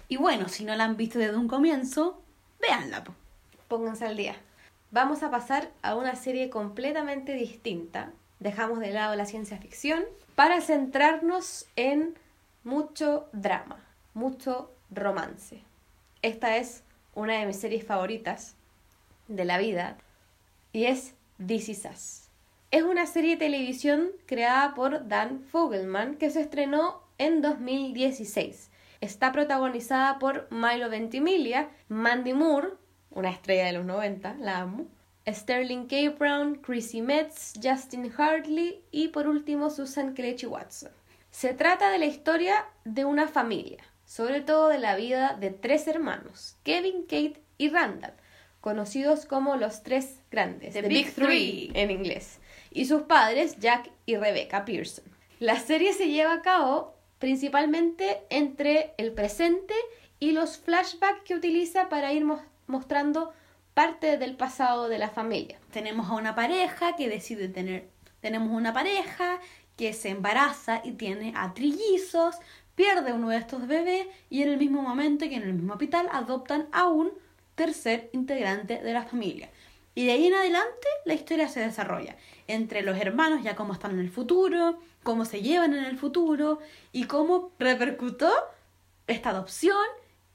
Y 0.08 0.18
bueno, 0.18 0.50
si 0.50 0.66
no 0.66 0.76
la 0.76 0.84
han 0.84 0.98
visto 0.98 1.18
desde 1.18 1.36
un 1.36 1.48
comienzo, 1.48 2.22
véanla. 2.62 3.04
Pónganse 3.68 4.06
al 4.06 4.18
día. 4.18 4.36
Vamos 4.92 5.24
a 5.24 5.32
pasar 5.32 5.72
a 5.82 5.96
una 5.96 6.16
serie 6.16 6.52
completamente 6.52 7.34
distinta. 7.34 8.12
Dejamos 8.40 8.80
de 8.80 8.92
lado 8.92 9.16
la 9.16 9.26
ciencia 9.26 9.58
ficción 9.58 10.04
para 10.36 10.62
centrarnos 10.62 11.66
en 11.76 12.14
mucho 12.64 13.28
drama, 13.34 13.84
mucho 14.14 14.72
romance. 14.92 15.64
Esta 16.22 16.58
es 16.58 16.84
una 17.16 17.40
de 17.40 17.48
mis 17.48 17.60
series 17.60 17.84
favoritas 17.84 18.56
de 19.28 19.46
la 19.46 19.58
vida 19.58 19.98
y 20.72 20.86
es 20.86 21.16
This 21.38 21.70
Is. 21.70 22.30
Es 22.72 22.84
una 22.84 23.06
serie 23.06 23.32
de 23.32 23.46
televisión 23.46 24.12
creada 24.26 24.74
por 24.76 25.08
Dan 25.08 25.42
Fogelman 25.42 26.16
que 26.16 26.30
se 26.30 26.42
estrenó 26.42 27.04
en 27.18 27.42
2016. 27.42 28.70
Está 29.02 29.32
protagonizada 29.32 30.20
por 30.20 30.48
Milo 30.52 30.90
Ventimiglia, 30.90 31.70
Mandy 31.90 32.34
Moore, 32.34 32.70
una 33.10 33.30
estrella 33.30 33.66
de 33.66 33.74
los 33.74 33.86
90, 33.86 34.36
la 34.36 34.60
amo, 34.60 34.88
Sterling 35.28 35.88
K. 35.88 36.16
Brown, 36.18 36.56
Chrissy 36.56 37.02
Metz, 37.02 37.54
Justin 37.62 38.12
Hartley 38.16 38.84
y 38.92 39.10
por 39.10 39.28
último 39.28 39.70
Susan 39.70 40.14
Kelechi 40.14 40.46
Watson. 40.46 40.92
Se 41.32 41.54
trata 41.54 41.90
de 41.90 41.98
la 41.98 42.06
historia 42.06 42.66
de 42.86 43.06
una 43.06 43.28
familia, 43.28 43.84
sobre 44.06 44.42
todo 44.42 44.68
de 44.68 44.80
la 44.80 44.96
vida 44.96 45.36
de 45.40 45.50
tres 45.50 45.88
hermanos, 45.88 46.58
Kevin, 46.64 47.04
Kate 47.04 47.42
y 47.58 47.70
Randall, 47.70 48.14
conocidos 48.64 49.26
como 49.26 49.58
los 49.58 49.84
tres 49.84 50.22
grandes, 50.32 50.74
The 50.74 50.84
The 50.84 50.88
Big 50.88 51.06
Big 51.08 51.14
Three 51.16 51.72
en 51.74 51.92
inglés, 51.92 52.40
y 52.72 52.86
sus 52.86 53.02
padres 53.02 53.58
Jack 53.60 53.92
y 54.06 54.16
Rebecca 54.16 54.64
Pearson. 54.64 55.04
La 55.40 55.60
serie 55.60 55.92
se 55.92 56.08
lleva 56.08 56.32
a 56.32 56.42
cabo 56.42 56.96
principalmente 57.20 58.22
entre 58.30 58.94
el 58.98 59.12
presente 59.12 59.74
y 60.18 60.32
los 60.32 60.58
flashbacks 60.60 61.24
que 61.26 61.36
utiliza 61.36 61.90
para 61.90 62.14
ir 62.14 62.24
mos- 62.24 62.40
mostrando 62.68 63.34
parte 63.74 64.18
del 64.18 64.38
pasado 64.38 64.88
de 64.88 64.98
la 64.98 65.10
familia. 65.10 65.60
Tenemos 65.72 66.10
a 66.10 66.14
una 66.14 66.34
pareja 66.34 66.96
que 66.96 67.10
decide 67.10 67.50
tener. 67.50 67.90
Tenemos 68.22 68.50
una 68.52 68.72
pareja 68.72 69.42
que 69.76 69.92
se 69.92 70.08
embaraza 70.10 70.80
y 70.86 70.94
tiene 70.94 71.34
a 71.36 71.54
trillizos, 71.54 72.38
pierde 72.76 73.12
uno 73.12 73.28
de 73.30 73.38
estos 73.38 73.68
bebés 73.68 74.08
y 74.30 74.42
en 74.44 74.50
el 74.52 74.58
mismo 74.58 74.82
momento 74.82 75.28
que 75.28 75.36
en 75.36 75.44
el 75.44 75.54
mismo 75.54 75.74
hospital 75.74 76.08
adoptan 76.14 76.70
a 76.72 76.88
un 76.88 77.12
tercer 77.56 78.10
integrante 78.14 78.80
de 78.82 78.94
la 78.94 79.04
familia. 79.04 79.50
Y 79.96 80.06
de 80.08 80.14
ahí 80.14 80.28
en 80.28 80.34
adelante 80.34 80.88
la 81.06 81.14
historia 81.14 81.48
se 81.48 81.60
desarrolla 81.60 82.16
entre 82.48 82.82
los 82.82 82.98
hermanos, 82.98 83.44
ya 83.44 83.56
cómo 83.56 83.74
están 83.74 83.92
en 83.92 84.00
el 84.00 84.10
futuro, 84.10 84.80
cómo 85.04 85.24
se 85.26 85.42
llevan 85.42 85.74
en 85.74 85.84
el 85.84 85.98
futuro 85.98 86.60
y 86.92 87.04
cómo 87.06 87.52
repercutó 87.60 88.32
esta 89.08 89.30
adopción 89.30 89.78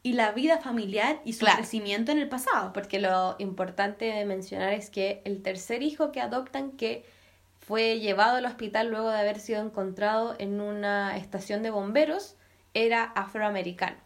y 0.02 0.12
la 0.12 0.30
vida 0.32 0.58
familiar 0.58 1.20
y 1.24 1.32
su 1.32 1.40
Claro. 1.40 1.56
crecimiento 1.58 2.12
en 2.12 2.18
el 2.18 2.28
pasado. 2.28 2.72
Porque 2.72 3.00
lo 3.00 3.34
importante 3.38 4.04
de 4.04 4.24
mencionar 4.24 4.72
es 4.72 4.90
que 4.90 5.22
el 5.24 5.42
tercer 5.42 5.82
hijo 5.82 6.12
que 6.12 6.20
adoptan, 6.20 6.72
que 6.72 7.04
fue 7.58 7.98
llevado 7.98 8.36
al 8.36 8.46
hospital 8.46 8.88
luego 8.90 9.10
de 9.10 9.18
haber 9.18 9.40
sido 9.40 9.60
encontrado 9.62 10.36
en 10.38 10.60
una 10.60 11.16
estación 11.16 11.62
de 11.62 11.70
bomberos, 11.70 12.36
era 12.74 13.02
afroamericano. 13.02 13.96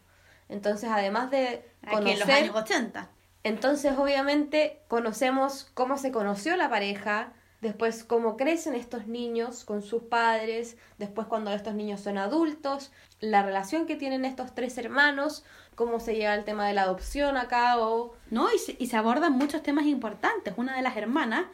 Entonces, 0.53 0.89
además 0.91 1.31
de 1.31 1.65
Aquí 1.81 2.11
en 2.11 2.19
los 2.19 2.21
conocer 2.21 2.43
años 2.43 2.55
80. 2.55 3.09
Entonces, 3.43 3.97
obviamente, 3.97 4.81
conocemos 4.87 5.69
cómo 5.73 5.97
se 5.97 6.11
conoció 6.11 6.55
la 6.55 6.69
pareja, 6.69 7.33
después 7.59 8.03
cómo 8.03 8.37
crecen 8.37 8.75
estos 8.75 9.07
niños 9.07 9.65
con 9.65 9.81
sus 9.81 10.03
padres, 10.03 10.77
después 10.97 11.27
cuando 11.27 11.51
estos 11.51 11.73
niños 11.73 12.01
son 12.01 12.17
adultos, 12.17 12.91
la 13.19 13.41
relación 13.41 13.85
que 13.85 13.95
tienen 13.95 14.25
estos 14.25 14.53
tres 14.53 14.77
hermanos, 14.77 15.43
cómo 15.75 15.99
se 15.99 16.15
lleva 16.15 16.35
el 16.35 16.45
tema 16.45 16.67
de 16.67 16.73
la 16.73 16.83
adopción 16.83 17.35
a 17.35 17.47
cabo. 17.47 18.15
¿no? 18.29 18.53
Y 18.53 18.59
se, 18.59 18.75
y 18.79 18.87
se 18.87 18.95
abordan 18.95 19.33
muchos 19.33 19.63
temas 19.63 19.85
importantes. 19.85 20.53
Una 20.55 20.75
de 20.75 20.83
las 20.83 20.95
hermanas 20.95 21.45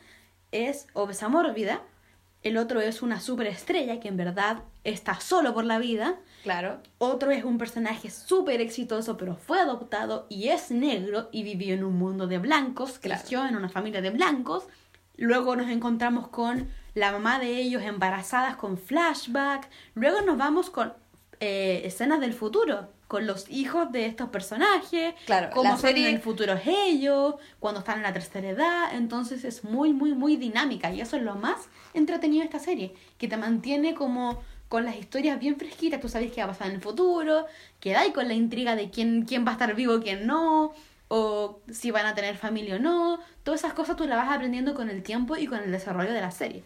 es 0.51 0.87
obesa 0.93 1.29
mórbida, 1.29 1.81
el 2.43 2.57
otro 2.57 2.81
es 2.81 3.01
una 3.01 3.19
superestrella 3.19 3.99
que 3.99 4.07
en 4.07 4.17
verdad 4.17 4.63
está 4.83 5.19
solo 5.19 5.53
por 5.53 5.65
la 5.65 5.79
vida, 5.79 6.17
Claro. 6.43 6.79
otro 6.97 7.31
es 7.31 7.43
un 7.43 7.57
personaje 7.57 8.09
súper 8.09 8.61
exitoso 8.61 9.17
pero 9.17 9.35
fue 9.35 9.59
adoptado 9.59 10.25
y 10.29 10.49
es 10.49 10.71
negro 10.71 11.29
y 11.31 11.43
vivió 11.43 11.73
en 11.73 11.83
un 11.83 11.97
mundo 11.97 12.27
de 12.27 12.37
blancos, 12.37 12.99
Claro. 12.99 13.19
creció 13.21 13.45
en 13.45 13.55
una 13.55 13.69
familia 13.69 14.01
de 14.01 14.09
blancos. 14.11 14.63
Luego 15.17 15.55
nos 15.55 15.69
encontramos 15.69 16.29
con 16.29 16.69
la 16.95 17.11
mamá 17.11 17.39
de 17.39 17.57
ellos 17.57 17.81
embarazadas 17.83 18.55
con 18.55 18.77
flashback. 18.77 19.69
Luego 19.93 20.21
nos 20.21 20.37
vamos 20.37 20.69
con 20.69 20.93
eh, 21.41 21.81
escenas 21.85 22.19
del 22.19 22.33
futuro, 22.33 22.89
con 23.07 23.25
los 23.25 23.49
hijos 23.49 23.91
de 23.91 24.05
estos 24.05 24.29
personajes, 24.29 25.13
Claro, 25.25 25.49
cómo 25.53 25.63
la 25.63 25.71
son 25.71 25.79
serie- 25.81 26.09
en 26.09 26.15
el 26.15 26.21
futuro 26.21 26.53
ellos, 26.65 27.35
cuando 27.59 27.79
están 27.79 27.97
en 27.97 28.03
la 28.03 28.13
tercera 28.13 28.49
edad. 28.49 28.93
Entonces 28.93 29.43
es 29.45 29.63
muy, 29.63 29.93
muy, 29.93 30.13
muy 30.13 30.35
dinámica 30.35 30.91
y 30.91 31.01
eso 31.01 31.15
es 31.17 31.23
lo 31.23 31.35
más 31.35 31.67
entretenido 31.93 32.41
de 32.41 32.45
esta 32.45 32.59
serie, 32.59 32.93
que 33.17 33.27
te 33.27 33.37
mantiene 33.37 33.93
como 33.93 34.41
con 34.69 34.85
las 34.85 34.95
historias 34.95 35.39
bien 35.39 35.57
fresquitas, 35.57 35.99
tú 35.99 36.07
sabes 36.09 36.31
qué 36.31 36.41
va 36.41 36.45
a 36.45 36.51
pasar 36.53 36.67
en 36.67 36.75
el 36.75 36.81
futuro, 36.81 37.45
quedáis 37.79 38.13
con 38.13 38.27
la 38.27 38.35
intriga 38.35 38.75
de 38.75 38.89
quién, 38.89 39.25
quién 39.25 39.45
va 39.45 39.49
a 39.49 39.53
estar 39.53 39.75
vivo, 39.75 39.99
quién 39.99 40.25
no, 40.27 40.73
o 41.07 41.59
si 41.71 41.89
van 41.91 42.05
a 42.05 42.13
tener 42.15 42.37
familia 42.37 42.75
o 42.75 42.79
no, 42.79 43.19
todas 43.43 43.61
esas 43.61 43.73
cosas 43.73 43.95
tú 43.97 44.05
las 44.05 44.17
vas 44.17 44.31
aprendiendo 44.35 44.75
con 44.75 44.89
el 44.89 45.01
tiempo 45.03 45.35
y 45.37 45.47
con 45.47 45.59
el 45.59 45.71
desarrollo 45.71 46.13
de 46.13 46.21
la 46.21 46.31
serie. 46.31 46.63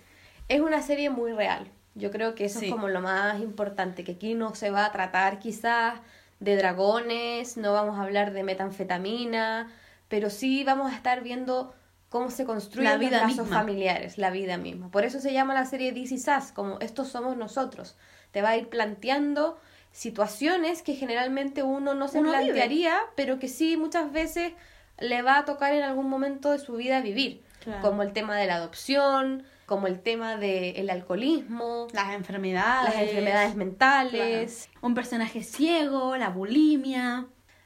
Es 0.49 0.59
una 0.59 0.81
serie 0.81 1.09
muy 1.09 1.31
real. 1.31 1.67
Yo 1.95 2.11
creo 2.11 2.35
que 2.35 2.45
eso 2.45 2.59
Sí. 2.59 2.65
es 2.65 2.71
como 2.71 2.89
lo 2.89 2.99
más 3.01 3.39
importante, 3.39 4.03
que 4.03 4.13
aquí 4.13 4.33
no 4.33 4.53
se 4.55 4.69
va 4.69 4.85
a 4.85 4.91
tratar 4.91 5.39
quizás 5.39 5.99
de 6.41 6.57
dragones, 6.57 7.55
no 7.55 7.71
vamos 7.71 7.97
a 7.97 8.01
hablar 8.03 8.33
de 8.33 8.43
metanfetamina, 8.43 9.71
pero 10.09 10.29
sí 10.29 10.63
vamos 10.65 10.91
a 10.91 10.95
estar 10.95 11.23
viendo 11.23 11.73
cómo 12.13 12.29
se 12.29 12.45
construyen 12.45 12.91
La 12.91 12.97
vida 12.97 13.21
los 13.23 13.31
lazos 13.31 13.45
misma. 13.47 13.57
familiares, 13.57 14.19
la 14.19 14.29
vida 14.29 14.57
misma. 14.57 14.89
Por 14.91 15.03
eso 15.03 15.19
se 15.19 15.33
llama 15.33 15.55
la 15.55 15.65
serie 15.65 15.91
This 15.93 16.11
Is 16.11 16.27
Us, 16.27 16.51
como 16.51 16.79
estos 16.79 17.07
somos 17.07 17.35
nosotros. 17.37 17.95
Te 18.31 18.43
va 18.43 18.49
a 18.49 18.57
ir 18.57 18.69
planteando 18.69 19.57
situaciones 19.91 20.83
que 20.83 20.93
generalmente 20.93 21.63
uno 21.63 21.95
no 21.95 22.07
se 22.07 22.19
Uno 22.19 22.29
vive. 22.31 22.43
plantearía, 22.43 22.97
pero 23.15 23.39
que 23.39 23.47
sí 23.47 23.77
muchas 23.77 24.11
veces 24.11 24.53
le 24.99 25.23
va 25.23 25.39
a 25.39 25.45
tocar 25.45 25.73
en 25.73 25.81
algún 25.81 26.07
momento 26.07 26.51
de 26.51 26.59
su 26.59 26.73
vida 26.75 27.01
vivir, 27.01 27.41
Claro. 27.63 27.81
como 27.81 28.03
el 28.03 28.13
tema 28.13 28.37
de 28.37 28.45
la 28.45 28.55
adopción, 28.57 29.43
como 29.65 29.87
el 29.87 29.99
tema 30.01 30.35
del 30.37 30.89
alcoholismo, 30.91 31.87
Las 31.93 32.13
enfermedades. 32.13 32.93
las 32.93 33.01
enfermedades 33.03 33.55
mentales. 33.55 34.67
Claro. 34.71 34.87
Un 34.87 34.93
personaje 34.93 35.41
ciego, 35.41 36.15
la 36.17 36.29
bulimia, 36.29 37.25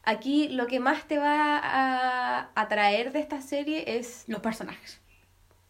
Aquí 0.10 0.48
lo 0.48 0.68
que 0.68 0.80
más 0.80 1.06
te 1.06 1.18
va 1.18 1.60
a 1.62 2.50
atraer 2.56 3.12
de 3.12 3.20
esta 3.20 3.42
serie 3.42 3.98
es 3.98 4.24
los 4.28 4.40
personajes. 4.40 5.02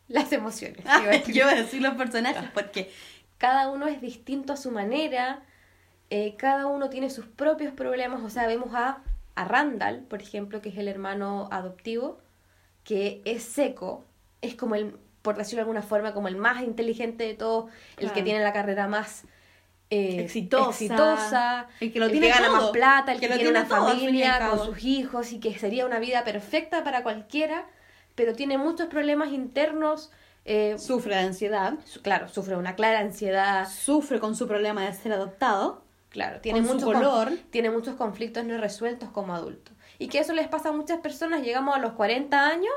las 0.08 0.32
emociones. 0.32 0.86
Ah, 0.86 1.02
yo 1.28 1.34
iba 1.44 1.50
a 1.52 1.56
decir 1.56 1.82
los 1.82 1.96
personajes 1.96 2.50
porque 2.54 2.92
Cada 3.38 3.70
uno 3.70 3.88
es 3.88 4.02
distinto 4.02 4.54
a 4.54 4.58
su 4.58 4.72
manera, 4.72 5.44
eh, 6.10 6.36
cada 6.38 6.68
uno 6.68 6.90
tiene 6.90 7.10
sus 7.10 7.26
propios 7.26 7.74
problemas. 7.74 8.22
O 8.24 8.30
sea, 8.30 8.48
vemos 8.48 8.74
a, 8.76 9.04
a 9.36 9.46
Randall, 9.46 10.02
por 10.02 10.22
ejemplo, 10.22 10.62
que 10.62 10.70
es 10.70 10.78
el 10.78 10.88
hermano 10.88 11.48
adoptivo, 11.52 12.20
que 12.84 13.22
es 13.26 13.44
seco, 13.44 14.06
es 14.42 14.56
como 14.56 14.76
el, 14.76 14.98
por 15.22 15.38
decirlo 15.38 15.58
de 15.58 15.62
alguna 15.64 15.82
forma, 15.84 16.14
como 16.14 16.28
el 16.28 16.38
más 16.38 16.64
inteligente 16.64 17.24
de 17.26 17.34
todos, 17.36 17.72
el 17.98 18.12
que 18.12 18.24
tiene 18.24 18.44
la 18.44 18.54
carrera 18.54 18.88
más 18.88 19.26
eh, 19.90 20.22
Exitosa, 20.22 20.70
exitosa, 20.70 21.68
el 21.80 21.94
que 21.94 22.00
lo 22.00 22.06
el 22.06 22.12
tiene 22.12 22.28
que 22.28 22.34
gana 22.34 22.48
todo, 22.48 22.58
más 22.58 22.70
plata, 22.72 23.12
el 23.14 23.20
que, 23.20 23.28
tiene 23.30 23.50
una 23.50 23.68
todo, 23.68 23.88
familia 23.88 24.50
con 24.50 24.66
sus 24.66 24.84
hijos 24.84 25.32
y 25.32 25.40
que 25.40 25.58
sería 25.58 25.86
una 25.86 26.00
vida 26.00 26.24
perfecta 26.24 26.84
para 26.84 27.04
cualquiera, 27.04 27.66
pero 28.16 28.34
tiene 28.34 28.58
muchos 28.58 28.88
problemas 28.88 29.32
internos. 29.32 30.12
eh, 30.50 30.78
sufre 30.80 31.16
de 31.16 31.22
ansiedad, 31.22 31.74
su- 31.86 32.02
claro, 32.02 32.30
sufre 32.30 32.56
una 32.56 32.76
clara 32.76 33.00
ansiedad, 33.00 33.68
sufre 33.70 34.20
con 34.22 34.34
su 34.36 34.48
problema 34.48 34.86
de 34.86 34.94
ser 34.94 35.12
adoptado, 35.12 35.84
claro, 36.10 36.40
tiene 36.40 36.60
con- 36.62 36.94
color. 36.94 37.32
tiene 37.50 37.70
muchos 37.70 37.96
conflictos 37.96 38.46
no 38.46 38.58
resueltos 38.58 39.10
como 39.10 39.36
adulto. 39.36 39.72
Y 40.00 40.08
que 40.08 40.20
eso 40.20 40.32
les 40.34 40.48
pasa 40.48 40.70
a 40.70 40.72
muchas 40.72 41.00
personas, 41.02 41.42
llegamos 41.42 41.76
a 41.76 41.80
los 41.80 41.94
40 41.94 42.48
años 42.48 42.72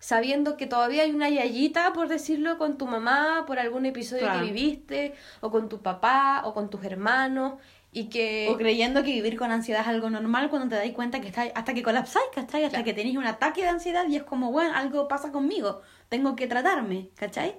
sabiendo 0.00 0.56
que 0.56 0.66
todavía 0.66 1.02
hay 1.04 1.10
una 1.12 1.28
yayita, 1.28 1.92
por 1.92 2.08
decirlo, 2.08 2.58
con 2.58 2.78
tu 2.78 2.86
mamá, 2.86 3.44
por 3.46 3.58
algún 3.58 3.86
episodio 3.86 4.22
Claro. 4.24 4.40
que 4.40 4.46
viviste, 4.52 5.14
o 5.40 5.50
con 5.50 5.68
tu 5.68 5.80
papá, 5.82 6.42
o 6.44 6.54
con 6.54 6.70
tus 6.70 6.84
hermanos, 6.84 7.54
y 7.90 8.04
que... 8.10 8.48
o 8.50 8.56
creyendo 8.56 9.02
que 9.02 9.12
vivir 9.12 9.36
con 9.38 9.50
ansiedad 9.50 9.80
es 9.82 9.88
algo 9.88 10.10
normal 10.10 10.50
cuando 10.50 10.68
te 10.68 10.76
das 10.76 10.90
cuenta 10.94 11.20
que 11.20 11.28
está 11.28 11.42
hasta 11.54 11.72
que 11.74 11.82
colapsáis, 11.82 12.26
¿cachai? 12.34 12.62
Hasta 12.64 12.78
Claro. 12.78 12.84
que 12.84 12.92
tenéis 12.94 13.16
un 13.16 13.26
ataque 13.26 13.62
de 13.62 13.68
ansiedad 13.68 14.06
y 14.08 14.16
es 14.16 14.22
como, 14.24 14.52
bueno, 14.52 14.74
algo 14.76 15.08
pasa 15.08 15.32
conmigo, 15.32 15.80
tengo 16.08 16.36
que 16.36 16.46
tratarme, 16.46 17.08
¿cachai? 17.16 17.56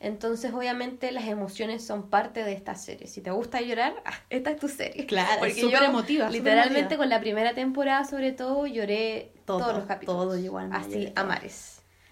Entonces, 0.00 0.52
obviamente, 0.52 1.12
las 1.12 1.24
emociones 1.24 1.84
son 1.84 2.10
parte 2.10 2.44
de 2.44 2.52
esta 2.52 2.74
serie. 2.74 3.06
Si 3.06 3.20
te 3.22 3.30
gusta 3.30 3.60
llorar, 3.62 3.94
ah, 4.04 4.12
esta 4.30 4.50
es 4.50 4.58
tu 4.58 4.68
serie. 4.68 5.06
Claro, 5.06 5.32
es 5.32 5.38
Porque 5.38 5.60
súper 5.60 5.82
emotiva, 5.84 6.28
Literalmente, 6.30 6.78
emotiva. 6.80 6.98
con 6.98 7.08
la 7.08 7.20
primera 7.20 7.54
temporada, 7.54 8.04
sobre 8.04 8.32
todo, 8.32 8.66
lloré 8.66 9.32
Todo, 9.44 9.58
todos 9.60 9.74
los 9.76 9.84
capítulos. 9.86 10.22
todo 10.24 10.38
igual, 10.38 10.70
Así, 10.72 10.90
lloré 10.92 11.12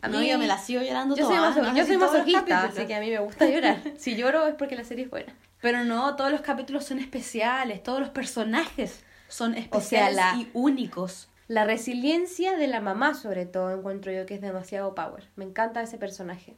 a. 0.02 0.06
A 0.06 0.08
no, 0.10 0.18
mí- 0.18 0.28
yo 0.28 0.38
me 0.38 0.46
la 0.46 0.58
sigo 0.58 0.82
llorando 0.82 1.16
Yo 1.16 1.26
soy, 1.26 1.36
no 1.36 1.52
sé 1.54 1.60
yo 1.74 1.86
soy 1.86 1.96
masoquista, 1.96 2.64
así 2.64 2.86
que 2.86 2.94
a 2.94 3.00
mí 3.00 3.08
me 3.10 3.18
gusta 3.20 3.46
llorar. 3.48 3.78
si 3.98 4.16
lloro 4.16 4.46
es 4.46 4.54
porque 4.54 4.76
la 4.76 4.84
serie 4.84 5.04
es 5.04 5.10
buena. 5.10 5.34
Pero 5.60 5.84
no, 5.84 6.16
todos 6.16 6.30
los 6.32 6.40
capítulos 6.40 6.84
son 6.84 6.98
especiales, 6.98 7.82
todos 7.82 8.00
los 8.00 8.08
personajes 8.10 9.04
son 9.28 9.52
sea, 9.52 9.62
especiales 9.62 10.16
la- 10.16 10.34
y 10.36 10.50
únicos. 10.52 11.28
La 11.48 11.64
resiliencia 11.64 12.56
de 12.56 12.66
la 12.66 12.80
mamá, 12.80 13.14
sobre 13.14 13.46
todo, 13.46 13.70
encuentro 13.76 14.10
yo 14.12 14.26
que 14.26 14.34
es 14.34 14.40
demasiado 14.40 14.94
power. 14.94 15.24
Me 15.36 15.44
encanta 15.44 15.82
ese 15.82 15.98
personaje. 15.98 16.56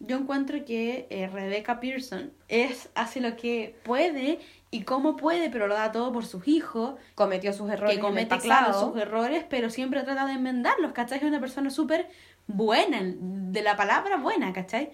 Yo 0.00 0.16
encuentro 0.16 0.64
que 0.64 1.08
eh, 1.10 1.26
Rebecca 1.26 1.80
Pearson 1.80 2.30
es, 2.46 2.88
hace 2.94 3.20
lo 3.20 3.34
que 3.36 3.74
puede 3.82 4.38
y 4.70 4.82
cómo 4.82 5.16
puede, 5.16 5.50
pero 5.50 5.66
lo 5.66 5.74
da 5.74 5.90
todo 5.90 6.12
por 6.12 6.24
sus 6.24 6.46
hijos, 6.46 6.94
Cometió 7.16 7.52
sus 7.52 7.68
errores. 7.68 7.96
que 7.96 8.00
comete, 8.00 8.38
claro, 8.38 8.78
sus 8.78 8.96
errores, 9.00 9.44
pero 9.50 9.70
siempre 9.70 10.02
trata 10.04 10.24
de 10.26 10.34
enmendarlos, 10.34 10.92
¿cachai? 10.92 11.18
Es 11.18 11.24
una 11.24 11.40
persona 11.40 11.68
súper 11.70 12.08
buena, 12.48 12.98
de 13.02 13.62
la 13.62 13.76
palabra 13.76 14.16
buena, 14.16 14.52
¿cachai? 14.52 14.90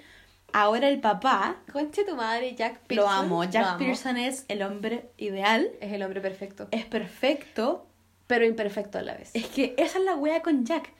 Ahora 0.53 0.88
el 0.88 1.01
papá, 1.01 1.57
Conche 1.73 2.05
tu 2.05 2.14
madre, 2.14 2.55
Jack 2.55 2.75
lo 2.83 2.87
Pearson. 3.05 3.12
amo, 3.12 3.45
Jack 3.45 3.62
Lo 3.62 3.69
amo. 3.71 3.79
Pearson 3.79 4.17
es 4.19 4.45
el 4.49 4.62
hombre 4.62 5.11
ideal, 5.17 5.71
Es 5.81 5.93
el 5.93 6.03
hombre 6.03 6.21
perfecto. 6.21 6.69
es 6.71 6.85
perfecto, 6.85 7.87
Pero 8.27 8.45
imperfecto 8.45 8.99
a 8.99 9.03
la 9.03 9.14
vez. 9.17 9.31
es 9.35 9.47
que 9.47 9.75
esa 9.79 9.99
es 9.99 10.05
la 10.05 10.14
wea 10.14 10.43
con 10.43 10.64
Jack. 10.64 10.93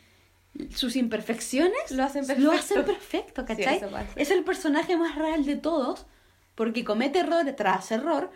Sus 0.75 0.95
imperfecciones 0.97 1.90
Lo 1.90 2.05
hacen 2.05 2.23
Lo 2.23 2.29
perfecto. 2.29 2.53
hacen 2.53 2.85
perfecto, 2.85 3.43
Sí, 3.43 3.47
¿cachai? 3.49 3.81
pasa. 3.81 4.07
es 4.17 4.31
el 4.31 4.43
personaje 4.45 4.97
más 4.97 5.14
real 5.17 5.45
de 5.45 5.57
todos, 5.57 6.07
porque 6.55 6.85
comete 6.85 7.21
error 7.21 7.45
tras 7.57 7.90
error, 7.93 8.31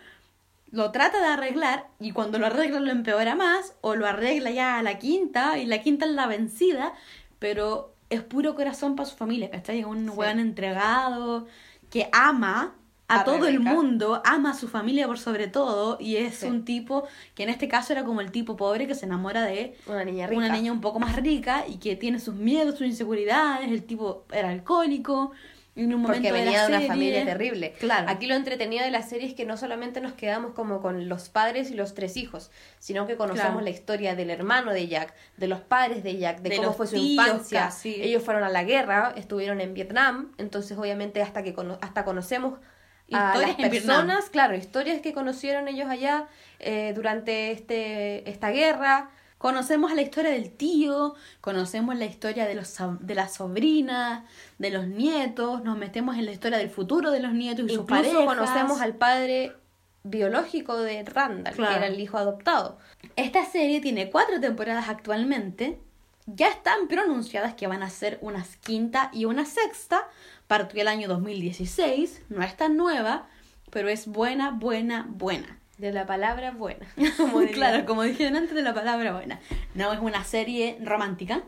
lo 0.71 0.91
trata 0.91 1.19
de 1.19 1.25
arreglar 1.27 1.87
y 1.99 2.11
cuando 2.11 2.37
lo 2.39 2.45
arregla 2.45 2.79
lo 2.79 2.91
empeora 2.91 3.35
más, 3.35 3.73
o 3.81 3.95
lo 3.95 4.05
arregla 4.05 4.51
ya 4.51 4.77
a 4.77 4.83
la 4.83 4.99
quinta 4.99 5.57
y 5.57 5.65
la 5.65 5.81
quinta 5.81 6.05
es 6.05 6.11
la 6.11 6.27
vencida, 6.27 6.93
pero 7.39 7.95
es 8.09 8.21
puro 8.21 8.55
corazón 8.55 8.95
para 8.95 9.07
su 9.09 9.15
familia, 9.15 9.49
¿cachai? 9.49 9.79
Es 9.79 9.85
un 9.85 10.05
Sí. 10.05 10.09
weón 10.15 10.39
entregado 10.39 11.47
que 11.89 12.09
ama 12.11 12.75
a, 13.07 13.21
A 13.21 13.23
todo 13.23 13.47
el 13.47 13.59
mundo, 13.59 14.21
ama 14.23 14.51
a 14.51 14.53
su 14.53 14.67
familia 14.67 15.07
por 15.07 15.17
sobre 15.17 15.47
todo 15.47 15.97
y 15.99 16.17
es 16.17 16.35
Sí. 16.35 16.45
un 16.45 16.63
tipo 16.63 17.07
que 17.33 17.41
en 17.43 17.49
este 17.49 17.67
caso 17.67 17.91
era 17.93 18.03
como 18.03 18.21
el 18.21 18.31
tipo 18.31 18.55
pobre 18.55 18.85
que 18.85 18.93
se 18.93 19.07
enamora 19.07 19.41
de 19.43 19.75
Una 19.87 20.05
niña 20.05 20.27
rica. 20.27 20.37
una 20.45 20.49
niña 20.55 20.71
un 20.71 20.79
poco 20.81 20.99
más 20.99 21.15
rica 21.15 21.65
y 21.67 21.77
que 21.77 21.95
tiene 21.95 22.19
sus 22.19 22.35
miedos, 22.35 22.77
sus 22.77 22.85
inseguridades, 22.85 23.67
el 23.71 23.83
tipo 23.83 24.25
era 24.31 24.49
alcohólico, 24.49 25.31
en 25.75 25.93
un 25.93 26.01
momento 26.01 26.13
Porque 26.23 26.31
venía 26.31 26.61
de 26.63 26.67
una 26.67 26.77
serie- 26.77 26.87
familia 26.87 27.25
terrible. 27.25 27.73
Claro. 27.79 28.09
Aquí 28.09 28.25
lo 28.27 28.35
entretenido 28.35 28.83
de 28.83 28.91
la 28.91 29.01
serie 29.01 29.27
es 29.27 29.33
que 29.33 29.45
no 29.45 29.55
solamente 29.55 30.01
nos 30.01 30.13
quedamos 30.13 30.53
como 30.53 30.81
con 30.81 31.07
los 31.07 31.29
padres 31.29 31.71
y 31.71 31.73
los 31.75 31.93
tres 31.93 32.17
hijos, 32.17 32.51
sino 32.79 33.07
que 33.07 33.15
conocemos 33.15 33.51
Claro. 33.51 33.61
la 33.61 33.69
historia 33.69 34.15
del 34.15 34.29
hermano 34.29 34.71
de 34.73 34.87
Jack, 34.87 35.13
de 35.37 35.47
los 35.47 35.61
padres 35.61 36.03
de 36.03 36.17
Jack, 36.17 36.39
de, 36.41 36.49
De 36.49 36.57
cómo 36.57 36.73
fue 36.73 36.87
su 36.87 36.97
infancia. 36.97 37.61
casi. 37.65 38.01
Ellos 38.01 38.23
fueron 38.23 38.43
a 38.43 38.49
la 38.49 38.63
guerra, 38.63 39.13
estuvieron 39.15 39.61
en 39.61 39.73
Vietnam, 39.73 40.33
entonces 40.37 40.77
obviamente 40.77 41.21
hasta 41.21 41.43
que 41.43 41.53
cono- 41.53 41.77
hasta 41.81 42.03
conocemos 42.03 42.59
a 43.11 43.27
Historias 43.29 43.57
las 43.59 43.71
Vietnam. 43.71 43.95
personas, 44.05 44.29
claro, 44.29 44.55
historias 44.55 45.01
que 45.01 45.13
conocieron 45.13 45.67
ellos 45.67 45.89
allá 45.89 46.27
eh, 46.59 46.91
durante 46.93 47.51
este 47.51 48.29
esta 48.29 48.49
guerra. 48.49 49.09
Conocemos 49.39 49.93
la 49.95 50.01
historia 50.01 50.31
del 50.31 50.51
tío, 50.51 51.15
conocemos 51.41 51.95
la 51.97 52.05
historia 52.05 52.45
de, 52.45 52.55
los, 52.55 52.75
de 52.99 53.15
las 53.15 53.33
sobrinas, 53.33 54.23
de 54.59 54.69
los 54.69 54.85
nietos, 54.85 55.63
nos 55.63 55.77
metemos 55.77 56.17
en 56.17 56.25
la 56.25 56.31
historia 56.31 56.57
del 56.57 56.69
futuro 56.69 57.09
de 57.09 57.21
los 57.21 57.31
nietos 57.33 57.65
y 57.65 57.69
sus 57.69 57.79
Incluso 57.79 57.87
parejas. 58.03 58.25
conocemos 58.25 58.81
al 58.81 58.95
padre 58.95 59.53
biológico 60.03 60.77
de 60.77 61.03
Randall, 61.03 61.53
Claro. 61.55 61.71
que 61.71 61.77
era 61.77 61.87
el 61.87 61.99
hijo 61.99 62.17
adoptado. 62.17 62.77
Esta 63.15 63.45
serie 63.45 63.79
tiene 63.79 64.09
cuatro 64.11 64.39
temporadas 64.41 64.89
actualmente. 64.89 65.79
Ya 66.25 66.49
están 66.49 66.87
pronunciadas 66.89 67.53
que 67.55 67.67
van 67.67 67.81
a 67.81 67.89
ser 67.89 68.19
una 68.21 68.45
quinta 68.65 69.09
y 69.13 69.23
una 69.25 69.45
sexta. 69.45 70.07
Partió 70.47 70.81
el 70.81 70.89
año 70.89 71.07
2016. 71.07 72.23
No 72.29 72.43
es 72.43 72.57
tan 72.57 72.75
nueva, 72.75 73.27
pero 73.71 73.87
es 73.87 74.05
buena, 74.05 74.51
buena, 74.51 75.05
buena. 75.09 75.58
De 75.79 75.93
la 75.93 76.05
palabra 76.05 76.51
buena. 76.51 76.85
como 77.17 77.39
claro, 77.47 77.85
como 77.85 78.03
dije 78.03 78.27
antes 78.27 78.53
de 78.53 78.61
la 78.61 78.73
palabra 78.73 79.13
buena. 79.13 79.39
No 79.75 79.93
es 79.93 79.99
una 79.99 80.25
serie 80.25 80.77
romántica, 80.83 81.41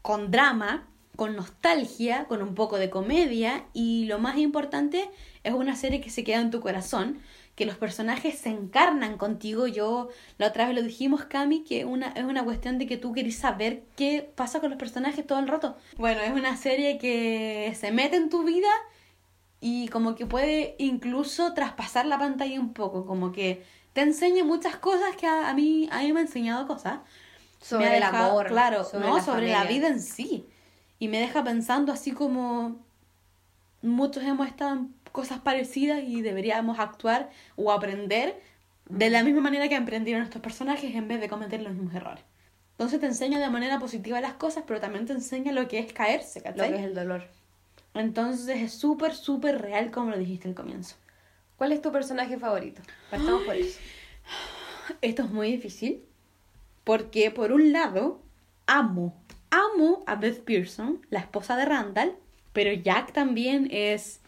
con 0.00 0.30
drama, 0.30 0.88
con 1.14 1.36
nostalgia, 1.36 2.24
con 2.24 2.42
un 2.42 2.54
poco 2.54 2.78
de 2.78 2.88
comedia 2.88 3.64
y 3.74 4.06
lo 4.06 4.18
más 4.18 4.38
importante 4.38 5.10
es 5.42 5.52
una 5.52 5.76
serie 5.76 6.00
que 6.00 6.08
se 6.08 6.24
queda 6.24 6.40
en 6.40 6.50
tu 6.50 6.60
corazón, 6.60 7.20
que 7.54 7.66
los 7.66 7.76
personajes 7.76 8.38
se 8.38 8.48
encarnan 8.48 9.18
contigo. 9.18 9.66
Yo 9.66 10.08
la 10.38 10.46
otra 10.48 10.66
vez 10.66 10.74
lo 10.74 10.82
dijimos, 10.82 11.24
Cami, 11.24 11.64
que 11.64 11.84
una, 11.84 12.08
es 12.08 12.24
una 12.24 12.44
cuestión 12.44 12.78
de 12.78 12.86
que 12.86 12.96
tú 12.96 13.12
querés 13.12 13.36
saber 13.36 13.82
qué 13.94 14.26
pasa 14.34 14.60
con 14.60 14.70
los 14.70 14.78
personajes 14.78 15.26
todo 15.26 15.38
el 15.38 15.48
rato. 15.48 15.76
Bueno, 15.98 16.22
es 16.22 16.32
una 16.32 16.56
serie 16.56 16.96
que 16.96 17.74
se 17.78 17.92
mete 17.92 18.16
en 18.16 18.30
tu 18.30 18.42
vida 18.42 18.70
y 19.66 19.88
como 19.88 20.14
que 20.14 20.26
puede 20.26 20.74
incluso 20.78 21.54
traspasar 21.54 22.04
la 22.04 22.18
pantalla 22.18 22.60
un 22.60 22.74
poco, 22.74 23.06
como 23.06 23.32
que 23.32 23.62
te 23.94 24.02
enseña 24.02 24.44
muchas 24.44 24.76
cosas 24.76 25.16
que 25.16 25.26
a, 25.26 25.48
a 25.48 25.54
mí 25.54 25.88
a 25.90 26.00
mí 26.02 26.12
me 26.12 26.20
ha 26.20 26.22
enseñado 26.22 26.66
cosas. 26.66 26.98
Sobre 27.60 27.86
Me 27.86 27.90
ha 27.92 27.96
el 27.96 28.02
dejado- 28.02 28.30
amor, 28.32 28.46
claro, 28.48 28.84
sobre 28.84 29.06
no, 29.08 29.16
la 29.16 29.22
sobre 29.22 29.48
la 29.50 29.64
vida 29.64 29.88
en 29.88 30.00
sí. 30.02 30.46
Y 30.98 31.08
me 31.08 31.18
deja 31.18 31.42
pensando 31.42 31.92
así 31.92 32.12
como 32.12 32.76
muchos 33.82 34.22
hemos 34.24 34.46
estado 34.48 34.72
en 34.74 34.94
cosas 35.12 35.38
parecidas 35.40 36.02
y 36.04 36.20
deberíamos 36.20 36.78
actuar 36.78 37.30
o 37.56 37.72
aprender 37.72 38.38
de 38.88 39.08
la 39.08 39.22
misma 39.22 39.40
manera 39.40 39.68
que 39.68 39.76
aprendieron 39.76 40.22
estos 40.24 40.42
personajes 40.42 40.94
en 40.94 41.08
vez 41.08 41.20
de 41.22 41.28
cometer 41.30 41.62
los 41.62 41.72
mismos 41.72 41.94
errores. 41.94 42.22
Entonces 42.72 43.00
te 43.00 43.06
enseña 43.06 43.38
de 43.38 43.48
manera 43.48 43.78
positiva 43.78 44.20
las 44.20 44.34
cosas, 44.34 44.64
pero 44.66 44.80
también 44.80 45.06
te 45.06 45.12
enseña 45.14 45.52
lo 45.52 45.68
que 45.68 45.78
es 45.78 45.92
caerse, 45.92 46.40
Lo 46.40 46.44
¿cachai? 46.44 46.70
que 46.72 46.76
es 46.80 46.84
el 46.84 46.94
dolor. 46.94 47.22
Entonces 47.94 48.60
es 48.60 48.72
súper, 48.72 49.14
súper 49.14 49.62
real 49.62 49.90
como 49.90 50.10
lo 50.10 50.18
dijiste 50.18 50.48
al 50.48 50.54
comienzo. 50.54 50.96
¿Cuál 51.56 51.72
es 51.72 51.80
tu 51.80 51.92
personaje 51.92 52.38
favorito? 52.38 52.82
Partamos 53.10 53.42
por 53.44 53.54
eso. 53.54 53.78
Esto 55.00 55.22
es 55.22 55.30
muy 55.30 55.52
difícil 55.52 56.04
porque 56.82 57.30
por 57.30 57.52
un 57.52 57.72
lado 57.72 58.20
amo, 58.66 59.22
amo 59.50 60.02
a 60.06 60.16
Beth 60.16 60.44
Pearson, 60.44 61.06
la 61.10 61.20
esposa 61.20 61.56
de 61.56 61.64
Randall, 61.64 62.16
pero 62.52 62.72
Jack 62.72 63.12
también 63.12 63.68
es, 63.70 64.20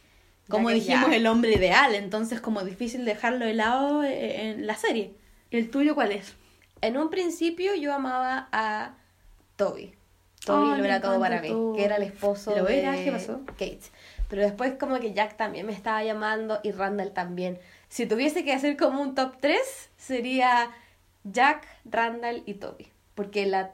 como 0.49 0.71
Jack 0.71 0.79
dijimos, 0.81 1.07
Jack. 1.07 1.13
el 1.15 1.27
hombre 1.27 1.55
ideal, 1.55 1.95
entonces 1.95 2.41
como 2.41 2.65
difícil 2.65 3.05
dejarlo 3.05 3.45
de 3.45 3.55
lado 3.55 4.03
eh, 4.03 4.51
en 4.51 4.67
la 4.67 4.77
serie. 4.77 5.15
¿El 5.51 5.71
tuyo 5.71 5.95
cuál 5.95 6.13
es? 6.13 6.35
En 6.81 6.97
un 6.97 7.11
principio 7.11 7.75
yo 7.75 7.93
amaba 7.93 8.49
a 8.53 8.97
Toby. 9.57 9.95
Toby 10.45 10.77
lo 10.79 10.85
era 10.85 11.01
todo 11.01 11.19
para 11.19 11.41
mí, 11.41 11.49
que 11.77 11.85
era 11.85 11.97
el 11.97 12.03
esposo 12.05 12.55
¿Lo 12.57 12.65
de 12.65 12.81
era? 12.81 12.95
¿Qué 12.95 13.11
pasó? 13.11 13.41
Kate. 13.47 13.81
Pero 14.29 14.43
después 14.43 14.75
como 14.75 14.99
que 15.01 15.13
Jack 15.13 15.37
también 15.37 15.67
me 15.67 15.73
estaba 15.73 16.03
llamando 16.05 16.61
y 16.63 16.73
Randall 16.73 17.13
también. 17.13 17.59
Si 17.89 18.07
tuviese 18.07 18.45
que 18.45 18.53
hacer 18.53 18.77
como 18.77 19.01
un 19.01 19.15
top 19.15 19.37
3, 19.41 19.59
sería 19.97 20.71
Jack, 21.25 21.67
Randall 21.85 22.43
y 22.47 22.55
Toby. 22.55 22.89
Porque 23.15 23.47
la 23.47 23.73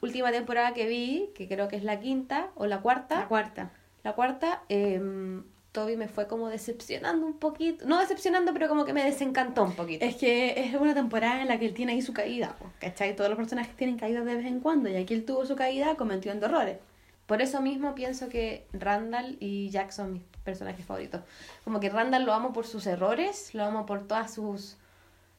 última 0.00 0.30
temporada 0.32 0.72
que 0.74 0.86
vi, 0.86 1.30
que 1.34 1.48
creo 1.48 1.68
que 1.68 1.76
es 1.76 1.84
la 1.84 2.00
quinta 2.00 2.50
o 2.54 2.66
la 2.66 2.80
cuarta, 2.80 3.16
La 3.20 3.28
cuarta. 3.28 3.70
la 4.04 4.12
cuarta, 4.14 4.62
em, 4.68 5.44
Toby 5.78 5.96
me 5.96 6.08
fue 6.08 6.26
como 6.26 6.48
decepcionando 6.48 7.24
un 7.24 7.38
poquito. 7.38 7.86
No 7.86 8.00
decepcionando, 8.00 8.52
pero 8.52 8.66
como 8.68 8.84
que 8.84 8.92
me 8.92 9.04
desencantó 9.04 9.62
un 9.62 9.74
poquito. 9.76 10.04
Es 10.04 10.16
que 10.16 10.58
es 10.64 10.74
una 10.74 10.92
temporada 10.92 11.40
en 11.42 11.46
la 11.48 11.58
que 11.60 11.66
él 11.66 11.74
tiene 11.74 11.92
ahí 11.92 12.02
su 12.02 12.12
caída, 12.12 12.56
¿cachai? 12.80 13.14
Todos 13.14 13.30
los 13.30 13.36
personajes 13.38 13.76
tienen 13.76 13.96
caídas 13.96 14.24
de 14.24 14.34
vez 14.34 14.46
en 14.46 14.58
cuando 14.58 14.88
y 14.88 14.96
aquí 14.96 15.14
él 15.14 15.24
tuvo 15.24 15.46
su 15.46 15.54
caída 15.54 15.94
cometiendo 15.94 16.46
errores. 16.46 16.78
Por 17.26 17.42
eso 17.42 17.60
mismo 17.60 17.94
pienso 17.94 18.28
que 18.28 18.66
Randall 18.72 19.36
y 19.38 19.70
Jack 19.70 19.92
son 19.92 20.14
mis 20.14 20.22
personajes 20.42 20.84
favoritos. 20.84 21.20
Como 21.62 21.78
que 21.78 21.90
Randall 21.90 22.24
lo 22.24 22.32
amo 22.32 22.52
por 22.52 22.66
sus 22.66 22.86
errores, 22.86 23.54
lo 23.54 23.62
amo 23.64 23.86
por 23.86 24.08
todas 24.08 24.34
sus 24.34 24.78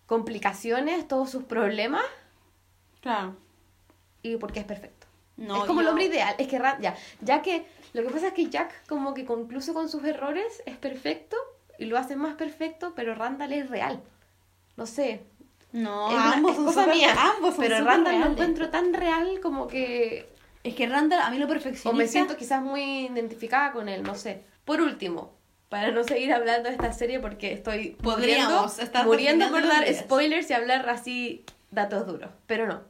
complicaciones, 0.06 1.08
todos 1.08 1.30
sus 1.30 1.44
problemas 1.44 2.04
Claro. 3.02 3.36
y 4.24 4.38
porque 4.38 4.60
es 4.62 4.66
perfecto. 4.66 5.08
No, 5.36 5.58
es 5.62 5.64
como 5.66 5.80
el 5.82 5.86
yo- 5.86 5.92
hombre 5.92 6.06
ideal. 6.06 6.36
Es 6.38 6.48
que 6.48 6.60
ya, 6.80 6.96
ya 7.22 7.42
que 7.42 7.66
lo 7.94 8.04
que 8.04 8.10
pasa 8.10 8.28
es 8.28 8.34
que 8.34 8.50
Jack 8.50 8.86
como 8.88 9.14
que 9.14 9.26
con- 9.26 9.42
incluso 9.42 9.74
con 9.74 9.90
sus 9.90 10.04
errores 10.04 10.62
es 10.66 10.78
perfecto 10.78 11.36
y 11.78 11.86
lo 11.86 11.98
hace 11.98 12.16
más 12.16 12.36
perfecto, 12.36 12.94
pero 12.96 13.16
Randall 13.16 13.54
es 13.54 13.70
real. 13.70 14.02
No 14.78 14.86
sé. 14.86 15.22
No, 15.72 16.08
es 16.10 16.16
una- 16.16 16.34
ambos 16.34 16.52
es 16.52 16.56
son 16.58 16.66
cosa 16.66 16.84
súper- 16.84 16.96
mía. 16.98 17.14
ambos 17.18 17.56
son 17.56 17.64
pero 17.64 17.84
Randall 17.86 18.20
lo 18.20 18.26
encuentro 18.28 18.70
tan 18.70 18.94
real 18.94 19.40
como 19.42 19.68
que 19.68 20.28
Es 20.64 20.76
que 20.76 20.88
Randall 20.88 21.22
a 21.22 21.30
mí 21.30 21.38
lo 21.38 21.48
perfeccionista... 21.48 21.90
O 21.90 21.94
me 21.94 22.08
siento 22.08 22.36
quizás 22.36 22.62
muy 22.62 23.06
identificada 23.08 23.72
con 23.72 23.88
él, 23.88 24.04
no 24.04 24.14
sé. 24.16 24.44
Por 24.66 24.82
último, 24.82 25.34
para 25.70 25.92
no 25.92 26.04
seguir 26.04 26.34
hablando 26.34 26.68
de 26.68 26.76
esta 26.76 26.92
serie 26.92 27.20
porque 27.22 27.54
estoy 27.54 27.92
Podríamos 28.02 28.52
muriendo, 28.64 28.82
estar 28.84 29.06
muriendo 29.06 29.50
por 29.52 29.66
dar 29.66 29.88
spoilers 29.94 30.50
y 30.50 30.54
hablar 30.54 30.90
así 30.90 31.46
datos 31.72 32.06
duros, 32.08 32.30
pero 32.46 32.68
no. 32.68 32.82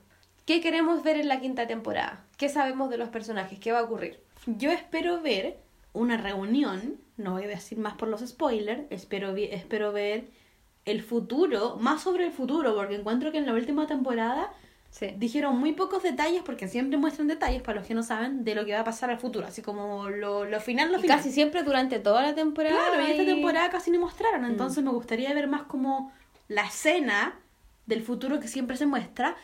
¿Qué 0.47 0.61
queremos 0.61 1.03
ver 1.03 1.17
en 1.17 1.27
la 1.27 1.39
quinta 1.41 1.67
temporada? 1.67 2.25
¿Qué 2.37 2.49
sabemos 2.49 2.89
de 2.89 2.97
los 2.97 3.09
personajes? 3.09 3.59
¿Qué 3.59 3.71
va 3.71 3.79
a 3.79 3.83
ocurrir? 3.83 4.19
Yo 4.57 4.71
espero 4.71 5.21
ver 5.21 5.57
una 5.93 6.17
reunión, 6.17 6.95
no 7.17 7.33
voy 7.33 7.43
a 7.43 7.47
decir 7.47 7.77
más 7.77 7.93
por 7.95 8.07
los 8.07 8.21
spoilers, 8.25 8.83
espero, 8.89 9.35
espero 9.35 9.91
ver 9.91 10.25
el 10.85 11.01
futuro, 11.03 11.77
más 11.79 12.01
sobre 12.03 12.25
el 12.25 12.31
futuro, 12.31 12.75
porque 12.75 12.95
encuentro 12.95 13.31
que 13.31 13.37
en 13.37 13.45
la 13.45 13.53
última 13.53 13.85
temporada 13.87 14.51
Sí. 14.91 15.13
dijeron 15.17 15.55
muy 15.59 15.73
pocos 15.73 16.01
detalles, 16.01 16.41
porque 16.43 16.67
siempre 16.67 16.97
muestran 16.97 17.27
detalles, 17.27 17.61
para 17.61 17.77
los 17.79 17.87
que 17.87 17.93
no 17.93 18.01
saben, 18.01 18.43
de 18.43 18.55
lo 18.55 18.65
que 18.65 18.73
va 18.73 18.79
a 18.79 18.83
pasar 18.83 19.11
al 19.11 19.19
futuro, 19.19 19.45
así 19.45 19.61
como 19.61 20.09
lo, 20.09 20.45
lo 20.45 20.59
final, 20.59 20.91
lo 20.91 20.97
Y 20.97 21.01
final. 21.01 21.17
casi 21.17 21.31
siempre 21.31 21.61
durante 21.61 21.99
toda 21.99 22.23
la 22.23 22.33
temporada. 22.33 22.75
Claro, 22.75 23.07
y 23.07 23.11
esta 23.11 23.25
temporada 23.25 23.69
casi 23.69 23.91
no 23.91 23.99
mostraron, 23.99 24.41
Mm. 24.41 24.45
entonces 24.51 24.83
me 24.83 24.89
gustaría 24.89 25.31
ver 25.35 25.47
más 25.47 25.63
como 25.63 26.11
la 26.47 26.65
escena 26.65 27.37
del 27.85 28.01
futuro 28.01 28.39
que 28.39 28.47
siempre 28.47 28.77
se 28.77 28.87
muestra 28.87 29.35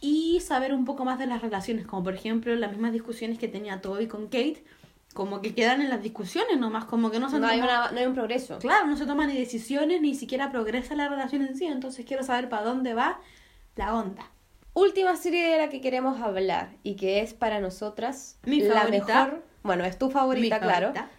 y 0.00 0.40
saber 0.40 0.74
un 0.74 0.84
poco 0.84 1.04
más 1.04 1.18
de 1.18 1.26
las 1.26 1.42
relaciones, 1.42 1.86
como 1.86 2.04
por 2.04 2.14
ejemplo 2.14 2.54
las 2.56 2.72
mismas 2.72 2.92
discusiones 2.92 3.38
que 3.38 3.48
tenía 3.48 3.80
Toby 3.80 4.06
con 4.06 4.24
Kate, 4.24 4.64
como 5.14 5.40
que 5.40 5.54
quedan 5.54 5.80
en 5.80 5.90
las 5.90 6.02
discusiones 6.02 6.58
nomás, 6.58 6.84
como 6.86 7.10
que 7.10 7.20
no 7.20 7.28
se 7.30 7.38
No 7.38 7.46
hay, 7.46 7.60
una- 7.60 7.90
no 7.92 7.98
hay 7.98 8.06
un 8.06 8.14
progreso. 8.14 8.58
Claro, 8.58 8.86
no 8.86 8.96
se 8.96 9.06
toman 9.06 9.28
ni 9.28 9.36
decisiones, 9.38 10.00
ni 10.00 10.14
siquiera 10.14 10.50
progresa 10.50 10.94
la 10.96 11.08
relación 11.08 11.42
en 11.42 11.56
sí, 11.56 11.66
entonces 11.66 12.04
quiero 12.04 12.22
saber 12.24 12.48
para 12.48 12.64
dónde 12.64 12.94
va 12.94 13.20
la 13.76 13.94
onda. 13.94 14.28
Última 14.72 15.14
serie 15.16 15.46
de 15.46 15.58
la 15.58 15.68
que 15.70 15.80
queremos 15.80 16.20
hablar 16.20 16.70
y 16.82 16.96
que 16.96 17.20
es 17.20 17.32
para 17.32 17.60
nosotras 17.60 18.38
Mi 18.44 18.60
la 18.60 18.74
favorita. 18.80 19.24
mejor. 19.24 19.44
Bueno, 19.62 19.84
es 19.84 19.98
tu 19.98 20.10
favorita, 20.10 20.56
Mi 20.56 20.62
claro. 20.62 20.88
favorita. 20.88 21.10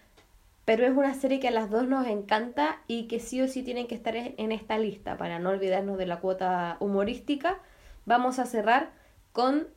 Pero 0.66 0.86
es 0.86 0.92
una 0.98 1.14
serie 1.14 1.40
que 1.40 1.48
a 1.48 1.52
las 1.52 1.70
dos 1.70 1.88
nos 1.88 2.06
encanta 2.08 2.82
y 2.88 3.04
que 3.08 3.20
sí 3.20 3.40
o 3.42 3.48
sí 3.48 3.62
tienen 3.64 3.88
que 3.88 3.96
estar 3.96 4.16
en 4.18 4.52
esta 4.52 4.78
lista 4.78 5.16
para 5.16 5.40
no 5.40 5.52
olvidarnos 5.52 5.98
de 5.98 6.06
la 6.08 6.20
cuota 6.20 6.76
humorística. 6.80 7.60
Vamos 8.06 8.40
a 8.40 8.46
cerrar 8.46 8.92
con 9.32 9.68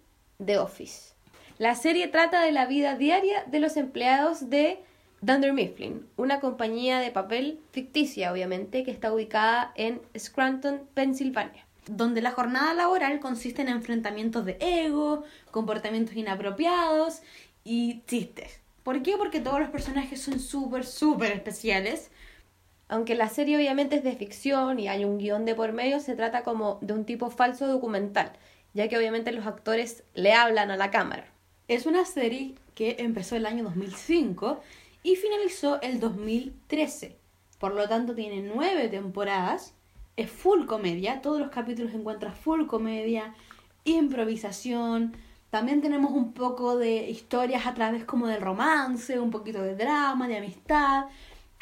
The 0.45 0.59
Office. 0.59 1.15
La 1.59 1.75
serie 1.75 2.09
trata 2.09 2.41
de 2.43 2.53
la 2.53 2.67
vida 2.67 2.95
diaria 2.95 3.43
de 3.47 3.59
los 3.59 3.77
empleados 3.77 4.51
de 4.51 4.79
Dunder 5.21 5.53
Mifflin, 5.53 6.07
una 6.17 6.39
compañía 6.39 7.01
de 7.01 7.11
papel 7.11 7.61
ficticia, 7.73 8.31
obviamente, 8.33 8.85
que 8.85 8.91
está 8.91 9.13
ubicada 9.13 9.73
en 9.75 10.01
Scranton, 10.17 10.83
Pensilvania. 10.95 11.65
donde 11.87 12.21
la 12.21 12.33
jornada 12.33 12.75
laboral 12.75 13.19
consiste 13.19 13.63
en 13.63 13.69
enfrentamientos 13.69 14.45
de 14.45 14.59
ego, 14.61 15.25
comportamientos 15.51 16.15
inapropiados 16.15 17.23
y 17.65 18.03
chistes. 18.07 18.61
¿Por 18.83 19.03
qué? 19.03 19.17
Porque 19.17 19.41
todos 19.41 19.59
los 19.59 19.71
personajes 19.71 20.21
son 20.21 20.39
súper, 20.39 20.85
súper 20.85 21.33
especiales. 21.33 22.11
Aunque 22.89 23.15
la 23.15 23.29
serie 23.29 23.57
obviamente 23.57 23.97
es 23.97 24.05
de 24.05 24.17
ficción 24.17 24.81
y 24.81 24.89
hay 24.89 25.05
un 25.05 25.19
guion 25.19 25.45
de 25.45 25.55
por 25.55 25.73
medio, 25.73 26.01
se 26.01 26.17
trata 26.17 26.43
como 26.43 26.79
de 26.81 26.95
un 26.95 27.05
tipo 27.05 27.31
falso 27.31 27.67
documental, 27.67 28.33
ya 28.73 28.89
que 28.89 28.97
obviamente 28.97 29.33
los 29.33 29.47
actores 29.47 30.05
le 30.15 30.33
hablan 30.33 30.71
a 30.71 30.77
la 30.77 30.91
cámara. 30.91 31.27
Es 31.69 31.85
una 31.85 32.07
serie 32.07 32.55
que 32.75 32.97
empezó 33.01 33.37
el 33.37 33.45
año 33.45 33.65
2005 33.65 34.61
y 35.03 35.17
finalizó 35.17 35.81
el 35.83 36.01
2013. 36.01 37.17
Por 37.59 37.75
lo 37.75 37.89
tanto, 37.89 38.15
tiene 38.15 38.41
nueve 38.41 38.89
temporadas. 38.89 39.75
Es 40.17 40.31
full 40.31 40.65
comedia. 40.65 41.21
Todos 41.21 41.41
los 41.41 41.51
capítulos 41.51 41.93
encuentras 41.93 42.39
full 42.39 42.67
comedia, 42.67 43.35
improvisación. 43.85 45.15
También 45.51 45.81
tenemos 45.83 46.13
un 46.13 46.33
poco 46.33 46.77
de 46.77 47.09
historias 47.11 47.67
a 47.67 47.75
través 47.75 48.05
como 48.05 48.29
del 48.29 48.41
romance, 48.41 49.19
un 49.19 49.31
poquito 49.31 49.63
de 49.63 49.75
drama, 49.75 50.29
de 50.29 50.39
amistad. 50.39 51.07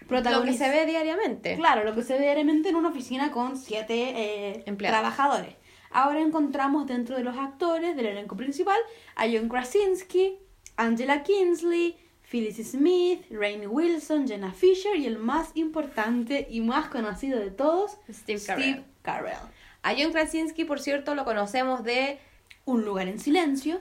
Lo 0.08 0.42
que 0.44 0.52
se 0.52 0.68
ve 0.68 0.86
diariamente. 0.86 1.56
Claro, 1.56 1.84
lo 1.84 1.94
que 1.94 2.02
se 2.02 2.14
ve 2.14 2.20
diariamente 2.20 2.68
en 2.68 2.76
una 2.76 2.90
oficina 2.90 3.30
con 3.32 3.56
siete 3.56 3.94
eh, 3.94 4.62
Empleados. 4.66 5.00
trabajadores. 5.00 5.54
Ahora 5.90 6.20
encontramos 6.20 6.86
dentro 6.86 7.16
de 7.16 7.24
los 7.24 7.36
actores 7.36 7.96
del 7.96 8.06
elenco 8.06 8.36
principal 8.36 8.78
a 9.14 9.24
John 9.24 9.48
Krasinski, 9.48 10.38
Angela 10.76 11.22
Kingsley, 11.22 11.96
Phyllis 12.30 12.56
Smith, 12.70 13.24
Rainn 13.30 13.66
Wilson, 13.66 14.28
Jenna 14.28 14.52
Fisher 14.52 14.96
y 14.96 15.06
el 15.06 15.18
más 15.18 15.50
importante 15.54 16.46
y 16.50 16.60
más 16.60 16.88
conocido 16.88 17.38
de 17.38 17.50
todos, 17.50 17.96
Steve 18.12 18.40
Carell. 18.44 18.84
Carell. 19.02 19.38
A 19.82 19.94
John 19.96 20.12
Krasinski, 20.12 20.64
por 20.64 20.80
cierto, 20.80 21.14
lo 21.14 21.24
conocemos 21.24 21.82
de... 21.84 22.18
Un 22.64 22.84
lugar 22.84 23.06
en 23.06 23.20
silencio, 23.20 23.80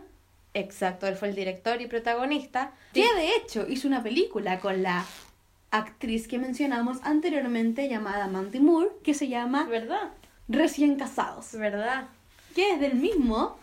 Exacto, 0.54 1.06
él 1.08 1.16
fue 1.16 1.28
el 1.30 1.36
director 1.36 1.82
y 1.82 1.88
protagonista. 1.88 2.72
que 2.94 3.02
de 3.14 3.36
hecho 3.36 3.66
hizo 3.68 3.88
una 3.88 4.02
película 4.02 4.60
con 4.60 4.84
la 4.84 5.04
actriz 5.72 6.28
que 6.28 6.40
mencionamos 6.40 6.98
anteriormente 7.04 7.88
llamada 7.90 8.28
Mandy 8.28 8.60
Moore, 8.60 8.90
que 9.04 9.14
se 9.14 9.28
llama 9.28 9.66
¿Verdad? 9.66 10.12
Recién 10.48 10.96
Casados. 10.96 11.52
¿Verdad? 11.54 12.08
que 12.56 12.72
es 12.72 12.80
del 12.80 12.96
mismo 12.96 13.58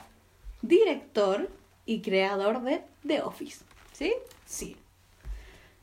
director 0.61 1.49
y 1.87 2.03
creador 2.03 2.63
de 2.63 2.83
The 3.07 3.23
Office. 3.23 3.65
¿Sí? 3.93 4.13
Sí. 4.45 4.77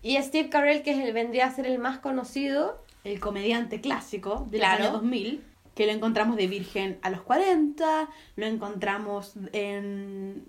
Y 0.04 0.18
Steve 0.22 0.50
Carell, 0.50 0.84
que 0.84 0.92
es 0.92 1.00
el, 1.00 1.12
vendría 1.12 1.48
a 1.48 1.52
ser 1.52 1.66
el 1.66 1.80
más 1.80 1.98
conocido. 1.98 2.82
El 3.04 3.20
comediante 3.20 3.82
clásico 3.82 4.48
del 4.52 4.62
Claro. 4.62 4.84
año 4.84 4.94
2000, 4.94 5.44
que 5.76 5.88
lo 5.88 5.92
encontramos 5.92 6.36
de 6.38 6.48
virgen 6.48 7.00
a 7.02 7.10
los 7.10 7.22
40, 7.22 8.10
lo 8.36 8.46
encontramos 8.46 9.34
en 9.54 10.46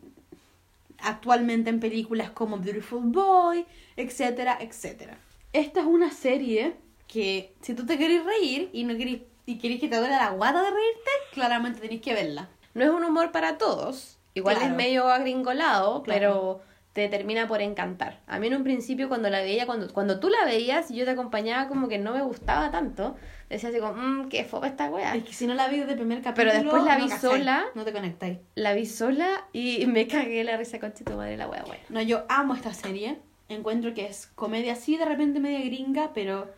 actualmente 0.99 1.71
en 1.71 1.81
películas 1.81 2.31
como 2.31 2.59
Beautiful 2.59 3.05
Boy, 3.07 3.65
etcétera, 3.97 4.59
etcétera. 4.61 5.17
Esta 5.53 5.81
es 5.81 5.87
una 5.87 6.11
serie 6.11 6.77
que 7.07 7.55
si 7.61 7.75
tú 7.75 7.85
te 7.87 7.99
querés 7.99 8.25
reír 8.25 8.71
y 8.73 8.85
no 8.85 8.97
querés 8.97 9.23
y 9.47 9.59
querés 9.59 9.81
que 9.81 9.89
te 9.89 9.97
duele 9.97 10.15
la 10.15 10.31
guata 10.31 10.63
de 10.63 10.71
reírte, 10.71 11.11
claramente 11.33 11.81
tenés 11.81 12.01
que 12.01 12.15
verla. 12.15 12.49
No 12.75 12.85
es 12.85 12.91
un 12.91 13.03
humor 13.03 13.33
para 13.33 13.59
todos. 13.59 14.19
Igual 14.35 14.57
Claro. 14.57 14.71
es 14.71 14.77
medio 14.77 15.09
agringolado, 15.09 16.05
Claro. 16.05 16.21
pero 16.21 16.61
te 16.93 17.09
termina 17.09 17.49
por 17.49 17.61
encantar. 17.63 18.21
A 18.29 18.39
mí 18.39 18.47
en 18.47 18.55
un 18.55 18.63
principio 18.63 19.09
cuando 19.09 19.29
la 19.29 19.41
veía, 19.41 19.67
cuando, 19.67 19.93
cuando 19.93 20.21
tú 20.21 20.29
la 20.29 20.45
veías 20.45 20.89
y 20.93 20.97
yo 20.97 21.05
te 21.05 21.11
acompañaba 21.13 21.67
como 21.67 21.89
que 21.89 21.99
no 21.99 22.13
me 22.13 22.23
gustaba 22.23 22.71
tanto, 22.71 23.17
decía 23.49 23.71
así 23.71 23.81
como, 23.81 23.95
mmm, 23.95 24.29
qué 24.29 24.45
fome 24.45 24.69
esta 24.69 24.89
weá. 24.89 25.17
Es 25.17 25.25
que 25.25 25.33
si 25.33 25.49
no 25.49 25.55
la 25.55 25.67
vi 25.69 25.79
desde 25.79 25.93
el 25.93 25.99
primer 25.99 26.23
capítulo. 26.23 26.51
Pero 26.53 26.63
después 26.63 26.85
la 26.85 26.97
vi 26.97 27.09
sola. 27.11 27.65
No 27.75 27.85
te 27.85 27.93
conectáis. 27.93 28.39
La 28.55 28.73
vi 28.75 28.87
sola 28.87 29.49
y 29.53 29.85
me 29.89 30.07
cagué 30.07 30.45
la 30.45 30.57
risa 30.57 30.79
con 30.79 30.93
tu 30.95 31.13
madre 31.15 31.37
la 31.37 31.49
weá, 31.49 31.65
weá. 31.65 31.79
No, 31.89 32.01
yo 32.03 32.25
amo 32.29 32.55
esta 32.55 32.73
serie. 32.73 33.19
Encuentro 33.51 33.93
que 33.95 34.07
es 34.07 34.29
comedia 34.35 34.75
así, 34.75 34.97
de 34.97 35.05
repente 35.05 35.41
media 35.41 35.61
gringa, 35.61 36.13
pero 36.15 36.49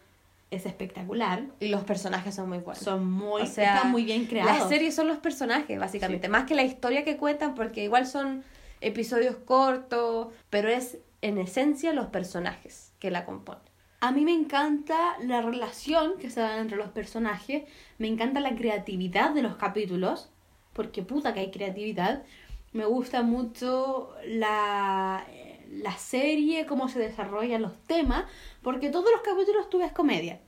es 0.51 0.67
espectacular. 0.67 1.45
Y 1.59 1.69
los 1.69 1.85
personajes 1.85 2.35
son 2.35 2.51
muy 2.51 2.59
buenos. 2.59 2.85
Son 2.85 3.11
muy, 3.11 3.43
O 3.43 3.47
sea, 3.47 3.77
están 3.77 3.91
muy 3.91 4.05
bien 4.05 4.27
creados. 4.27 4.59
Las 4.59 4.69
series 4.69 4.95
son 4.95 5.09
los 5.09 5.17
personajes, 5.17 5.79
básicamente. 5.79 6.29
Más 6.29 6.45
que 6.45 6.55
la 6.55 6.63
historia 6.63 7.03
que 7.03 7.17
cuentan, 7.17 7.55
porque 7.55 7.83
igual 7.83 8.07
son 8.07 8.45
episodios 8.83 9.37
cortos, 9.37 10.29
pero 10.51 10.69
es 10.69 10.99
en 11.23 11.39
esencia 11.39 11.95
los 11.95 12.09
personajes 12.09 12.93
que 12.99 13.11
la 13.11 13.25
componen. 13.25 13.63
A 14.01 14.13
mí 14.13 14.25
me 14.27 14.35
encanta 14.35 15.17
la 15.23 15.41
relación 15.41 16.19
que 16.19 16.29
se 16.29 16.41
da 16.41 16.59
entre 16.59 16.77
los 16.77 16.91
personajes. 16.91 17.63
Me 17.97 18.09
encanta 18.09 18.41
la 18.41 18.55
creatividad 18.55 19.31
de 19.31 19.41
los 19.41 19.57
capítulos. 19.57 20.29
Porque 20.75 21.03
puta 21.03 21.33
que 21.33 21.41
hay 21.41 21.51
creatividad. 21.51 22.25
Me 22.73 22.85
gusta 22.85 23.23
mucho 23.23 24.15
la, 24.27 25.25
la 25.73 25.97
serie, 25.99 26.67
cómo 26.67 26.89
se 26.89 26.99
desarrollan 26.99 27.63
los 27.63 27.77
temas. 27.85 28.25
Porque 28.63 28.91
todos 28.91 29.11
los 29.11 29.23
capítulos 29.23 29.69
tú 29.71 29.79
ves 29.79 29.93
comedia. 29.93 30.41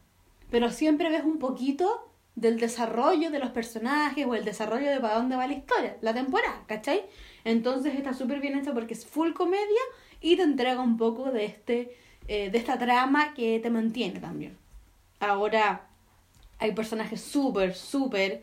Pero 0.51 0.71
siempre 0.71 1.11
ves 1.11 1.25
un 1.25 1.39
poquito 1.39 2.11
del 2.37 2.59
desarrollo 2.59 3.31
de 3.31 3.39
los 3.39 3.51
personajes 3.51 4.27
o 4.27 4.35
el 4.35 4.45
desarrollo 4.45 4.91
de 4.91 5.01
para 5.01 5.17
dónde 5.17 5.37
va 5.37 5.47
la 5.47 5.55
historia, 5.55 5.97
la 6.01 6.15
temporada, 6.15 6.65
¿cachai? 6.67 7.05
Entonces 7.45 7.95
está 7.95 8.13
súper 8.13 8.41
bien 8.41 8.59
hecho 8.59 8.75
porque 8.75 8.95
es 8.95 9.07
full 9.07 9.33
comedia 9.33 9.81
y 10.21 10.37
te 10.37 10.43
entrega 10.43 10.81
un 10.81 10.97
poco 10.97 11.31
de 11.31 11.45
este 11.45 11.97
eh, 12.27 12.51
de 12.51 12.59
esta 12.59 12.79
trama 12.79 13.35
que 13.35 13.61
te 13.61 13.71
mantiene 13.71 14.19
también. 14.19 14.57
Ahora 15.21 15.87
hay 16.59 16.73
personajes 16.73 17.21
súper, 17.21 17.75
súper 17.75 18.43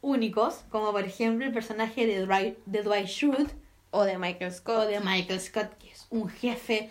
únicos, 0.00 0.64
como 0.70 0.90
por 0.90 1.04
ejemplo 1.04 1.44
el 1.46 1.52
personaje 1.52 2.06
de 2.06 2.24
Dwight, 2.24 2.58
de 2.66 2.82
Dwight 2.82 3.06
Schrute 3.06 3.54
O 3.90 4.04
de 4.04 4.18
Michael 4.18 4.50
o 4.50 4.54
Scott. 4.54 4.88
de 4.88 5.00
Michael 5.00 5.40
Scott, 5.40 5.74
que 5.78 5.93
un 6.14 6.28
jefe 6.28 6.90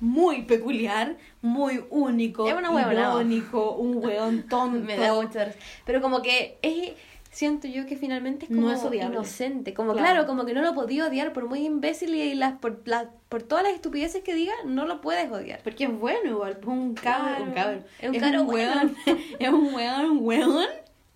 muy 0.00 0.42
peculiar, 0.42 1.16
muy 1.42 1.84
único, 1.90 2.46
Es 2.48 2.54
una 2.54 2.70
irónico, 2.92 3.72
un 3.76 3.96
hueón 4.04 4.42
tonto. 4.48 4.78
Me 4.84 4.96
da 4.96 5.20
risa. 5.20 5.52
Pero 5.84 6.00
como 6.00 6.22
que 6.22 6.56
es, 6.62 6.92
siento 7.32 7.66
yo 7.66 7.84
que 7.86 7.96
finalmente 7.96 8.44
es 8.44 8.50
No 8.50 8.62
como 8.62 8.72
es 8.72 8.82
odiable. 8.84 9.16
inocente. 9.16 9.74
Como 9.74 9.92
Claro. 9.94 10.06
claro. 10.08 10.26
como 10.26 10.44
que 10.44 10.54
no 10.54 10.62
lo 10.62 10.74
podía 10.74 11.06
odiar 11.06 11.32
por 11.32 11.48
muy 11.48 11.64
imbécil 11.66 12.14
y 12.14 12.34
las, 12.34 12.58
por, 12.58 12.80
la- 12.86 13.10
por 13.28 13.42
todas 13.42 13.64
las 13.64 13.74
estupideces 13.74 14.22
que 14.22 14.34
diga, 14.34 14.52
no 14.64 14.86
lo 14.86 15.00
puedes 15.00 15.30
odiar. 15.32 15.60
Porque 15.64 15.84
es 15.84 15.98
bueno 15.98 16.30
igual, 16.30 16.58
es 16.60 16.66
un 16.66 16.94
cabrón, 16.94 17.34
Claro. 17.34 17.44
un 17.46 17.52
cabrón. 17.52 17.84
Es 18.00 18.10
un 18.10 18.18
cabro 18.20 18.44
bueno. 18.44 18.72
hueón, 18.74 18.96
es 19.40 19.48
un 19.50 19.74
hueón, 19.74 20.10
un 20.10 20.18
hueón, 20.22 20.66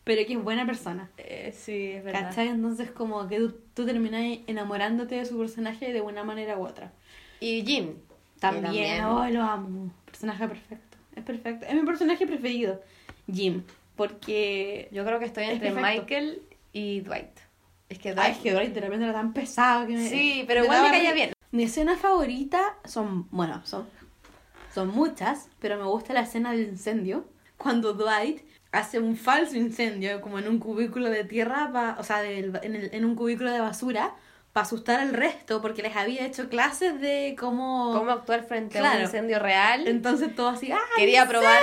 pero 0.05 0.27
que 0.27 0.33
es 0.33 0.43
buena 0.43 0.67
persona. 0.67 1.09
Eh, 1.19 1.55
sí, 1.57 1.93
es 1.93 2.03
verdad. 2.03 2.31
¿Cachai? 2.31 2.49
Entonces 2.49 2.91
como 2.91 3.29
que 3.29 3.39
tú, 3.39 3.55
tú 3.75 3.87
terminas 3.87 4.39
enamorándote 4.49 5.15
de 5.15 5.25
su 5.25 5.39
personaje 5.39 5.93
de 5.93 6.01
una 6.01 6.25
manera 6.25 6.59
u 6.59 6.67
otra. 6.67 6.91
Y 7.43 7.65
Jim. 7.67 7.95
También, 8.41 8.65
también. 8.65 9.05
oh, 9.05 9.29
lo 9.29 9.43
amo. 9.43 9.91
Personaje 10.05 10.47
perfecto. 10.49 10.97
Es 11.17 11.25
perfecto. 11.25 11.67
Es 11.67 11.75
mi 11.75 11.83
personaje 11.83 12.27
preferido, 12.27 12.81
Jim. 13.33 13.63
Porque... 13.97 14.89
Yo 14.93 15.05
creo 15.05 15.19
que 15.19 15.27
estoy 15.27 15.45
Es 15.45 15.51
entre. 15.53 15.71
Michael 15.73 16.43
y 16.73 17.01
Dwight. 17.01 17.39
Es 17.89 17.99
que 17.99 18.11
Ay, 18.11 18.15
Dwight. 18.15 18.31
es 18.33 18.39
que 18.39 18.53
Dwight 18.53 18.73
de 18.75 18.81
repente 18.81 19.05
era 19.05 19.13
tan 19.13 19.33
pesado 19.33 19.87
que 19.87 19.95
me... 19.95 20.09
Sí, 20.09 20.45
pero 20.47 20.65
igual 20.65 20.83
me 20.83 20.91
caía 20.91 21.13
bien. 21.13 21.33
Mi 21.51 21.65
escena 21.65 21.97
favorita 21.97 22.77
son... 22.85 23.29
Bueno, 23.31 23.61
son... 23.65 23.87
Son 24.75 24.89
muchas, 24.89 25.49
pero 25.61 25.77
me 25.77 25.85
gusta 25.85 26.15
la 26.15 26.21
escena 26.23 26.53
del 26.53 26.63
incendio. 26.69 27.27
Cuando 27.59 27.93
Dwight 27.93 28.41
hace 28.73 28.99
un 28.99 29.17
falso 29.17 29.57
incendio, 29.57 30.23
como 30.23 30.39
en 30.39 30.49
un 30.49 30.59
cubículo 30.59 31.11
de 31.11 31.25
tierra, 31.25 31.97
o 31.99 32.03
sea, 32.03 32.23
del- 32.23 32.59
en, 32.63 32.75
el- 32.77 32.91
en 32.95 33.05
un 33.05 33.15
cubículo 33.15 33.51
de 33.51 33.61
basura, 33.61 34.15
para 34.53 34.67
asustar 34.67 35.01
al 35.01 35.15
resto, 35.15 35.63
porque 35.63 35.81
les 35.83 35.97
había 35.97 36.27
hecho 36.27 36.51
clases 36.51 37.01
de 37.01 37.35
cómo... 37.39 37.95
Cómo 37.97 38.11
actuar 38.11 38.45
frente 38.45 38.77
a 38.79 38.81
Claro. 38.83 38.97
un 38.99 39.03
incendio 39.05 39.39
real. 39.39 39.89
Entonces 39.89 40.35
todo 40.35 40.51
así, 40.51 40.71
¡ah! 40.71 40.79
quería 40.97 41.27
probar 41.27 41.63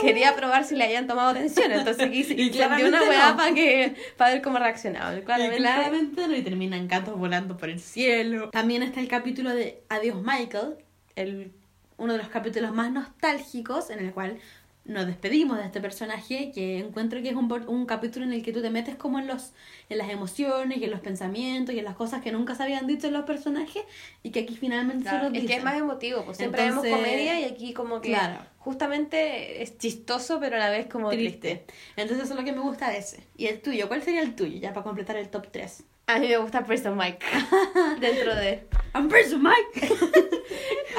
quería 0.00 0.34
probar 0.34 0.64
si 0.64 0.74
le 0.74 0.84
habían 0.84 1.06
tomado 1.06 1.28
atención 1.30 1.70
entonces 1.70 2.08
quise 2.08 2.32
Y 2.34 2.42
incendió 2.48 2.88
una 2.88 3.02
weá 3.02 3.30
no. 3.32 3.36
para 3.36 3.52
que 3.54 3.94
para 4.16 4.32
ver 4.32 4.40
cómo 4.42 4.58
reaccionaba 4.58 5.14
Y 5.14 5.20
claramente, 5.22 5.58
claramente 5.58 6.28
no, 6.28 6.34
y 6.34 6.42
terminan 6.42 6.88
gatos 6.88 7.18
volando 7.18 7.58
por 7.58 7.68
el 7.68 7.78
cielo. 7.80 8.48
También 8.50 8.82
está 8.82 9.00
el 9.00 9.08
capítulo 9.08 9.50
de 9.50 9.82
Adiós 9.90 10.16
Michael, 10.22 10.76
el, 11.16 11.52
uno 11.98 12.14
de 12.14 12.18
los 12.20 12.28
capítulos 12.28 12.72
más 12.72 12.90
nostálgicos 12.90 13.90
en 13.90 13.98
el 13.98 14.12
cual 14.14 14.38
nos 14.84 15.06
despedimos 15.06 15.58
de 15.58 15.64
este 15.64 15.80
personaje 15.80 16.50
que 16.54 16.78
encuentro 16.78 17.22
que 17.22 17.28
es 17.28 17.36
un, 17.36 17.50
un 17.68 17.86
capítulo 17.86 18.24
en 18.24 18.32
el 18.32 18.42
que 18.42 18.52
tú 18.52 18.62
te 18.62 18.70
metes 18.70 18.96
como 18.96 19.18
en 19.18 19.26
los 19.26 19.52
en 19.88 19.98
las 19.98 20.08
emociones 20.10 20.78
y 20.78 20.84
en 20.84 20.90
los 20.90 21.00
pensamientos 21.00 21.74
y 21.74 21.78
en 21.78 21.84
las 21.84 21.94
cosas 21.96 22.22
que 22.22 22.32
nunca 22.32 22.54
se 22.54 22.62
habían 22.62 22.86
dicho 22.86 23.06
en 23.06 23.12
los 23.12 23.24
personajes 23.24 23.82
y 24.22 24.30
que 24.30 24.40
aquí 24.40 24.56
finalmente 24.56 25.02
Claro, 25.02 25.28
se 25.28 25.30
los 25.30 25.38
es 25.38 25.46
que 25.46 25.56
es 25.56 25.64
más 25.64 25.76
emotivo 25.76 26.24
pues 26.24 26.38
siempre 26.38 26.64
vemos 26.64 26.84
comedia 26.86 27.38
y 27.40 27.44
aquí 27.44 27.72
como 27.74 28.00
que 28.00 28.08
claro. 28.08 28.40
justamente 28.58 29.62
es 29.62 29.76
chistoso 29.78 30.40
pero 30.40 30.56
a 30.56 30.58
la 30.58 30.70
vez 30.70 30.86
como 30.86 31.10
triste, 31.10 31.56
triste. 31.56 31.74
Entonces 31.96 32.24
eso 32.24 32.34
es 32.34 32.40
lo 32.40 32.44
que 32.44 32.52
me 32.52 32.60
gusta 32.60 32.90
de 32.90 32.98
ese. 32.98 33.26
¿Y 33.36 33.46
el 33.46 33.60
tuyo? 33.60 33.86
¿Cuál 33.88 34.02
sería 34.02 34.22
el 34.22 34.34
tuyo? 34.34 34.58
Ya 34.58 34.72
para 34.72 34.84
completar 34.84 35.16
el 35.16 35.28
top 35.28 35.48
3. 35.50 35.84
A 36.14 36.18
mí 36.18 36.28
me 36.28 36.36
gusta 36.38 36.64
Prison 36.64 36.96
Mike 36.96 37.24
dentro 38.00 38.34
de 38.34 38.66
I'm 38.94 39.08
Person 39.08 39.42
Mike. 39.42 39.94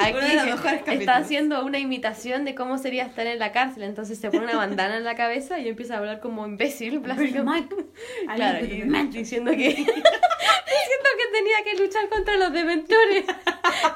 aquí 0.00 0.94
está 0.94 1.16
haciendo 1.16 1.64
una 1.64 1.78
imitación 1.78 2.44
de 2.44 2.54
cómo 2.54 2.78
sería 2.78 3.04
estar 3.04 3.26
en 3.26 3.38
la 3.38 3.52
cárcel 3.52 3.82
entonces 3.82 4.18
se 4.18 4.30
pone 4.30 4.44
una 4.44 4.56
bandana 4.56 4.96
en 4.96 5.04
la 5.04 5.14
cabeza 5.14 5.58
y 5.60 5.68
empieza 5.68 5.94
a 5.94 5.98
hablar 5.98 6.20
como 6.20 6.46
imbécil 6.46 7.00
básicamente. 7.00 7.74
Mike. 7.76 8.34
Claro, 8.34 8.64
y 8.64 8.82
diciendo 9.08 9.50
que 9.50 9.68
diciendo 9.68 11.08
que 11.18 11.32
tenía 11.32 11.64
que 11.64 11.82
luchar 11.82 12.08
contra 12.08 12.36
los 12.36 12.52
dementores 12.52 13.24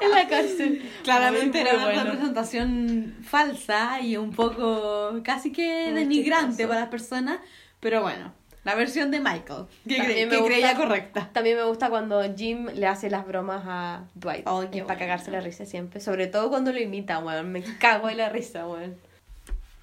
en 0.01 0.11
la 0.11 0.27
cárcel. 0.27 0.89
Claramente 1.03 1.61
era 1.61 1.73
una 1.73 1.85
bueno. 1.85 2.03
representación 2.03 3.15
falsa 3.23 3.99
y 4.01 4.17
un 4.17 4.31
poco 4.31 5.21
casi 5.23 5.51
que 5.51 5.91
denigrante 5.91 6.67
para 6.67 6.81
las 6.81 6.89
personas, 6.89 7.39
pero 7.79 8.01
bueno, 8.01 8.33
la 8.67 8.75
versión 8.75 9.11
de 9.11 9.19
Michael, 9.19 9.65
que, 9.87 9.97
cre- 9.97 10.45
creía 10.45 10.75
correcta. 10.75 11.29
También 11.33 11.55
me 11.57 11.63
gusta 11.63 11.89
cuando 11.89 12.21
Jim 12.35 12.67
le 12.73 12.85
hace 12.85 13.09
las 13.09 13.25
bromas 13.25 13.63
a 13.65 14.03
Dwight. 14.13 14.45
Oh, 14.47 14.61
es 14.61 14.67
para 14.69 14.83
bueno. 14.83 14.99
cagarse 14.99 15.31
la 15.31 15.39
risa 15.39 15.65
siempre. 15.65 15.99
Sobre 16.01 16.27
todo 16.27 16.49
cuando 16.49 16.71
lo 16.73 16.79
imita, 16.79 17.17
weón. 17.19 17.51
Me 17.51 17.63
cago 17.79 18.09
en 18.09 18.17
la 18.17 18.29
risa, 18.29 18.67
weón. 18.67 18.95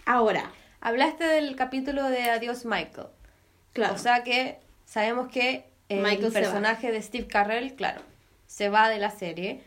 Ahora, 0.06 0.50
Hablaste 0.80 1.24
del 1.24 1.56
capítulo 1.56 2.04
de 2.10 2.24
Adiós 2.28 2.66
Michael. 2.66 3.06
claro, 3.72 3.94
O 3.94 3.98
sea 3.98 4.22
que 4.22 4.58
sabemos 4.84 5.28
que 5.28 5.64
el 5.88 6.02
Michael 6.02 6.30
personaje 6.30 6.92
de 6.92 7.00
Steve 7.00 7.26
Carell, 7.26 7.74
claro, 7.74 8.02
se 8.46 8.68
va 8.68 8.90
de 8.90 8.98
la 8.98 9.10
serie. 9.10 9.62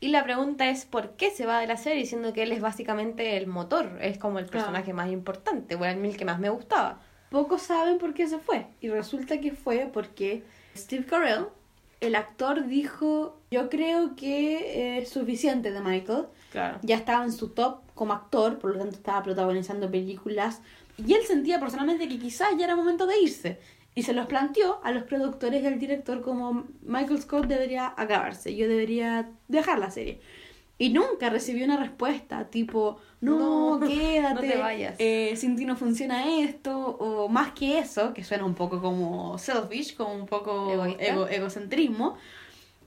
Y 0.00 0.08
la 0.08 0.24
pregunta 0.24 0.70
es 0.70 0.86
por 0.86 1.10
qué 1.16 1.30
se 1.30 1.44
va 1.44 1.60
de 1.60 1.66
la 1.66 1.76
serie, 1.76 2.06
siendo 2.06 2.32
que 2.32 2.42
él 2.44 2.52
es 2.52 2.62
básicamente 2.62 3.36
el 3.36 3.46
motor, 3.48 3.98
es 4.00 4.16
como 4.16 4.38
el 4.38 4.46
Claro. 4.46 4.64
personaje 4.68 4.94
más 4.94 5.10
importante, 5.10 5.74
o 5.74 5.84
el 5.84 6.02
el 6.02 6.16
que 6.16 6.24
más 6.24 6.38
me 6.38 6.48
gustaba. 6.48 7.00
Pocos 7.30 7.62
saben 7.62 7.98
por 7.98 8.14
qué 8.14 8.28
se 8.28 8.38
fue. 8.38 8.66
Y 8.80 8.88
resulta 8.88 9.40
que 9.40 9.52
fue 9.52 9.88
porque 9.92 10.42
Steve 10.76 11.04
Carell, 11.04 11.46
el 12.00 12.14
actor, 12.14 12.66
dijo, 12.66 13.38
yo 13.50 13.68
creo 13.68 14.16
que 14.16 14.98
es 14.98 15.08
suficiente 15.08 15.72
de 15.72 15.80
Michael. 15.80 16.26
Claro. 16.52 16.78
ya 16.82 16.96
estaba 16.96 17.22
en 17.24 17.32
su 17.32 17.48
top 17.48 17.80
como 17.94 18.14
actor, 18.14 18.58
por 18.58 18.70
lo 18.72 18.78
tanto 18.78 18.96
estaba 18.96 19.22
protagonizando 19.22 19.90
películas. 19.90 20.62
Y 20.96 21.12
él 21.12 21.22
sentía 21.26 21.60
personalmente 21.60 22.08
que 22.08 22.18
quizás 22.18 22.48
ya 22.56 22.64
era 22.64 22.76
momento 22.76 23.06
de 23.06 23.20
irse. 23.20 23.58
Y 23.94 24.02
se 24.02 24.12
los 24.12 24.26
planteó 24.26 24.80
a 24.84 24.92
los 24.92 25.04
productores 25.04 25.62
y 25.62 25.66
al 25.66 25.78
director 25.78 26.20
como 26.20 26.66
Michael 26.82 27.20
Scott 27.20 27.46
debería 27.46 27.94
acabarse, 27.96 28.54
yo 28.54 28.68
debería 28.68 29.30
dejar 29.48 29.78
la 29.78 29.90
serie. 29.90 30.20
Y 30.78 30.90
nunca 30.90 31.30
recibió 31.30 31.64
una 31.64 31.78
respuesta 31.78 32.44
tipo, 32.50 32.98
no, 33.22 33.78
No, 33.78 33.86
quédate, 33.86 34.34
no 34.34 34.40
te 34.40 34.56
vayas. 34.58 34.94
eh, 34.98 35.32
sin 35.36 35.56
ti 35.56 35.64
no 35.64 35.74
funciona 35.76 36.38
esto, 36.40 36.78
o 36.78 37.28
más 37.28 37.52
que 37.52 37.78
eso, 37.78 38.12
que 38.12 38.22
suena 38.22 38.44
un 38.44 38.54
poco 38.54 38.80
como 38.82 39.38
selfish, 39.38 39.96
como 39.96 40.14
un 40.14 40.26
poco 40.26 40.74
ego- 40.98 41.28
egocentrismo. 41.28 42.16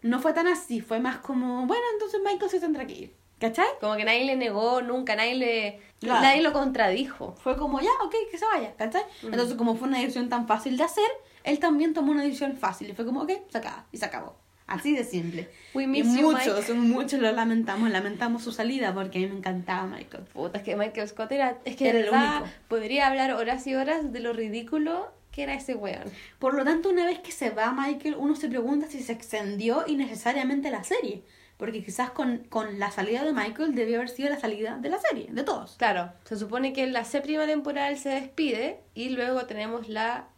No 0.02 0.20
fue 0.20 0.34
tan 0.34 0.48
así, 0.48 0.82
fue 0.82 1.00
más 1.00 1.18
como, 1.18 1.66
bueno, 1.66 1.84
entonces 1.94 2.22
Michael 2.24 2.50
se 2.52 2.60
tendrá 2.60 2.86
que 2.86 2.94
ir. 2.94 3.16
¿Cachai? 3.40 3.68
Como 3.80 3.96
que 3.96 4.04
nadie 4.04 4.26
le 4.26 4.36
negó 4.36 4.82
nunca, 4.82 5.16
nadie 5.16 5.36
le 5.36 5.80
Claro. 6.02 6.22
nadie 6.22 6.42
lo 6.42 6.52
contradijo. 6.54 7.36
Fue 7.42 7.56
como, 7.58 7.80
ya, 7.80 7.90
ok, 8.04 8.14
que 8.30 8.38
se 8.38 8.46
vaya, 8.46 8.76
¿cachai? 8.76 9.02
Mm. 9.24 9.28
Entonces, 9.28 9.56
como 9.56 9.76
fue 9.76 9.88
una 9.88 10.00
decisión 10.00 10.28
tan 10.30 10.46
fácil 10.46 10.76
de 10.78 10.84
hacer, 10.84 11.10
él 11.46 11.58
también 11.58 11.94
tomó 11.94 12.12
una 12.12 12.22
decisión 12.24 12.58
fácil 12.58 12.90
y 12.90 12.94
fue 12.94 13.06
como, 13.06 13.22
ok, 13.24 13.32
se 13.50 13.58
acaba, 13.58 13.86
y 13.94 13.98
se 13.98 14.06
acabó. 14.06 14.36
Así 14.70 14.96
de 14.96 15.04
simple. 15.04 15.50
We 15.74 15.84
Y 15.84 15.88
miss 15.88 16.06
you, 16.16 16.32
muchos, 16.32 16.70
Mike. 16.70 16.74
muchos 16.74 17.20
lo 17.20 17.32
lamentamos, 17.32 17.90
lamentamos 17.90 18.44
su 18.44 18.52
salida 18.52 18.94
porque 18.94 19.18
a 19.18 19.22
mí 19.22 19.28
me 19.28 19.38
encantaba 19.38 19.88
Michael. 19.88 20.24
Puta, 20.34 20.60
es 20.60 20.64
que 20.64 20.76
Michael 20.76 21.08
Scott 21.08 21.32
era, 21.32 21.58
es 21.66 21.76
que 21.76 21.90
Era 21.90 22.00
el 22.00 22.10
único. 22.10 22.48
podría 22.68 23.08
hablar 23.08 23.32
horas 23.34 23.66
y 23.68 23.76
horas 23.76 24.12
de 24.14 24.20
lo 24.20 24.34
ridículo 24.34 25.12
que 25.32 25.44
era 25.44 25.54
ese 25.54 25.76
weón. 25.76 26.04
Por 26.40 26.54
lo 26.54 26.64
tanto, 26.64 26.90
una 26.90 27.06
vez 27.06 27.20
que 27.20 27.32
se 27.32 27.50
va 27.52 27.72
Michael, 27.72 28.16
uno 28.18 28.36
se 28.36 28.48
pregunta 28.50 28.88
si 28.88 29.02
se 29.02 29.12
extendió 29.14 29.84
innecesariamente 29.88 30.70
la 30.72 30.84
serie. 30.84 31.24
porque 31.58 31.84
quizás 31.84 32.10
con, 32.12 32.38
con 32.50 32.80
la 32.80 32.90
salida 32.90 33.24
de 33.26 33.34
Michael 33.34 33.76
debió 33.76 33.98
haber 33.98 34.10
sido 34.10 34.30
la 34.30 34.40
salida 34.40 34.78
de 34.78 34.90
la 34.90 34.98
serie, 34.98 35.28
de 35.30 35.44
todos. 35.44 35.76
Claro, 35.78 36.12
se 36.24 36.38
supone 36.38 36.72
que 36.74 36.84
en 36.84 36.94
la 36.94 37.04
séptima 37.04 37.46
temporada 37.46 37.90
él 37.90 37.98
se 37.98 38.10
despide 38.10 38.80
y 38.94 39.10
luego 39.10 39.46
tenemos 39.46 39.90
la 39.90 40.30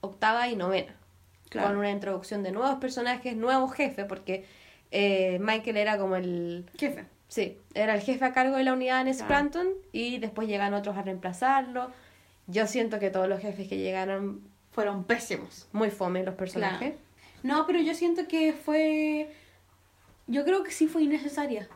octava 0.00 0.48
y 0.48 0.54
novena. 0.56 0.94
Claro. 1.52 1.68
Con 1.68 1.76
una 1.78 1.90
introducción 1.90 2.42
de 2.42 2.50
nuevos 2.50 2.76
personajes, 2.78 3.36
nuevos 3.36 3.74
jefes, 3.74 4.06
porque 4.08 4.46
eh, 4.90 5.38
Michael 5.40 5.76
era 5.76 5.98
como 5.98 6.16
el... 6.16 6.64
Jefe. 6.78 7.04
Sí, 7.28 7.58
era 7.74 7.94
el 7.94 8.00
jefe 8.00 8.24
a 8.24 8.32
cargo 8.32 8.56
de 8.56 8.64
la 8.64 8.72
unidad 8.72 9.00
en 9.06 9.12
Claro. 9.14 9.24
Scranton 9.26 9.68
y 9.92 10.18
después 10.18 10.48
llegan 10.48 10.72
otros 10.74 10.96
a 10.96 11.02
reemplazarlo. 11.02 11.90
Yo 12.46 12.66
siento 12.66 12.98
que 12.98 13.10
todos 13.10 13.28
los 13.28 13.40
jefes 13.40 13.68
que 13.68 13.76
llegaron 13.78 14.40
Fueron 14.72 15.04
pésimos. 15.04 15.68
muy 15.72 15.90
fome 15.90 16.22
los 16.24 16.34
personajes. 16.34 16.94
No, 17.42 17.66
pero 17.66 17.80
yo 17.80 17.94
siento 17.94 18.26
que 18.28 18.52
fue. 18.54 19.30
Yo 20.26 20.44
creo 20.44 20.62
que 20.62 20.70
sí 20.70 20.86
fue 20.86 21.02
innecesaria. 21.02 21.68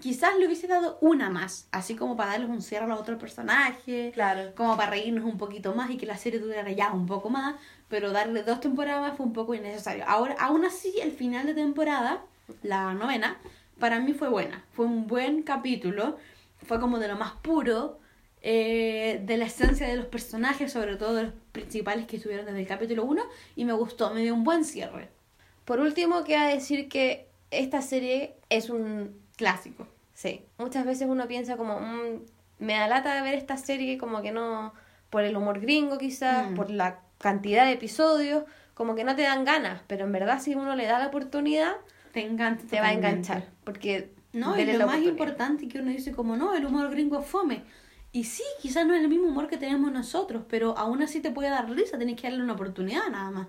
Quizás 0.00 0.36
le 0.38 0.46
hubiese 0.46 0.66
dado 0.66 0.98
una 1.00 1.30
más, 1.30 1.68
así 1.70 1.94
como 1.94 2.16
para 2.16 2.32
darles 2.32 2.48
un 2.50 2.60
cierre 2.62 2.90
a 2.90 2.96
otro 2.96 3.18
personaje, 3.18 4.10
Claro. 4.14 4.52
como 4.56 4.76
para 4.76 4.90
reírnos 4.90 5.24
un 5.24 5.38
poquito 5.38 5.74
más 5.74 5.90
y 5.90 5.96
que 5.96 6.06
la 6.06 6.16
serie 6.16 6.40
durara 6.40 6.72
ya 6.72 6.92
un 6.92 7.06
poco 7.06 7.30
más, 7.30 7.54
pero 7.92 8.10
darle 8.10 8.42
dos 8.42 8.58
temporadas 8.58 9.02
más 9.02 9.18
fue 9.18 9.26
un 9.26 9.34
poco 9.34 9.54
innecesario. 9.54 10.04
Ahora, 10.08 10.34
aún 10.40 10.64
así, 10.64 10.94
el 11.02 11.12
final 11.12 11.44
de 11.44 11.52
temporada, 11.52 12.22
la 12.62 12.94
novena, 12.94 13.36
para 13.78 14.00
mí 14.00 14.14
fue 14.14 14.30
buena. 14.30 14.64
Fue 14.72 14.86
un 14.86 15.06
buen 15.06 15.42
capítulo, 15.42 16.16
fue 16.66 16.80
como 16.80 16.98
de 16.98 17.08
lo 17.08 17.18
más 17.18 17.32
puro, 17.42 18.00
eh, 18.40 19.20
de 19.26 19.36
la 19.36 19.44
esencia 19.44 19.86
de 19.86 19.96
los 19.96 20.06
personajes, 20.06 20.72
sobre 20.72 20.96
todo 20.96 21.12
de 21.16 21.24
los 21.24 21.32
principales 21.52 22.06
que 22.06 22.16
estuvieron 22.16 22.46
desde 22.46 22.60
el 22.60 22.66
capítulo 22.66 23.04
1, 23.04 23.24
y 23.56 23.66
me 23.66 23.74
gustó, 23.74 24.14
me 24.14 24.22
dio 24.22 24.32
un 24.32 24.42
buen 24.42 24.64
cierre. 24.64 25.10
Por 25.66 25.78
último, 25.78 26.24
queda 26.24 26.46
decir 26.46 26.88
que 26.88 27.26
esta 27.50 27.82
serie 27.82 28.36
es 28.48 28.70
un 28.70 29.20
Clásico. 29.36 29.86
Sí, 30.14 30.42
muchas 30.56 30.86
veces 30.86 31.08
uno 31.10 31.26
piensa 31.28 31.58
como, 31.58 31.78
"Mm, 31.78 32.20
me 32.58 32.72
da 32.74 32.88
lata 32.88 33.14
de 33.14 33.20
ver 33.20 33.34
esta 33.34 33.58
serie 33.58 33.98
como 33.98 34.22
que 34.22 34.32
no, 34.32 34.72
por 35.10 35.24
el 35.24 35.36
humor 35.36 35.60
gringo 35.60 35.98
quizás, 35.98 36.50
Mm. 36.50 36.54
por 36.54 36.70
la 36.70 37.00
cantidad 37.22 37.64
de 37.64 37.72
episodios, 37.72 38.44
como 38.74 38.94
que 38.94 39.04
no 39.04 39.16
te 39.16 39.22
dan 39.22 39.44
ganas, 39.44 39.80
pero 39.86 40.04
en 40.04 40.12
verdad 40.12 40.40
si 40.40 40.54
uno 40.54 40.76
le 40.76 40.86
da 40.86 40.98
la 40.98 41.06
oportunidad, 41.06 41.72
Te 42.12 42.22
te 42.68 42.80
va 42.80 42.88
a 42.88 42.92
enganchar, 42.92 43.48
porque 43.64 44.12
No, 44.32 44.58
y 44.58 44.64
lo 44.64 44.86
más 44.86 45.00
importante 45.02 45.68
que 45.68 45.78
uno 45.78 45.90
dice 45.90 46.12
como, 46.12 46.36
no, 46.36 46.54
el 46.54 46.66
humor 46.66 46.90
gringo 46.90 47.20
es 47.20 47.26
fome. 47.26 47.62
Y 48.12 48.24
sí, 48.24 48.42
quizás 48.60 48.86
no 48.86 48.92
es 48.92 49.00
el 49.00 49.08
mismo 49.08 49.28
humor 49.28 49.48
que 49.48 49.56
tenemos 49.56 49.90
nosotros, 49.90 50.44
pero 50.48 50.76
aún 50.76 51.02
así 51.02 51.20
te 51.20 51.30
puede 51.30 51.48
dar 51.48 51.70
risa, 51.70 51.96
tenés 51.96 52.20
que 52.20 52.28
darle 52.28 52.42
una 52.42 52.52
oportunidad 52.52 53.08
nada 53.10 53.30
más. 53.30 53.48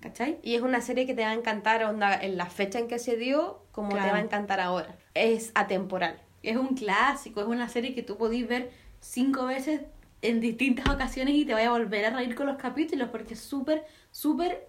¿Cachai? 0.00 0.38
Y 0.42 0.54
es 0.54 0.62
una 0.62 0.80
serie 0.80 1.06
que 1.06 1.14
te 1.14 1.22
va 1.22 1.30
a 1.30 1.34
encantar 1.34 1.82
onda, 1.82 2.14
en 2.14 2.36
la 2.36 2.46
fecha 2.46 2.78
en 2.78 2.86
que 2.86 2.98
se 2.98 3.16
dio, 3.16 3.62
como 3.72 3.90
te 3.90 3.96
va 3.96 4.16
a 4.16 4.20
encantar 4.20 4.60
ahora. 4.60 4.94
Es 5.14 5.50
atemporal. 5.54 6.20
Es 6.42 6.56
un 6.56 6.76
clásico, 6.76 7.40
es 7.40 7.48
una 7.48 7.68
serie 7.68 7.94
que 7.94 8.02
tú 8.02 8.16
podís 8.16 8.46
ver 8.46 8.70
cinco 9.00 9.46
veces 9.46 9.80
en 10.28 10.40
distintas 10.40 10.88
ocasiones 10.88 11.34
y 11.34 11.44
te 11.44 11.52
vaya 11.54 11.68
a 11.68 11.72
volver 11.72 12.04
a 12.06 12.10
reír 12.10 12.34
con 12.34 12.46
los 12.46 12.56
capítulos 12.56 13.08
porque 13.10 13.34
es 13.34 13.40
súper, 13.40 13.84
súper 14.10 14.68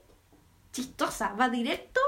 chistosa. 0.72 1.34
Va 1.34 1.50
directo 1.50 2.00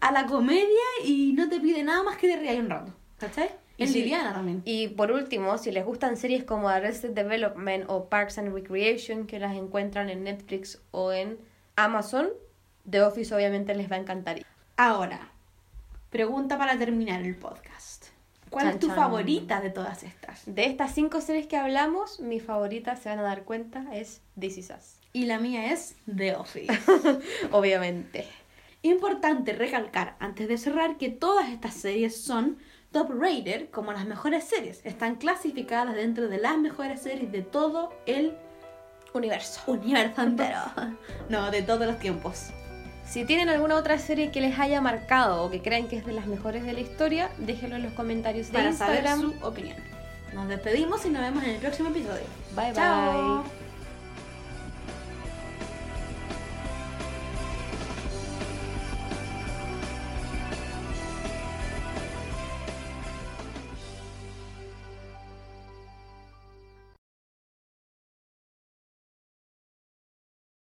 a 0.00 0.12
la 0.12 0.26
comedia 0.26 0.66
y 1.04 1.32
no 1.32 1.48
te 1.48 1.60
pide 1.60 1.82
nada 1.82 2.02
más 2.02 2.16
que 2.16 2.28
te 2.28 2.36
rías 2.36 2.56
un 2.58 2.70
rato. 2.70 2.92
¿Cachai? 3.18 3.50
Y 3.76 3.84
Es 3.84 3.92
si- 3.92 4.00
liviana 4.02 4.32
también. 4.32 4.62
Y 4.64 4.88
por 4.88 5.10
último, 5.12 5.56
si 5.58 5.70
les 5.72 5.84
gustan 5.84 6.16
series 6.16 6.44
como 6.44 6.68
Arrested 6.68 7.10
Development 7.10 7.84
o 7.88 8.08
Parks 8.08 8.38
and 8.38 8.52
Recreation, 8.52 9.26
que 9.26 9.38
las 9.38 9.56
encuentran 9.56 10.10
en 10.10 10.24
Netflix 10.24 10.80
o 10.90 11.12
en 11.12 11.38
Amazon, 11.76 12.28
The 12.88 13.02
Office 13.02 13.34
obviamente 13.34 13.74
les 13.74 13.90
va 13.90 13.96
a 13.96 14.00
encantar. 14.00 14.40
Ahora, 14.76 15.30
pregunta 16.10 16.58
para 16.58 16.76
terminar 16.78 17.22
el 17.22 17.34
podcast. 17.36 17.93
¿Cuál 18.54 18.66
Chan, 18.66 18.74
es 18.74 18.80
tu 18.80 18.86
chan. 18.86 18.96
favorita 18.96 19.60
de 19.60 19.70
todas 19.70 20.04
estas? 20.04 20.42
De 20.46 20.64
estas 20.66 20.94
cinco 20.94 21.20
series 21.20 21.48
que 21.48 21.56
hablamos, 21.56 22.20
mi 22.20 22.38
favorita, 22.38 22.94
se 22.94 23.08
van 23.08 23.18
a 23.18 23.22
dar 23.22 23.42
cuenta, 23.42 23.84
es 23.92 24.22
This 24.38 24.58
Is 24.58 24.70
Us. 24.70 25.00
Y 25.12 25.26
la 25.26 25.40
mía 25.40 25.72
es 25.72 25.96
The 26.14 26.36
Office. 26.36 26.72
Obviamente. 27.50 28.26
Importante 28.82 29.54
recalcar 29.54 30.14
antes 30.20 30.46
de 30.46 30.56
cerrar 30.56 30.98
que 30.98 31.08
todas 31.08 31.48
estas 31.48 31.74
series 31.74 32.16
son 32.20 32.58
top 32.92 33.10
rated 33.10 33.70
como 33.70 33.92
las 33.92 34.06
mejores 34.06 34.44
series. 34.44 34.86
Están 34.86 35.16
clasificadas 35.16 35.96
dentro 35.96 36.28
de 36.28 36.38
las 36.38 36.56
mejores 36.56 37.02
series 37.02 37.32
de 37.32 37.42
todo 37.42 37.92
el 38.06 38.36
Universo. 39.14 39.62
universo 39.66 40.22
entero. 40.22 40.60
No, 41.28 41.50
de 41.50 41.62
todos 41.62 41.86
los 41.86 41.98
tiempos. 41.98 42.50
Si 43.14 43.24
tienen 43.24 43.48
alguna 43.48 43.76
otra 43.76 43.96
serie 44.00 44.32
que 44.32 44.40
les 44.40 44.58
haya 44.58 44.80
marcado 44.80 45.44
o 45.44 45.48
que 45.48 45.62
crean 45.62 45.86
que 45.86 45.96
es 45.96 46.04
de 46.04 46.12
las 46.12 46.26
mejores 46.26 46.64
de 46.64 46.72
la 46.72 46.80
historia, 46.80 47.30
déjenlo 47.38 47.76
en 47.76 47.84
los 47.84 47.92
comentarios 47.92 48.48
de 48.48 48.54
Para 48.54 48.72
saber 48.72 49.06
su 49.08 49.32
opinión. 49.40 49.76
Nos 50.32 50.48
despedimos 50.48 51.06
y 51.06 51.10
nos 51.10 51.22
vemos 51.22 51.44
en 51.44 51.50
el 51.50 51.60
próximo 51.60 51.90
episodio. 51.90 52.24
Bye 52.56 52.72
Chao. 52.72 53.44
bye. 53.44 53.63